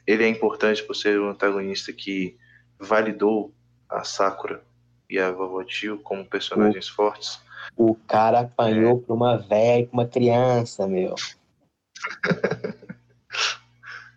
Ele 0.07 0.25
é 0.25 0.29
importante 0.29 0.83
por 0.83 0.95
ser 0.95 1.21
um 1.21 1.31
antagonista 1.31 1.93
que 1.93 2.37
validou 2.79 3.53
a 3.89 4.05
Sakura 4.05 4.63
e 5.11 5.19
a 5.19 5.31
Vovó 5.31 5.65
Tio 5.65 5.99
como 5.99 6.25
personagens 6.25 6.89
fortes. 6.89 7.41
O 7.77 7.95
cara 7.95 8.41
apanhou 8.41 8.99
é. 8.99 9.07
pra 9.07 9.15
uma 9.15 9.37
velha 9.39 9.83
e 9.83 9.89
uma 9.93 10.07
criança, 10.07 10.87
meu. 10.87 11.15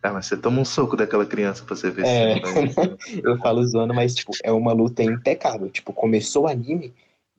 ah, 0.03 0.13
mas 0.13 0.25
você 0.25 0.35
toma 0.35 0.61
um 0.61 0.65
soco 0.65 0.97
daquela 0.97 1.25
criança 1.25 1.63
pra 1.63 1.75
você 1.75 1.91
ver 1.91 2.05
é. 2.05 2.35
se 2.35 3.21
Eu 3.23 3.37
falo 3.37 3.63
zoando, 3.65 3.93
mas, 3.93 4.15
tipo, 4.15 4.31
é 4.43 4.51
uma 4.51 4.73
luta 4.73 5.03
impecável. 5.03 5.69
Tipo, 5.69 5.93
começou 5.93 6.43
o 6.43 6.47
anime, 6.47 6.93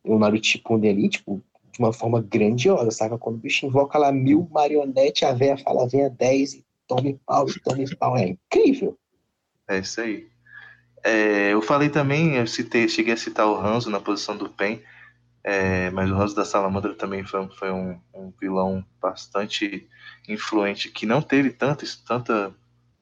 o 0.05 0.19
Naruto 0.19 0.47
Shippuden 0.47 0.91
ali, 0.91 1.09
tipo, 1.09 1.43
de 1.73 1.79
uma 1.81 1.93
forma 1.93 2.21
grandiosa, 2.21 2.91
sabe? 2.91 3.19
Quando 3.19 3.37
o 3.37 3.39
bicho 3.39 3.67
invoca 3.67 3.99
lá 3.99 4.13
mil 4.13 4.49
marionete, 4.53 5.25
a 5.25 5.33
velha 5.33 5.57
fala, 5.57 5.89
venha 5.89 6.09
dez 6.09 6.55
e 6.55 6.65
tome 6.87 7.19
pau, 7.27 7.49
e 7.49 7.61
tome 7.61 7.97
pau. 7.97 8.17
É 8.17 8.29
incrível. 8.29 8.97
É 9.67 9.79
isso 9.79 10.01
aí. 10.01 10.29
É, 11.03 11.53
eu 11.53 11.63
falei 11.63 11.89
também, 11.89 12.37
eu 12.37 12.47
citei, 12.47 12.89
cheguei 12.89 13.15
a 13.15 13.17
citar 13.17 13.49
o 13.49 13.57
Hanzo 13.57 13.91
na 13.91 13.99
posição 13.99 14.37
do 14.37 14.49
Pen, 14.49 14.81
é, 15.45 15.91
mas 15.91 16.11
o 16.11 16.15
Hanzo 16.15 16.37
da 16.37 16.45
Salamandra 16.45 16.95
também 16.95 17.25
foi, 17.25 17.49
foi 17.51 17.73
um, 17.73 18.01
um, 18.15 18.33
vilão 18.41 18.85
bastante 19.01 19.89
influente, 20.29 20.89
que 20.89 21.05
não 21.05 21.21
teve 21.21 21.51
tanta, 21.51 21.85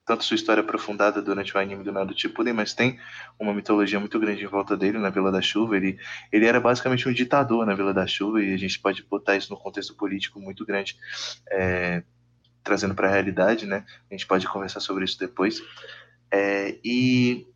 tanto 0.06 0.24
sua 0.24 0.36
história 0.36 0.62
aprofundada 0.62 1.20
durante 1.20 1.54
o 1.54 1.60
anime 1.60 1.84
do 1.84 1.92
Naruto 1.92 2.18
Shippuden, 2.18 2.54
mas 2.54 2.72
tem 2.72 2.98
uma 3.38 3.52
mitologia 3.52 4.00
muito 4.00 4.18
grande 4.18 4.42
em 4.42 4.48
volta 4.48 4.74
dele, 4.74 4.98
na 4.98 5.10
Vila 5.10 5.30
da 5.30 5.42
Chuva. 5.42 5.76
Ele, 5.76 5.98
ele 6.32 6.46
era 6.46 6.58
basicamente 6.58 7.06
um 7.06 7.12
ditador 7.12 7.66
na 7.66 7.74
Vila 7.74 7.92
da 7.92 8.06
Chuva, 8.06 8.42
e 8.42 8.54
a 8.54 8.56
gente 8.56 8.80
pode 8.80 9.02
botar 9.02 9.36
isso 9.36 9.52
no 9.52 9.60
contexto 9.60 9.94
político 9.94 10.40
muito 10.40 10.64
grande, 10.64 10.96
é, 11.50 12.02
trazendo 12.64 12.94
para 12.94 13.08
a 13.08 13.12
realidade, 13.12 13.66
né? 13.66 13.84
A 14.10 14.14
gente 14.14 14.26
pode 14.26 14.46
conversar 14.48 14.80
sobre 14.80 15.04
isso 15.04 15.18
depois. 15.18 15.62
É, 16.32 16.78
e 16.82 17.46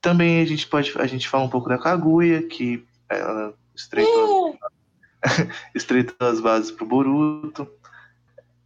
também 0.00 0.40
a 0.40 0.44
gente 0.44 0.66
pode 0.68 0.92
a 0.98 1.06
gente 1.06 1.28
fala 1.28 1.44
um 1.44 1.50
pouco 1.50 1.68
da 1.68 1.78
Kaguya, 1.78 2.46
que 2.46 2.84
ela 3.08 3.54
estreitou, 3.80 4.58
estreitou 5.74 6.28
as 6.28 6.40
bases 6.40 6.70
pro 6.70 6.86
Boruto. 6.86 7.68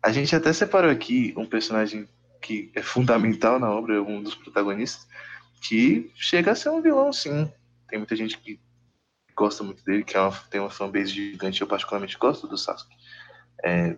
A 0.03 0.12
gente 0.12 0.35
até 0.37 0.53
separou 0.53 0.91
aqui 0.91 1.33
um 1.37 1.47
personagem 1.47 2.09
que 2.41 2.71
é 2.75 2.83
fundamental 2.83 3.59
na 3.59 3.71
obra, 3.71 4.03
um 4.03 4.23
dos 4.23 4.35
protagonistas, 4.35 5.07
que 5.62 6.11
chega 6.15 6.53
a 6.53 6.55
ser 6.55 6.69
um 6.69 6.83
vilão, 6.83 7.11
sim. 7.12 7.51
Tem 7.89 7.99
muita 7.99 8.15
gente 8.15 8.37
que 8.39 8.61
gosta 9.35 9.65
muito 9.65 9.83
dele, 9.85 10.05
que 10.05 10.17
é 10.17 10.21
uma, 10.21 10.33
tem 10.51 10.61
uma 10.61 10.71
fanbase 10.71 11.09
gigante. 11.09 11.61
Eu 11.61 11.67
particularmente 11.67 12.19
gosto 12.19 12.47
do 12.47 12.59
Sasuke. 12.59 12.95
É, 13.65 13.97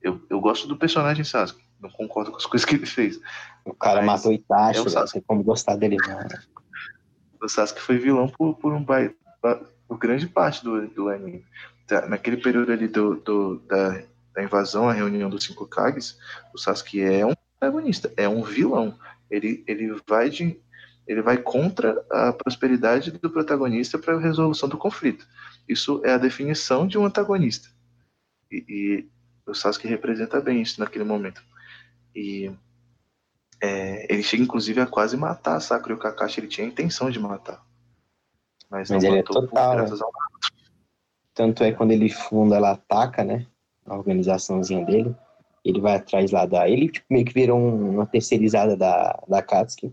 eu, 0.00 0.24
eu 0.30 0.40
gosto 0.40 0.66
do 0.66 0.76
personagem 0.76 1.24
Sasuke. 1.24 1.62
Não 1.78 1.90
concordo 1.90 2.30
com 2.30 2.38
as 2.38 2.46
coisas 2.46 2.64
que 2.64 2.74
ele 2.74 2.86
fez. 2.86 3.20
O 3.64 3.74
cara 3.74 4.00
matou 4.00 4.32
Itachi, 4.32 4.80
é 4.80 4.84
não 4.84 5.06
tem 5.06 5.22
como 5.22 5.44
gostar 5.44 5.76
dele, 5.76 5.96
não. 5.96 6.18
o 7.42 7.48
Sasuke 7.48 7.82
foi 7.82 7.98
vilão 7.98 8.28
por, 8.28 8.54
por 8.54 8.72
um 8.72 8.82
por 9.88 9.98
grande 9.98 10.26
parte 10.26 10.62
do, 10.64 10.86
do 10.88 11.08
anime. 11.08 11.44
Tá, 11.86 12.06
naquele 12.06 12.36
período 12.36 12.72
ali 12.72 12.88
do, 12.88 13.16
do 13.16 13.58
da, 13.60 14.02
da, 14.34 14.42
invasão, 14.42 14.88
a 14.88 14.92
reunião 14.92 15.30
dos 15.30 15.44
cinco 15.44 15.66
Kages, 15.66 16.18
o 16.52 16.58
Sasuke 16.58 17.00
é 17.00 17.24
um 17.24 17.34
protagonista, 17.34 18.12
é 18.16 18.28
um 18.28 18.42
vilão. 18.42 18.98
Ele, 19.30 19.64
ele 19.66 19.94
vai 20.06 20.28
de 20.28 20.60
ele 21.06 21.22
vai 21.22 21.36
contra 21.36 22.04
a 22.10 22.32
prosperidade 22.32 23.12
do 23.12 23.30
protagonista 23.30 23.96
para 23.96 24.16
a 24.16 24.20
resolução 24.20 24.68
do 24.68 24.76
conflito. 24.76 25.24
Isso 25.68 26.02
é 26.04 26.12
a 26.12 26.18
definição 26.18 26.84
de 26.84 26.98
um 26.98 27.04
antagonista. 27.04 27.68
E, 28.50 28.64
e 28.68 29.08
o 29.48 29.54
Sasuke 29.54 29.86
representa 29.86 30.40
bem 30.40 30.60
isso 30.60 30.80
naquele 30.80 31.04
momento. 31.04 31.40
E 32.12 32.50
é, 33.60 34.12
ele 34.12 34.22
chega 34.22 34.42
inclusive 34.42 34.80
a 34.80 34.86
quase 34.86 35.16
matar 35.16 35.56
a 35.56 35.60
Sakura 35.60 35.94
e 35.94 35.96
o 35.96 35.98
Kakashi, 35.98 36.40
ele 36.40 36.48
tinha 36.48 36.66
a 36.66 36.70
intenção 36.70 37.10
de 37.10 37.18
matar. 37.18 37.64
Mas, 38.70 38.90
mas 38.90 39.04
ele 39.04 39.18
é 39.18 39.22
total. 39.22 39.76
Né? 39.76 39.86
Tanto 41.34 41.62
é 41.62 41.72
quando 41.72 41.92
ele 41.92 42.08
funda, 42.08 42.56
ela 42.56 42.72
ataca, 42.72 43.22
né? 43.22 43.46
A 43.84 43.96
organizaçãozinha 43.96 44.84
dele. 44.84 45.14
Ele 45.64 45.80
vai 45.80 45.96
atrás 45.96 46.30
lá 46.30 46.46
da. 46.46 46.68
Ele 46.68 46.88
tipo, 46.88 47.06
meio 47.10 47.24
que 47.24 47.34
virou 47.34 47.58
uma 47.58 48.06
terceirizada 48.06 48.76
da, 48.76 49.22
da 49.28 49.42
Katsuki 49.42 49.92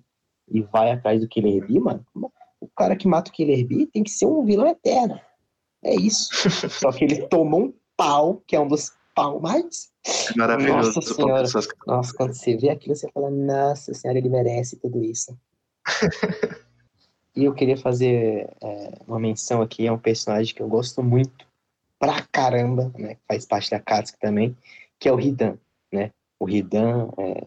e 0.49 0.61
vai 0.61 0.91
atrás 0.91 1.21
do 1.21 1.27
Killer 1.27 1.65
Bee, 1.65 1.79
mano. 1.79 2.05
O 2.59 2.67
cara 2.75 2.95
que 2.95 3.07
mata 3.07 3.29
o 3.29 3.33
Killer 3.33 3.65
Bee 3.65 3.87
tem 3.87 4.03
que 4.03 4.11
ser 4.11 4.25
um 4.25 4.43
vilão 4.45 4.67
eterno. 4.67 5.19
É 5.83 5.95
isso. 5.95 6.29
Só 6.69 6.91
que 6.91 7.03
ele 7.03 7.27
tomou 7.27 7.65
um 7.65 7.73
pau, 7.97 8.41
que 8.47 8.55
é 8.55 8.59
um 8.59 8.67
dos 8.67 8.91
pau 9.15 9.39
mais. 9.39 9.91
Maravilhoso. 10.35 10.93
Nossa 10.95 11.13
senhora. 11.13 11.47
Nossa, 11.87 12.13
quando 12.15 12.33
você 12.33 12.55
vê 12.55 12.69
aquilo, 12.69 12.95
você 12.95 13.09
fala, 13.11 13.29
nossa 13.29 13.93
senhora, 13.93 14.17
ele 14.17 14.29
merece 14.29 14.77
tudo 14.77 15.03
isso. 15.03 15.37
e 17.35 17.45
eu 17.45 17.53
queria 17.53 17.77
fazer 17.77 18.49
é, 18.61 18.99
uma 19.07 19.19
menção 19.19 19.61
aqui, 19.61 19.87
é 19.87 19.91
um 19.91 19.97
personagem 19.97 20.53
que 20.53 20.61
eu 20.61 20.67
gosto 20.67 21.01
muito 21.01 21.47
pra 21.97 22.21
caramba, 22.31 22.91
né? 22.97 23.17
Faz 23.27 23.45
parte 23.45 23.71
da 23.71 23.79
Katsuki 23.79 24.19
também, 24.19 24.55
que 24.99 25.07
é 25.07 25.13
o 25.13 25.19
Hidan, 25.19 25.57
né? 25.91 26.11
O 26.39 26.49
Hidan 26.49 27.09
é... 27.17 27.45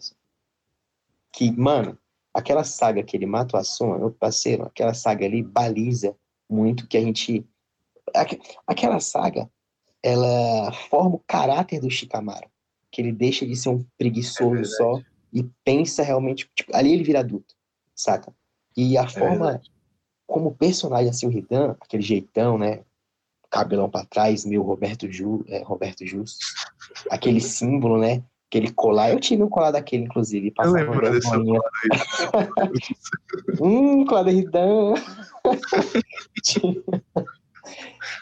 Que, 1.32 1.52
mano, 1.52 1.98
aquela 2.32 2.64
saga 2.64 3.02
que 3.02 3.16
ele 3.16 3.26
mata 3.26 3.56
o 3.56 3.60
Asuma, 3.60 3.98
meu 3.98 4.10
parceiro, 4.10 4.64
aquela 4.64 4.94
saga 4.94 5.26
ali 5.26 5.42
baliza 5.42 6.16
muito 6.48 6.86
que 6.86 6.96
a 6.96 7.00
gente 7.00 7.46
aquela 8.66 9.00
saga, 9.00 9.50
ela 10.02 10.72
forma 10.88 11.16
o 11.16 11.22
caráter 11.26 11.80
do 11.80 11.90
Shikamaru, 11.90 12.48
que 12.90 13.02
ele 13.02 13.12
deixa 13.12 13.44
de 13.46 13.56
ser 13.56 13.70
um 13.70 13.84
preguiçoso 13.98 14.60
é 14.60 14.64
só 14.64 15.00
e 15.32 15.42
pensa 15.64 16.02
realmente, 16.02 16.48
tipo, 16.54 16.74
ali 16.74 16.92
ele 16.92 17.02
vira 17.02 17.20
adulto, 17.20 17.54
saca? 17.94 18.32
E 18.76 18.96
a 18.96 19.02
é 19.02 19.08
forma 19.08 19.52
verdade. 19.52 19.70
Como 20.26 20.54
personagem, 20.54 21.10
assim, 21.10 21.26
o 21.26 21.30
Ridan, 21.30 21.76
aquele 21.80 22.02
jeitão, 22.02 22.58
né, 22.58 22.82
cabelão 23.50 23.88
para 23.88 24.04
trás, 24.04 24.44
meio 24.44 24.62
Roberto, 24.62 25.10
Ju, 25.10 25.44
é, 25.48 25.62
Roberto 25.62 26.04
Justo, 26.04 26.44
aquele 27.10 27.40
símbolo, 27.40 27.98
né, 27.98 28.22
aquele 28.48 28.72
colar, 28.72 29.10
eu 29.10 29.20
tive 29.20 29.42
um 29.42 29.48
colar 29.48 29.70
daquele, 29.70 30.04
inclusive, 30.04 30.52
eu 30.58 30.72
lembro 30.72 31.10
desse 31.10 31.28
colar 31.28 31.60
hum, 33.60 34.04
colar 34.04 34.22
da 34.24 34.30
Ridan. 34.30 34.94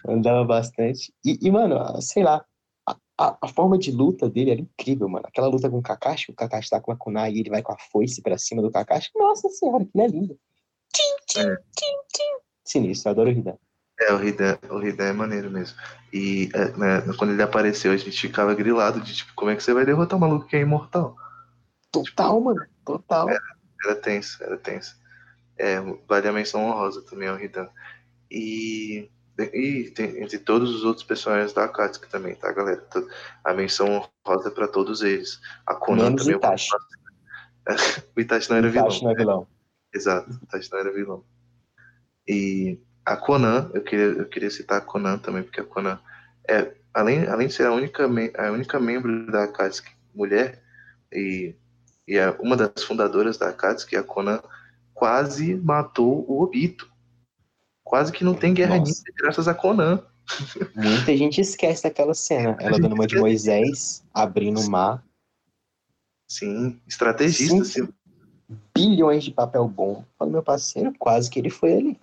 Andava 0.06 0.44
bastante. 0.44 1.12
E, 1.24 1.38
e, 1.40 1.50
mano, 1.50 2.00
sei 2.00 2.22
lá, 2.22 2.44
a, 2.86 2.96
a, 3.18 3.38
a, 3.42 3.48
forma 3.48 3.78
de 3.78 3.90
luta 3.90 4.28
dele 4.28 4.50
era 4.50 4.60
incrível, 4.60 5.08
mano. 5.08 5.26
Aquela 5.26 5.46
luta 5.46 5.68
com 5.70 5.78
o 5.78 5.82
Kakashi, 5.82 6.30
o 6.30 6.34
Kakashi 6.34 6.70
tá 6.70 6.80
com 6.80 6.92
a 6.92 6.96
kunai 6.96 7.32
e 7.32 7.40
ele 7.40 7.50
vai 7.50 7.62
com 7.62 7.72
a 7.72 7.78
foice 7.90 8.22
pra 8.22 8.38
cima 8.38 8.62
do 8.62 8.70
Kakashi. 8.70 9.10
Nossa 9.14 9.48
senhora, 9.48 9.84
que 9.84 10.00
é 10.00 10.06
lindo. 10.06 10.38
Tim, 10.94 11.16
tim, 11.26 11.40
é. 11.40 11.56
tim, 11.76 11.96
tim. 12.14 12.38
Sinistro, 12.64 13.08
eu 13.08 13.12
adoro 13.12 13.28
o 13.28 13.32
Hidan. 13.32 13.58
É, 14.00 14.12
o 14.12 14.24
Hidan, 14.24 14.58
o 14.70 14.82
Hidan 14.82 15.04
é 15.04 15.12
maneiro 15.12 15.50
mesmo. 15.50 15.76
E 16.12 16.48
é, 16.54 16.76
né, 16.76 17.02
quando 17.18 17.32
ele 17.32 17.42
apareceu, 17.42 17.92
a 17.92 17.96
gente 17.96 18.18
ficava 18.18 18.54
grilado 18.54 19.00
de 19.00 19.14
tipo, 19.14 19.32
como 19.34 19.50
é 19.50 19.56
que 19.56 19.62
você 19.62 19.74
vai 19.74 19.84
derrotar 19.84 20.16
um 20.16 20.20
maluco 20.20 20.46
que 20.46 20.56
é 20.56 20.60
imortal? 20.60 21.16
Total, 21.90 22.36
tipo, 22.36 22.40
mano, 22.40 22.66
total. 22.84 23.28
Era, 23.28 23.42
era 23.84 23.94
tenso, 23.96 24.42
era 24.42 24.56
tenso. 24.56 24.96
É, 25.56 25.80
vale 26.08 26.28
a 26.28 26.32
menção 26.32 26.64
honrosa 26.64 27.02
também 27.02 27.28
ao 27.28 27.38
Hidan. 27.38 27.68
E 28.30 29.10
e 29.38 29.90
tem, 29.90 30.22
entre 30.22 30.38
todos 30.38 30.72
os 30.72 30.84
outros 30.84 31.04
personagens 31.04 31.52
da 31.52 31.64
Akatsuki 31.64 32.08
também, 32.08 32.36
tá, 32.36 32.52
galera? 32.52 32.84
A 33.42 33.52
menção 33.52 34.08
rosa 34.24 34.50
para 34.50 34.68
todos 34.68 35.02
eles. 35.02 35.40
A 35.66 35.74
Conan 35.74 36.04
Menos 36.04 36.22
também. 36.22 36.36
Itachi. 36.36 36.70
o 38.16 38.20
Itachi 38.20 38.50
não 38.50 38.56
era 38.58 38.68
Itachi 38.68 39.00
vilão. 39.00 39.02
não 39.02 39.10
é 39.10 39.14
vilão. 39.14 39.40
Né? 39.40 39.46
Exato, 39.94 40.30
o 40.30 40.44
Itachi 40.44 40.70
não 40.72 40.78
era 40.78 40.92
vilão. 40.92 41.24
E 42.26 42.78
a 43.04 43.16
Conan, 43.16 43.70
eu 43.74 43.82
queria, 43.82 44.06
eu 44.06 44.28
queria 44.28 44.50
citar 44.50 44.78
a 44.78 44.84
Conan 44.84 45.18
também, 45.18 45.42
porque 45.42 45.60
a 45.60 45.64
Conan 45.64 46.00
é, 46.48 46.74
além, 46.92 47.26
além 47.26 47.48
de 47.48 47.54
ser 47.54 47.66
a 47.66 47.72
única, 47.72 48.04
a 48.04 48.50
única 48.50 48.80
membro 48.80 49.30
da 49.30 49.44
Akatsuki 49.44 49.90
mulher, 50.14 50.62
e, 51.12 51.54
e 52.08 52.16
é 52.16 52.30
uma 52.40 52.56
das 52.56 52.82
fundadoras 52.82 53.38
da 53.38 53.50
Akatsuki, 53.50 53.96
a 53.96 54.02
Conan 54.02 54.42
quase 54.92 55.54
matou 55.56 56.24
o 56.28 56.42
Obito 56.42 56.92
Quase 57.84 58.10
que 58.10 58.24
não 58.24 58.34
tem 58.34 58.54
guerra 58.54 58.78
ninja 58.78 59.02
graças 59.14 59.46
a 59.46 59.54
Conan. 59.54 60.02
Muita 60.74 61.14
gente 61.14 61.42
esquece 61.42 61.82
daquela 61.82 62.14
cena. 62.14 62.56
Ela 62.58 62.78
dando 62.78 62.94
uma 62.94 63.06
de 63.06 63.18
Moisés, 63.18 64.02
abrindo 64.12 64.58
o 64.58 64.70
mar. 64.70 65.04
Sim, 66.26 66.80
estrategista. 66.86 67.62
Sim. 67.62 67.88
Bilhões 68.76 69.24
de 69.24 69.30
papel 69.30 69.66
bom. 69.66 70.04
Fala, 70.18 70.30
meu 70.30 70.42
parceiro, 70.42 70.92
quase 70.98 71.30
que 71.30 71.38
ele 71.38 71.50
foi 71.50 71.74
ali. 71.74 72.00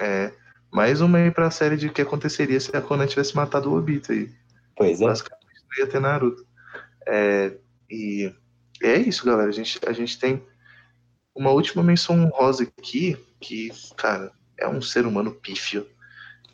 É. 0.00 0.32
Mais 0.70 1.00
uma 1.00 1.18
aí 1.18 1.30
pra 1.30 1.50
série 1.50 1.76
de 1.76 1.88
que 1.88 2.02
aconteceria 2.02 2.58
se 2.58 2.74
a 2.76 2.80
Conan 2.80 3.06
tivesse 3.06 3.36
matado 3.36 3.70
o 3.70 3.78
Obito 3.78 4.12
aí. 4.12 4.30
Pois 4.76 5.00
é. 5.00 5.04
Basicamente 5.04 5.44
não 5.70 5.84
ia 5.84 5.90
ter 5.90 6.00
Naruto. 6.00 6.46
É, 7.06 7.52
e 7.90 8.32
é 8.82 8.96
isso, 8.96 9.24
galera. 9.24 9.48
A 9.48 9.52
gente, 9.52 9.78
a 9.86 9.92
gente 9.92 10.18
tem 10.18 10.42
uma 11.34 11.50
última 11.50 11.82
menção 11.82 12.28
rosa 12.28 12.64
aqui, 12.64 13.16
que, 13.40 13.70
cara, 13.96 14.32
é 14.58 14.68
um 14.68 14.80
ser 14.80 15.06
humano 15.06 15.32
pífio, 15.32 15.86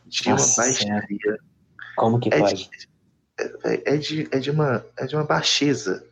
de 0.07 0.29
Nossa, 0.29 0.61
uma 0.61 0.67
baixaria. 0.67 1.39
Como 1.97 2.19
que 2.19 2.29
é 2.33 2.39
pode? 2.39 2.69
De, 2.69 2.89
é, 3.65 3.95
é, 3.95 3.97
de, 3.97 4.29
é, 4.33 4.39
de 4.39 4.51
uma, 4.51 4.85
é 4.97 5.07
de 5.07 5.15
uma 5.15 5.25
baixeza 5.25 6.07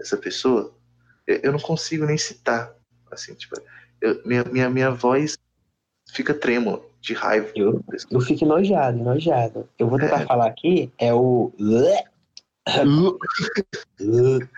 essa 0.00 0.16
pessoa. 0.16 0.74
Eu, 1.26 1.52
não 1.52 1.58
consigo 1.58 2.04
nem 2.06 2.18
citar. 2.18 2.74
Assim, 3.10 3.34
tipo, 3.34 3.54
eu, 4.00 4.20
minha, 4.24 4.44
minha, 4.44 4.70
minha 4.70 4.90
voz 4.90 5.36
fica 6.12 6.32
trêmula 6.34 6.82
de 7.00 7.14
raiva. 7.14 7.50
Eu, 7.54 7.84
eu 8.10 8.20
fico 8.20 8.44
enojado, 8.44 8.98
enojado. 8.98 9.68
Eu 9.78 9.88
vou 9.88 9.98
tentar 9.98 10.22
é. 10.22 10.26
falar 10.26 10.46
aqui, 10.46 10.92
é 10.98 11.12
o. 11.12 11.52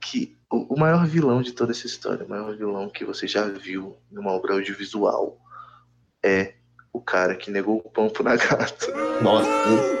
que 0.00 0.36
o, 0.50 0.74
o 0.74 0.78
maior 0.78 1.06
vilão 1.06 1.42
de 1.42 1.52
toda 1.52 1.72
essa 1.72 1.86
história, 1.86 2.24
o 2.24 2.28
maior 2.28 2.56
vilão 2.56 2.88
que 2.88 3.04
você 3.04 3.26
já 3.26 3.46
viu 3.46 3.96
numa 4.10 4.32
obra 4.32 4.54
audiovisual, 4.54 5.36
é 6.22 6.54
o 6.92 7.00
cara 7.00 7.36
que 7.36 7.50
negou 7.50 7.82
o 7.84 7.90
pão 7.90 8.08
pro 8.08 8.24
Nagato. 8.24 8.86
Nossa, 9.22 9.48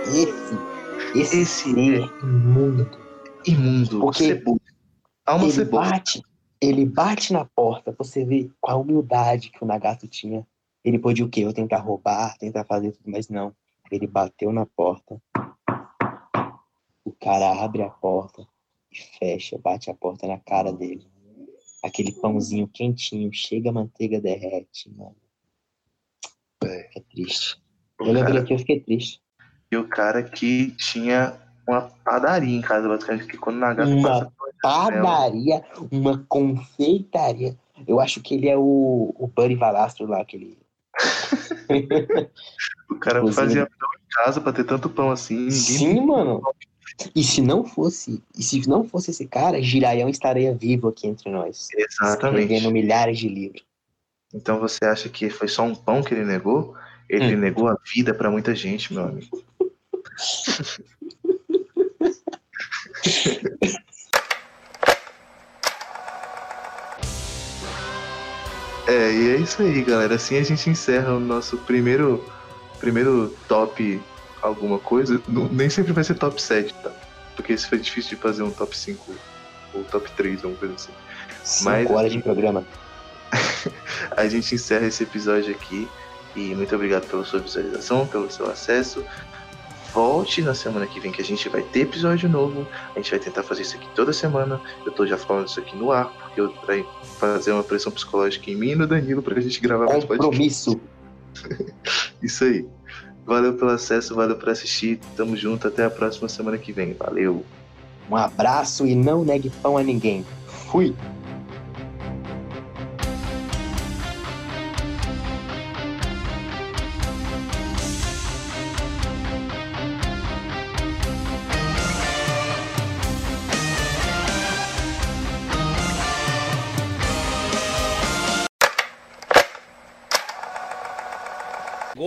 esse, 0.08 1.18
esse, 1.18 1.40
esse 1.40 1.70
é 1.70 1.98
imundo. 2.22 2.88
Imundo, 3.46 4.00
Porque. 4.00 4.42
Alma 5.26 5.46
ele 5.46 5.64
bate, 5.64 6.22
ele 6.60 6.86
bate 6.86 7.32
na 7.32 7.44
porta, 7.44 7.94
você 7.98 8.24
vê 8.24 8.48
qual 8.60 8.78
a 8.78 8.80
humildade 8.80 9.50
que 9.50 9.62
o 9.62 9.66
Nagato 9.66 10.06
tinha. 10.06 10.46
Ele 10.84 11.00
podia 11.00 11.24
o 11.24 11.28
quê? 11.28 11.40
Eu 11.40 11.52
tentar 11.52 11.78
roubar, 11.78 12.38
tentar 12.38 12.64
fazer 12.64 12.92
tudo, 12.92 13.10
mas 13.10 13.28
não. 13.28 13.52
Ele 13.90 14.06
bateu 14.06 14.52
na 14.52 14.64
porta. 14.64 15.20
O 17.04 17.12
cara 17.12 17.64
abre 17.64 17.82
a 17.82 17.90
porta 17.90 18.46
e 18.92 18.96
fecha, 19.18 19.58
bate 19.58 19.90
a 19.90 19.94
porta 19.94 20.28
na 20.28 20.38
cara 20.38 20.72
dele. 20.72 21.06
Aquele 21.82 22.12
pãozinho 22.12 22.68
quentinho, 22.68 23.32
chega 23.32 23.70
a 23.70 23.72
manteiga, 23.72 24.20
derrete, 24.20 24.88
mano. 24.90 25.16
É, 26.64 26.88
triste. 27.10 27.60
eu 28.00 28.12
lembrei 28.12 28.44
que 28.44 28.54
eu 28.54 28.58
fiquei 28.58 28.80
triste. 28.80 29.20
E 29.70 29.76
o 29.76 29.88
cara 29.88 30.22
que 30.22 30.70
tinha 30.72 31.40
uma 31.68 31.82
padaria 32.04 32.56
em 32.56 32.60
casa, 32.60 32.88
basicamente, 32.88 33.26
que 33.26 33.36
quando 33.36 33.58
na 33.58 33.74
gata 33.74 33.90
Uma 33.90 34.08
passa, 34.08 34.32
padaria, 34.62 35.64
uma 35.90 36.24
confeitaria. 36.28 37.56
Eu 37.86 38.00
acho 38.00 38.20
que 38.20 38.34
ele 38.34 38.48
é 38.48 38.56
o, 38.56 39.14
o 39.16 39.26
Buddy 39.26 39.54
Valastro 39.54 40.06
lá, 40.06 40.20
aquele. 40.20 40.58
o 42.90 42.94
cara 42.96 43.26
fazia 43.32 43.66
pão 43.66 43.88
em 43.94 44.08
casa 44.08 44.40
pra 44.40 44.52
ter 44.52 44.64
tanto 44.64 44.88
pão 44.88 45.10
assim. 45.10 45.50
Sim, 45.50 46.00
mano. 46.00 46.42
E 47.14 47.22
se 47.22 47.42
não 47.42 47.64
fosse, 47.64 48.22
e 48.36 48.42
se 48.42 48.66
não 48.68 48.88
fosse 48.88 49.10
esse 49.10 49.26
cara, 49.26 49.60
Giraião 49.60 50.08
estaria 50.08 50.54
vivo 50.54 50.88
aqui 50.88 51.06
entre 51.06 51.30
nós. 51.30 51.68
Exatamente. 51.76 52.42
Escrevendo 52.42 52.72
milhares 52.72 53.18
de 53.18 53.28
livros. 53.28 53.62
Então 54.32 54.58
você 54.58 54.84
acha 54.84 55.08
que 55.08 55.28
foi 55.28 55.48
só 55.48 55.62
um 55.62 55.74
pão 55.74 56.02
que 56.02 56.14
ele 56.14 56.24
negou? 56.24 56.74
Ele 57.08 57.36
hum. 57.36 57.38
negou 57.38 57.68
a 57.68 57.76
vida 57.94 58.14
para 58.14 58.30
muita 58.30 58.54
gente, 58.54 58.92
meu 58.92 59.04
amigo. 59.04 59.44
É, 68.86 69.12
e 69.12 69.34
é 69.34 69.36
isso 69.36 69.62
aí, 69.62 69.82
galera. 69.82 70.14
Assim 70.14 70.38
a 70.38 70.42
gente 70.42 70.70
encerra 70.70 71.14
o 71.14 71.20
nosso 71.20 71.56
primeiro, 71.58 72.24
primeiro 72.78 73.34
top 73.48 74.00
alguma 74.40 74.78
coisa. 74.78 75.20
Não, 75.28 75.48
nem 75.48 75.68
sempre 75.68 75.92
vai 75.92 76.04
ser 76.04 76.14
top 76.14 76.40
7, 76.40 76.72
tá? 76.74 76.90
Porque 77.34 77.52
isso 77.52 77.68
foi 77.68 77.78
difícil 77.78 78.16
de 78.16 78.22
fazer 78.22 78.42
um 78.42 78.50
top 78.50 78.76
5 78.76 79.14
ou 79.74 79.84
top 79.84 80.10
3, 80.12 80.36
alguma 80.44 80.56
coisa 80.56 80.74
assim. 80.74 80.92
5 81.42 81.92
horas 81.92 82.12
de 82.12 82.20
programa. 82.20 82.64
a 84.16 84.28
gente 84.28 84.54
encerra 84.54 84.86
esse 84.86 85.02
episódio 85.02 85.52
aqui. 85.52 85.88
E 86.34 86.54
muito 86.54 86.74
obrigado 86.74 87.06
pela 87.06 87.24
sua 87.24 87.40
visualização, 87.40 88.06
pelo 88.06 88.30
seu 88.30 88.48
acesso. 88.48 89.04
Volte 89.96 90.42
na 90.42 90.52
semana 90.52 90.86
que 90.86 91.00
vem 91.00 91.10
que 91.10 91.22
a 91.22 91.24
gente 91.24 91.48
vai 91.48 91.62
ter 91.62 91.80
episódio 91.80 92.28
novo. 92.28 92.68
A 92.94 92.98
gente 92.98 93.10
vai 93.12 93.18
tentar 93.18 93.42
fazer 93.42 93.62
isso 93.62 93.76
aqui 93.76 93.88
toda 93.94 94.12
semana. 94.12 94.60
Eu 94.84 94.92
tô 94.92 95.06
já 95.06 95.16
falando 95.16 95.48
isso 95.48 95.58
aqui 95.58 95.74
no 95.74 95.90
ar, 95.90 96.12
porque 96.12 96.38
eu 96.38 96.50
pra 96.50 96.84
fazer 97.18 97.52
uma 97.52 97.62
pressão 97.62 97.90
psicológica 97.90 98.50
em 98.50 98.56
mim 98.56 98.72
e 98.72 98.74
no 98.74 98.86
Danilo 98.86 99.22
pra 99.22 99.40
gente 99.40 99.58
gravar 99.58 99.86
mais 99.86 100.04
Compromisso. 100.04 100.78
isso 102.22 102.44
aí. 102.44 102.66
Valeu 103.24 103.54
pelo 103.54 103.70
acesso, 103.70 104.14
valeu 104.14 104.36
por 104.36 104.50
assistir. 104.50 105.00
Tamo 105.16 105.34
junto, 105.34 105.66
até 105.66 105.86
a 105.86 105.90
próxima 105.90 106.28
semana 106.28 106.58
que 106.58 106.72
vem. 106.72 106.92
Valeu. 106.92 107.42
Um 108.10 108.16
abraço 108.16 108.86
e 108.86 108.94
não 108.94 109.24
negue 109.24 109.48
pão 109.62 109.78
a 109.78 109.82
ninguém. 109.82 110.26
Fui. 110.70 110.94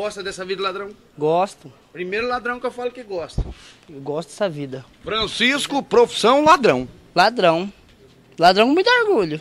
Gosta 0.09 0.23
dessa 0.23 0.43
vida 0.43 0.63
ladrão? 0.63 0.89
Gosto. 1.15 1.71
Primeiro 1.93 2.27
ladrão 2.27 2.59
que 2.59 2.65
eu 2.65 2.71
falo 2.71 2.89
que 2.89 3.03
gosta. 3.03 3.45
Eu 3.87 4.01
gosto 4.01 4.29
dessa 4.29 4.49
vida. 4.49 4.83
Francisco, 5.03 5.83
profissão 5.83 6.43
ladrão. 6.43 6.89
Ladrão. 7.13 7.71
Ladrão 8.39 8.65
com 8.65 8.73
muito 8.73 8.89
orgulho. 8.89 9.39